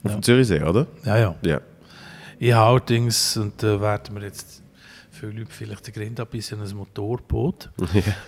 Auf 0.02 0.12
dem 0.12 0.22
Zürichsee, 0.22 0.62
oder? 0.62 0.86
ja, 1.04 1.18
ja. 1.18 1.34
Ja. 1.42 1.60
Ich 2.38 2.52
habe 2.52 2.66
allerdings, 2.66 3.36
und 3.38 3.62
da 3.62 3.80
werden 3.80 4.14
wir 4.14 4.22
jetzt 4.24 4.62
viele 5.10 5.32
Leute 5.32 5.50
vielleicht 5.50 5.86
den 5.86 5.94
Grind 5.94 6.20
abbissen, 6.20 6.60
ein 6.60 6.76
Motorboot 6.76 7.70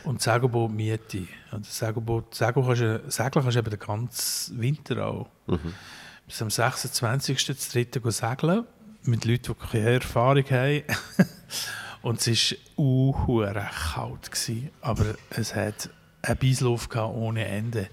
und 0.05 0.23
Segelboot 0.23 0.71
miete. 0.71 1.27
Und 1.53 1.67
das 1.67 1.79
Segelboot, 1.79 2.35
Segel 2.35 2.65
kannst 2.65 2.81
du, 2.81 3.03
segeln 3.09 3.43
kannst 3.43 3.57
du 3.57 3.61
eben 3.61 3.71
den 3.71 3.79
ganzen 3.79 4.61
Winter 4.61 5.07
auch. 5.07 5.29
Bis 6.27 6.41
am 6.41 6.49
26.03. 6.49 8.01
gehen 8.01 8.11
segeln 8.11 8.65
mit 9.03 9.25
Leuten, 9.27 9.55
die 9.55 9.67
keine 9.67 9.91
Erfahrung 9.91 10.45
haben. 10.51 10.83
und 12.03 12.27
es 12.27 12.53
war 12.53 12.85
uhuere 12.85 13.69
kalt. 13.95 14.31
Gewesen, 14.31 14.71
aber 14.81 15.15
es 15.31 15.55
hat 15.55 15.91
einen 16.23 16.39
Beislauf 16.39 16.89
ohne 16.97 17.45
Ende. 17.45 17.89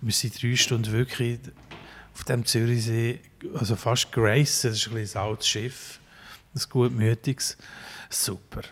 Wir 0.00 0.12
sind 0.12 0.40
drei 0.40 0.54
Stunden 0.56 0.92
wirklich 0.92 1.40
auf 2.16 2.24
dem 2.24 2.46
Zürichsee, 2.46 3.20
also 3.54 3.76
fast 3.76 4.10
Grace, 4.10 4.62
das 4.62 4.76
ist 4.76 4.88
ein, 4.88 4.96
ein 4.96 5.16
altes 5.22 5.46
Schiff, 5.46 6.00
ein 6.54 6.62
gutmütiges, 6.70 7.58
super. 8.08 8.62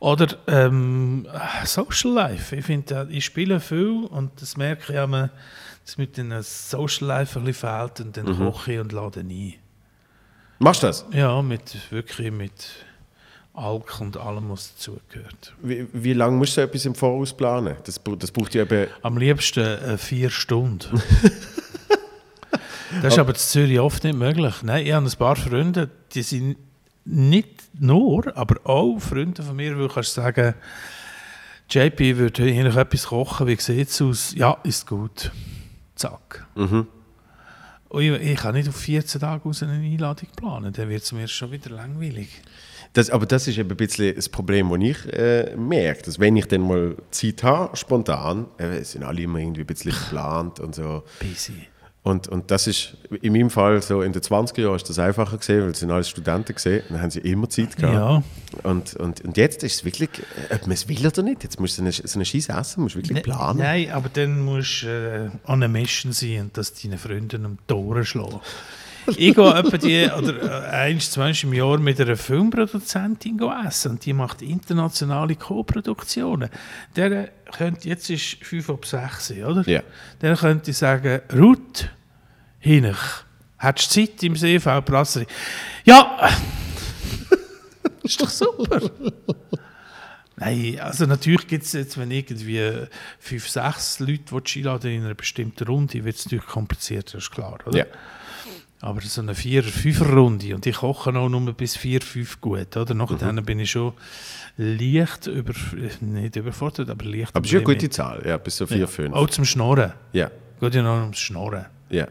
Oder 0.00 0.36
ähm, 0.48 1.24
Social 1.64 2.10
Life, 2.10 2.56
ich 2.56 2.64
finde, 2.64 3.06
ich 3.12 3.24
spiele 3.24 3.60
viel 3.60 4.06
und 4.10 4.42
das 4.42 4.56
merke 4.56 4.92
ich 4.92 4.98
auch, 4.98 5.28
dass 5.84 5.98
mit 5.98 6.16
dem 6.16 6.32
Social 6.42 7.06
Life 7.06 7.38
ein 7.38 7.44
bisschen 7.44 7.68
fehlt 7.68 8.00
und 8.00 8.16
dann 8.16 8.36
koche 8.36 8.72
ich 8.72 8.80
und 8.80 8.90
lade 8.90 9.20
ein. 9.20 9.54
Machst 10.58 10.82
du 10.82 10.88
das? 10.88 11.06
Ja, 11.12 11.40
mit, 11.42 11.92
wirklich 11.92 12.32
mit 12.32 12.70
Alk 13.54 14.00
und 14.00 14.16
allem, 14.16 14.50
was 14.50 14.74
dazugehört. 14.74 15.54
Wie, 15.62 15.86
wie 15.92 16.12
lange 16.12 16.36
musst 16.36 16.56
du 16.56 16.60
etwas 16.60 16.84
im 16.86 16.96
Voraus 16.96 17.32
planen? 17.32 17.76
Das, 17.84 18.00
das 18.18 18.32
braucht 18.32 18.52
ja 18.56 18.62
eben... 18.62 18.88
Am 19.02 19.16
liebsten 19.16 19.60
äh, 19.60 19.96
vier 19.96 20.28
Stunden. 20.28 21.00
das 23.02 23.14
ist 23.14 23.18
aber 23.18 23.30
in 23.30 23.36
Zürich 23.36 23.80
oft 23.80 24.04
nicht 24.04 24.16
möglich. 24.16 24.54
Nein, 24.62 24.86
ich 24.86 24.92
habe 24.92 25.06
ein 25.06 25.18
paar 25.18 25.36
Freunde, 25.36 25.90
die 26.12 26.22
sind 26.22 26.56
nicht 27.04 27.62
nur, 27.78 28.36
aber 28.36 28.56
auch 28.64 28.98
Freunde 28.98 29.42
von 29.42 29.56
mir, 29.56 29.76
wo 29.76 29.82
du 29.82 29.88
kannst 29.88 30.14
sagen, 30.14 30.54
JP 31.70 32.16
würde 32.16 32.44
hier 32.44 32.64
noch 32.64 32.76
etwas 32.76 33.06
kochen, 33.06 33.46
wie 33.46 33.56
sieht 33.56 33.88
es 33.88 34.02
aus? 34.02 34.34
Ja, 34.34 34.58
ist 34.64 34.86
gut. 34.86 35.30
Zack. 35.94 36.46
Und 37.88 38.02
ich, 38.02 38.10
ich 38.10 38.38
kann 38.38 38.54
nicht 38.54 38.68
auf 38.68 38.76
14 38.76 39.20
Tage 39.20 39.48
aus 39.48 39.62
eine 39.62 39.72
Einladung 39.72 40.28
planen, 40.36 40.72
dann 40.72 40.88
wird 40.88 41.02
es 41.02 41.12
mir 41.12 41.28
schon 41.28 41.50
wieder 41.50 41.70
langweilig. 41.70 42.28
Das, 42.92 43.10
aber 43.10 43.26
das 43.26 43.46
ist 43.46 43.58
eben 43.58 43.70
ein 43.70 43.76
bisschen 43.76 44.16
das 44.16 44.28
Problem, 44.28 44.70
das 44.70 44.80
ich 44.80 45.12
äh, 45.12 45.54
merke. 45.56 46.02
Dass 46.02 46.18
wenn 46.18 46.36
ich 46.36 46.46
dann 46.46 46.62
mal 46.62 46.96
Zeit 47.10 47.42
habe, 47.44 47.76
spontan, 47.76 48.46
äh, 48.58 48.82
sind 48.82 49.04
alle 49.04 49.22
immer 49.22 49.38
irgendwie 49.38 49.60
ein 49.60 49.66
bisschen 49.66 49.92
geplant 49.92 50.58
und 50.58 50.74
so. 50.74 51.04
Busy. 51.20 51.68
Und, 52.02 52.28
und 52.28 52.50
das 52.50 52.66
ist 52.66 52.96
in 53.20 53.34
meinem 53.34 53.50
Fall 53.50 53.82
so, 53.82 54.00
in 54.00 54.12
den 54.12 54.22
20er 54.22 54.62
Jahren 54.62 54.76
ist 54.76 54.88
das 54.88 54.98
einfacher 54.98 55.36
gesehen, 55.36 55.62
weil 55.64 55.70
es 55.70 55.80
sind 55.80 55.90
alles 55.90 56.08
Studenten 56.08 56.54
gesehen, 56.54 56.82
dann 56.88 57.02
haben 57.02 57.10
sie 57.10 57.20
immer 57.20 57.48
Zeit 57.50 57.76
gehabt. 57.76 57.94
Ja. 57.94 58.22
Und, 58.62 58.94
und, 58.94 59.20
und 59.20 59.36
jetzt 59.36 59.62
ist 59.62 59.74
es 59.74 59.84
wirklich, 59.84 60.08
äh, 60.50 60.54
ob 60.54 60.62
man 60.62 60.72
es 60.72 60.88
will 60.88 61.06
oder 61.06 61.22
nicht, 61.22 61.42
jetzt 61.42 61.60
musst 61.60 61.76
du 61.76 61.82
so 61.82 61.82
eine, 61.82 61.92
so 61.92 62.18
eine 62.18 62.24
Scheiße 62.24 62.52
essen, 62.52 62.82
musst 62.84 62.96
wirklich 62.96 63.22
planen. 63.22 63.58
Nein, 63.58 63.90
aber 63.90 64.08
dann 64.08 64.40
musst 64.40 64.84
du 64.84 65.30
äh, 65.46 65.50
on 65.50 65.62
a 65.62 65.68
mission 65.68 66.12
sein 66.12 66.40
und 66.40 66.56
das 66.56 66.72
deinen 66.72 66.96
Freunden 66.96 67.44
am 67.44 67.58
Tore 67.66 68.06
schlagen. 68.06 68.40
Ich 69.16 69.34
gehe 69.34 69.54
etwa 69.54 69.76
die, 69.76 70.08
oder 70.16 70.42
äh, 70.42 70.70
eins, 70.70 71.10
zweimal 71.10 71.34
im 71.42 71.52
Jahr 71.52 71.78
mit 71.78 72.00
einer 72.00 72.16
Filmproduzentin 72.16 73.40
essen 73.66 73.92
und 73.92 74.04
die 74.04 74.12
macht 74.12 74.42
internationale 74.42 75.36
Co-Produktionen. 75.36 76.48
Der 76.96 77.28
könnte, 77.52 77.88
jetzt 77.88 78.10
ist 78.10 78.38
5 78.42 78.70
ab 78.70 78.86
6, 78.86 79.32
oder? 79.44 79.68
Ja. 79.68 79.82
Der 80.20 80.36
könnte 80.36 80.70
ich 80.70 80.76
sagen, 80.76 81.20
Ruth, 81.32 81.90
Hinech, 82.58 82.96
hättest 83.58 83.96
du 83.96 84.06
Zeit 84.06 84.22
im 84.22 84.36
CV 84.36 84.80
Brasserie? 84.82 85.26
Ja! 85.84 86.28
ist 88.02 88.20
doch 88.20 88.28
super! 88.28 88.80
Nein, 90.40 90.78
also 90.80 91.04
natürlich 91.04 91.46
gibt 91.46 91.64
es 91.64 91.74
jetzt, 91.74 91.98
wenn 91.98 92.10
irgendwie 92.10 92.86
fünf, 93.18 93.46
sechs 93.46 93.98
Leute 94.00 94.42
einladen 94.56 94.90
in 94.90 95.04
einer 95.04 95.14
bestimmten 95.14 95.64
Runde, 95.64 96.02
wird 96.02 96.16
es 96.16 96.24
natürlich 96.24 96.46
komplizierter, 96.46 97.18
ist 97.18 97.30
klar, 97.30 97.58
oder? 97.66 97.76
Ja. 97.76 97.84
Aber 98.82 99.00
so 99.02 99.20
eine 99.20 99.34
Vierer-, 99.34 99.68
Fünfer-Runde 99.68 100.54
und 100.54 100.64
ich 100.66 100.76
koche 100.76 101.10
auch 101.14 101.28
nur 101.28 101.52
bis 101.52 101.76
vier, 101.76 102.00
fünf 102.00 102.40
gut, 102.40 102.76
oder? 102.76 102.94
Nachher 102.94 103.30
Mhm. 103.32 103.44
bin 103.44 103.58
ich 103.60 103.70
schon 103.72 103.92
leicht 104.56 105.26
über, 105.26 105.52
nicht 106.00 106.36
überfordert, 106.36 106.88
aber 106.88 107.04
leicht 107.04 107.36
Aber 107.36 107.44
es 107.44 107.50
ist 107.50 107.52
ja 107.52 107.58
eine 107.58 107.64
gute. 107.66 107.90
Zahl, 107.90 108.22
ja, 108.26 108.38
bis 108.38 108.56
so 108.56 108.66
4, 108.66 108.88
5. 108.88 109.14
Auch 109.14 109.28
zum 109.28 109.44
Schnorren. 109.44 109.92
Ja, 110.12 110.30
Geht 110.60 110.74
ja 110.74 110.82
noch 110.82 111.00
ums 111.02 111.18
Schnorren. 111.18 111.66
ja. 111.90 112.06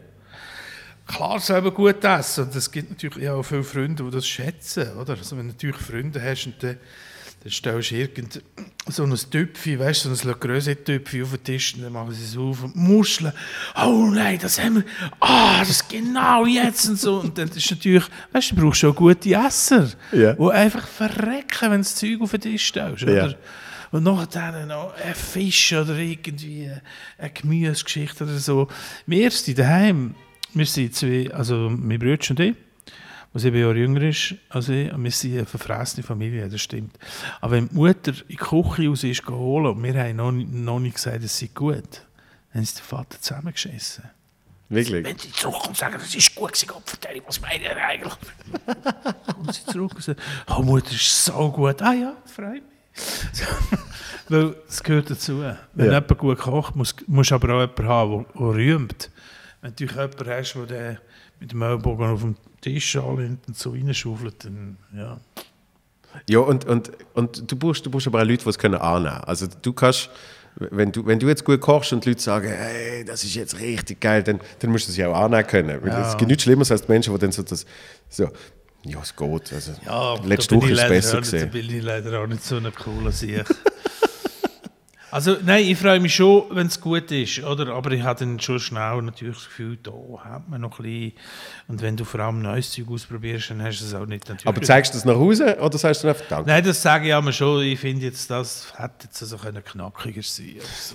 Klar 1.06 1.40
selber 1.40 1.72
gut 1.72 2.04
essen. 2.04 2.44
Und 2.44 2.54
es 2.54 2.70
gibt 2.70 2.88
natürlich 2.90 3.28
auch 3.28 3.42
viele 3.42 3.64
Freunde, 3.64 4.04
die 4.04 4.10
das 4.12 4.28
schätzen. 4.28 4.92
Oder? 4.96 5.14
Also 5.14 5.36
wenn 5.36 5.46
du 5.48 5.52
natürlich 5.54 5.76
Freunde 5.76 6.22
hast 6.22 6.46
und 6.46 6.62
dann, 6.62 6.76
dann 7.42 7.50
stellst 7.52 7.90
du 7.90 7.94
irgend 7.96 8.42
so 8.86 9.04
ein 9.04 9.14
Töpfchen, 9.30 9.78
weißt 9.78 10.04
du, 10.04 10.14
so 10.14 10.28
ein 10.28 10.38
Größe-Töpfchen 10.40 11.22
auf 11.22 11.30
den 11.30 11.44
Tisch 11.44 11.74
und 11.74 11.82
dann 11.82 11.92
machen 11.92 12.12
sie 12.12 12.24
es 12.24 12.36
auf 12.36 12.64
und 12.64 12.76
Muscheln. 12.76 13.32
Oh 13.76 14.10
nein, 14.12 14.38
das 14.40 14.60
haben 14.62 14.76
wir. 14.76 14.84
Ah, 15.20 15.60
das 15.60 15.86
genau 15.88 16.44
jetzt 16.46 16.88
und 16.88 16.98
so. 16.98 17.20
Und 17.20 17.38
dann 17.38 17.48
ist 17.48 17.70
natürlich, 17.70 18.04
weißt 18.32 18.50
du, 18.52 18.56
du 18.56 18.62
brauchst 18.62 18.80
schon 18.80 18.94
gute 18.94 19.32
Esser, 19.32 19.88
Ja. 20.12 20.34
die 20.34 20.50
einfach 20.50 20.86
verrecken, 20.86 21.60
wenn 21.62 21.70
du 21.72 21.78
das 21.78 21.94
Zeug 21.94 22.20
auf 22.20 22.30
den 22.32 22.40
Tisch 22.42 22.66
stellst. 22.68 23.04
Oder? 23.04 23.34
Und 23.92 24.04
nachher 24.04 24.66
noch 24.66 24.94
ein 25.04 25.14
Fisch 25.14 25.72
oder 25.72 25.96
irgendwie 25.96 26.70
eine 27.18 27.30
Gemüsegeschichte 27.30 28.24
oder 28.24 28.38
so. 28.38 28.68
Wir 29.06 29.30
sind 29.30 29.58
daheim, 29.58 30.14
wir 30.54 30.66
sind 30.66 30.94
zwei, 30.94 31.30
also 31.32 31.70
mein 31.70 31.98
Bruder 31.98 32.18
und 32.30 32.40
ich, 32.40 32.54
der 33.32 33.40
sieben 33.40 33.60
Jahre 33.60 33.76
jünger 33.76 34.02
ist 34.02 34.34
als 34.48 34.68
ich, 34.68 34.92
und 34.92 35.04
wir 35.04 35.10
sind 35.10 35.34
eine 35.36 35.46
verfressene 35.46 36.02
Familie, 36.02 36.48
das 36.48 36.60
stimmt. 36.60 36.98
Aber 37.40 37.52
wenn 37.52 37.68
die 37.68 37.74
Mutter 37.74 38.12
in 38.12 38.24
die 38.28 38.36
Küche 38.36 38.88
raus 38.88 39.04
ist 39.04 39.24
geholt 39.24 39.76
und 39.76 39.82
wir 39.82 39.94
haben 40.02 40.16
noch, 40.16 40.32
nicht- 40.32 40.50
noch 40.52 40.80
nicht 40.80 40.94
gesagt, 40.96 41.22
es 41.22 41.38
sei 41.38 41.48
gut, 41.54 42.02
dann 42.52 42.60
haben 42.60 42.64
sie 42.64 42.74
den 42.76 42.82
Vater 42.84 43.20
zusammengeschissen. 43.20 44.04
Wirklich. 44.68 45.04
Wenn 45.04 45.18
sie 45.18 45.32
zurückkommt 45.32 45.68
und 45.68 45.76
sagen, 45.76 45.94
das 45.98 46.14
ist 46.14 46.34
gut 46.34 46.64
Gott 46.68 46.82
vertelle, 46.88 47.20
was 47.26 47.40
meint 47.40 47.60
ihr 47.62 47.76
eigentlich? 47.76 48.12
Kommt 49.34 49.54
sie 49.54 49.64
zurück 49.66 49.94
und 49.96 50.02
sagt, 50.02 50.20
oh 50.48 50.62
Mutter, 50.62 50.92
ist 50.92 51.24
so 51.24 51.50
gut. 51.50 51.82
Ah 51.82 51.92
ja, 51.92 52.16
freut 52.26 52.62
mich. 52.62 52.62
Weil 54.28 54.54
es 54.68 54.80
gehört 54.82 55.10
dazu. 55.10 55.40
Wenn 55.74 55.86
Ja. 55.86 55.92
jemand 55.94 56.18
gut 56.18 56.38
kocht, 56.38 56.76
muss, 56.76 56.94
musst 57.08 57.30
du 57.32 57.34
aber 57.34 57.48
auch 57.54 57.60
jemanden 57.62 57.88
haben, 57.88 58.26
der, 58.32 58.40
der 58.40 58.54
rühmt. 58.54 59.10
Wenn 59.60 59.74
du 59.74 59.84
jemanden 59.84 60.28
hast, 60.28 60.54
der 60.68 61.00
mit 61.40 61.50
dem 61.52 61.62
Ellbogen 61.62 62.06
auf 62.06 62.20
dem 62.20 62.36
Tisch 62.60 62.96
anlehnt 62.96 63.40
und 63.48 63.56
so 63.56 63.70
reinschaufelt, 63.70 64.44
dann 64.44 64.76
ja. 64.94 65.18
Ja, 66.28 66.40
und, 66.40 66.64
und, 66.64 66.90
und 67.14 67.50
du, 67.50 67.56
brauchst, 67.56 67.86
du 67.86 67.90
brauchst 67.90 68.06
aber 68.08 68.20
auch 68.20 68.24
Leute, 68.26 68.42
die 68.42 68.48
es 68.50 68.58
können 68.58 68.74
annehmen 68.74 69.12
können. 69.14 69.24
Also 69.24 69.46
du 69.62 69.72
kannst, 69.72 70.10
wenn 70.56 70.90
du, 70.90 71.06
wenn 71.06 71.20
du 71.20 71.28
jetzt 71.28 71.44
gut 71.44 71.60
kochst 71.60 71.92
und 71.92 72.04
die 72.04 72.10
Leute 72.10 72.20
sagen, 72.22 72.48
hey, 72.48 73.04
das 73.04 73.22
ist 73.22 73.34
jetzt 73.36 73.60
richtig 73.60 74.00
geil, 74.00 74.22
dann, 74.24 74.40
dann 74.58 74.70
musst 74.72 74.88
du 74.88 74.90
es 74.90 74.96
ja 74.96 75.08
auch 75.08 75.16
annehmen 75.20 75.46
können. 75.46 75.80
Weil 75.82 76.02
es 76.02 76.16
gibt 76.16 76.28
nichts 76.28 76.42
Schlimmeres 76.42 76.72
als 76.72 76.82
die 76.82 76.90
Menschen, 76.92 77.14
die 77.14 77.20
dann 77.20 77.30
so 77.32 77.42
das, 77.44 77.64
so, 78.08 78.28
ja, 78.84 78.98
es 79.00 79.14
geht. 79.14 79.52
Also, 79.52 79.72
Ja, 79.86 80.14
letzte 80.24 80.56
Woche 80.56 80.72
ist 80.72 80.80
es 80.80 80.88
besser 80.88 81.20
nicht- 81.20 81.32
Da 81.32 81.36
gesehen. 81.38 81.50
bin 81.52 81.76
ich 81.76 81.82
leider 81.82 82.20
auch 82.20 82.26
nicht 82.26 82.42
so 82.42 82.56
ein 82.56 82.72
cooler 82.74 83.12
Sieg. 83.12 83.44
Also 85.10 85.36
nein, 85.44 85.64
ich 85.64 85.76
freue 85.76 85.98
mich 85.98 86.14
schon, 86.14 86.44
wenn 86.50 86.68
es 86.68 86.80
gut 86.80 87.10
ist, 87.10 87.42
oder? 87.42 87.72
Aber 87.74 87.90
ich 87.90 88.02
habe 88.02 88.20
dann 88.20 88.38
schon 88.38 88.60
schnell 88.60 89.02
natürlich 89.02 89.36
das 89.36 89.46
Gefühl, 89.46 89.78
da 89.82 89.92
hat 90.24 90.48
man 90.48 90.60
noch 90.60 90.78
ein 90.78 90.84
bisschen... 90.84 91.12
Und 91.68 91.82
wenn 91.82 91.96
du 91.96 92.04
vor 92.04 92.20
allem 92.20 92.40
neues 92.42 92.70
Zeug 92.70 92.88
ausprobierst, 92.88 93.50
dann 93.50 93.62
hast 93.62 93.80
du 93.80 93.86
es 93.86 93.94
auch 93.94 94.06
nicht 94.06 94.28
natürlich... 94.28 94.46
Aber 94.46 94.62
zeigst 94.62 94.94
du 94.94 94.98
das 94.98 95.04
nach 95.04 95.16
Hause 95.16 95.58
oder 95.60 95.78
sagst 95.78 96.04
du 96.04 96.08
einfach 96.08 96.24
Danke? 96.28 96.48
Nein, 96.48 96.64
das 96.64 96.80
sage 96.80 97.08
ich 97.08 97.14
aber 97.14 97.32
schon. 97.32 97.62
Ich 97.62 97.80
finde 97.80 98.06
jetzt, 98.06 98.30
das 98.30 98.72
hätte 98.76 99.04
jetzt 99.04 99.20
also 99.22 99.36
können 99.36 99.64
knackiger 99.64 100.22
sein 100.22 100.56
so. 100.80 100.94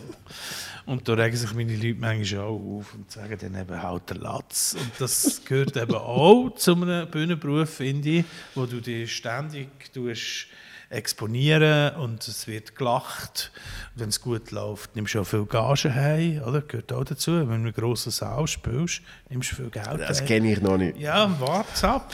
Und 0.85 1.07
da 1.07 1.13
regen 1.13 1.35
sich 1.35 1.53
meine 1.53 1.75
Leute 1.75 1.99
manchmal 1.99 2.41
auch 2.41 2.77
auf 2.77 2.93
und 2.93 3.11
sagen 3.11 3.37
dann 3.41 3.59
eben 3.59 3.81
halt 3.81 4.09
der 4.09 4.17
Latz. 4.17 4.77
Und 4.79 4.91
das 4.99 5.41
gehört 5.43 5.75
eben 5.75 5.95
auch 5.95 6.51
zu 6.55 6.75
einem 6.75 7.09
Bühnenberuf, 7.09 7.75
finde 7.75 8.09
ich, 8.09 8.25
wo 8.53 8.65
du 8.65 8.79
dich 8.79 9.13
ständig 9.13 9.67
tust 9.93 10.47
exponieren 10.89 11.95
und 11.95 12.27
es 12.27 12.47
wird 12.47 12.75
gelacht. 12.75 13.51
Wenn 13.95 14.09
es 14.09 14.21
gut 14.21 14.51
läuft, 14.51 14.95
nimmst 14.95 15.13
du 15.13 15.21
auch 15.21 15.25
viel 15.25 15.45
Gage 15.45 15.93
heim, 15.93 16.41
oder? 16.43 16.61
Gehört 16.61 16.91
auch 16.93 17.03
dazu. 17.03 17.31
Wenn 17.31 17.47
du 17.47 17.53
in 17.53 17.61
einem 17.61 17.73
grossen 17.73 18.11
Saal 18.11 18.47
spielst, 18.47 19.01
nimmst 19.29 19.51
du 19.51 19.55
viel 19.55 19.69
Geld 19.69 20.01
Das 20.01 20.23
kenne 20.23 20.51
ich 20.51 20.61
noch 20.61 20.77
nicht. 20.77 20.97
Ja, 20.97 21.39
wart's 21.39 21.83
ab. 21.83 22.13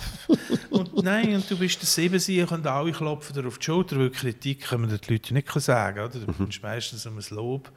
und 0.69 1.03
nein, 1.03 1.35
und 1.35 1.49
du 1.49 1.57
bist 1.57 1.81
der 1.81 1.87
Siebensieg 1.87 2.49
und 2.51 2.65
alle 2.67 2.91
klopfen 2.91 3.33
dir 3.33 3.47
auf 3.47 3.57
die 3.57 3.65
Schulter, 3.65 3.97
weil 3.97 4.09
Kritik 4.11 4.61
können 4.67 4.89
wir 4.89 4.97
den 4.97 5.13
Leuten 5.13 5.33
nicht 5.33 5.51
sagen. 5.51 5.99
Oder? 5.99 6.09
Du 6.09 6.25
bekommst 6.25 6.61
meistens 6.63 7.05
um 7.05 7.17
ein 7.17 7.25
Lob. 7.31 7.71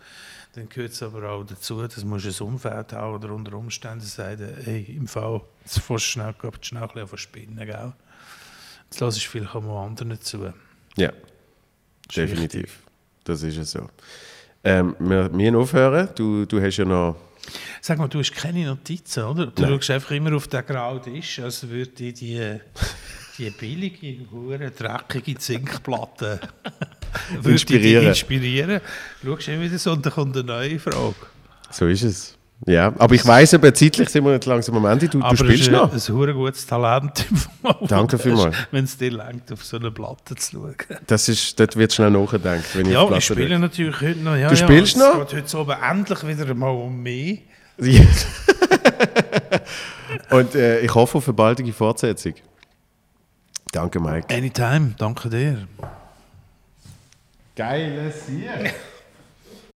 Dann 0.55 0.68
gehört 0.68 0.92
es 0.92 1.03
aber 1.03 1.28
auch 1.30 1.45
dazu, 1.45 1.82
dass 1.82 1.97
du 1.97 2.07
ein 2.07 2.49
Umfeld 2.49 2.92
haben 2.92 3.14
oder 3.14 3.34
unter 3.34 3.55
Umständen 3.55 4.05
sagen, 4.05 4.57
hey, 4.62 4.84
im 4.97 5.09
Fall, 5.09 5.40
jetzt 5.64 5.80
fährst 5.80 5.88
du 5.90 6.11
schnell, 6.11 6.34
schnell 6.61 6.82
ein 6.82 6.88
bisschen 6.88 7.03
auf 7.03 7.18
spinnen, 7.18 7.66
gell? 7.66 7.92
Jetzt 8.84 9.01
lass 9.01 9.16
ich 9.16 9.28
vielleicht 9.28 9.55
auch 9.57 9.62
mal 9.62 9.84
anderen 9.84 10.20
zu. 10.20 10.53
Ja, 10.97 11.12
definitiv. 12.14 12.78
Das 13.24 13.42
ist 13.42 13.57
ja 13.57 13.64
so. 13.64 13.88
Ähm, 14.62 14.97
wir 14.99 15.28
müssen 15.28 15.57
aufhören. 15.57 16.09
Du, 16.14 16.45
du 16.47 16.61
hast 16.61 16.76
ja 16.76 16.84
noch... 16.84 17.16
Sag 17.80 17.99
mal, 17.99 18.09
du 18.09 18.18
hast 18.20 18.32
keine 18.32 18.64
Notizen, 18.64 19.24
oder? 19.24 19.47
Du 19.47 19.62
Nein. 19.62 19.72
schaust 19.72 19.90
einfach 19.90 20.11
immer 20.12 20.34
auf 20.34 20.49
den 20.49 20.64
grauen 20.64 21.03
Tisch, 21.03 21.40
als 21.40 21.68
würde 21.68 22.05
ich 22.05 22.14
die, 22.14 22.61
die 23.38 23.51
billige, 23.51 24.30
hure 24.30 24.70
dreckige 24.70 25.36
Zinkplatte 25.36 26.40
Inspirieren. 27.45 28.07
inspirieren. 28.07 28.80
Schaust 29.22 29.49
immer 29.49 29.62
wieder 29.62 29.78
so 29.78 29.92
und 29.92 30.07
dann 30.07 30.12
kommt 30.12 30.36
eine 30.36 30.45
neue 30.47 30.78
Frage. 30.78 31.14
So 31.70 31.86
ist 31.86 32.03
es. 32.03 32.38
Ja, 32.66 32.94
aber 32.98 33.14
ich 33.14 33.26
weiss 33.26 33.52
eben, 33.52 33.74
zeitlich 33.74 34.08
sind 34.08 34.24
wir 34.24 34.32
nicht 34.32 34.46
langsam 34.46 34.76
am 34.76 34.86
Ende. 34.86 35.06
Du, 35.08 35.18
du 35.18 35.24
Aber 35.24 35.36
spielst 35.36 35.62
es 35.62 35.66
ist 35.68 36.08
noch. 36.08 36.22
ein, 36.22 36.28
ein 36.30 36.34
gutes 36.34 36.66
Talent. 36.66 37.26
Danke 37.88 38.18
vielmals. 38.18 38.56
Wenn 38.70 38.84
es 38.84 38.96
dir 38.96 39.10
langt, 39.12 39.52
auf 39.52 39.62
so 39.62 39.76
eine 39.76 39.90
Platte 39.90 40.34
zu 40.36 40.52
schauen. 40.52 40.74
Das 41.06 41.28
ist, 41.28 41.60
dort 41.60 41.76
wird 41.76 41.92
schnell 41.92 42.10
nachgedacht, 42.10 42.64
wenn 42.74 42.86
ich 42.86 42.92
Ja, 42.92 43.02
ich 43.02 43.08
Platte 43.08 43.20
spiele 43.22 43.58
natürlich 43.58 44.00
heute 44.00 44.18
noch. 44.20 44.36
Ja, 44.36 44.48
Du 44.48 44.54
ja, 44.54 44.64
spielst 44.64 44.96
es 44.96 45.02
noch? 45.02 45.28
geht 45.28 45.42
heute 45.42 45.58
oben 45.58 45.76
endlich 45.90 46.26
wieder 46.26 46.54
mal 46.54 46.70
um 46.70 47.02
mich. 47.02 47.42
drücke. 47.76 48.06
Und 50.30 50.54
äh, 50.54 50.80
ich 50.80 50.94
hoffe 50.94 51.18
auf 51.18 51.26
eine 51.28 51.34
baldige 51.34 51.72
Fortsetzung. 51.72 52.34
Danke, 53.72 54.00
Mike. 54.00 54.32
Anytime, 54.34 54.94
danke 54.96 55.28
dir. 55.28 55.66
Geiles 57.56 58.14
hier. 58.28 58.72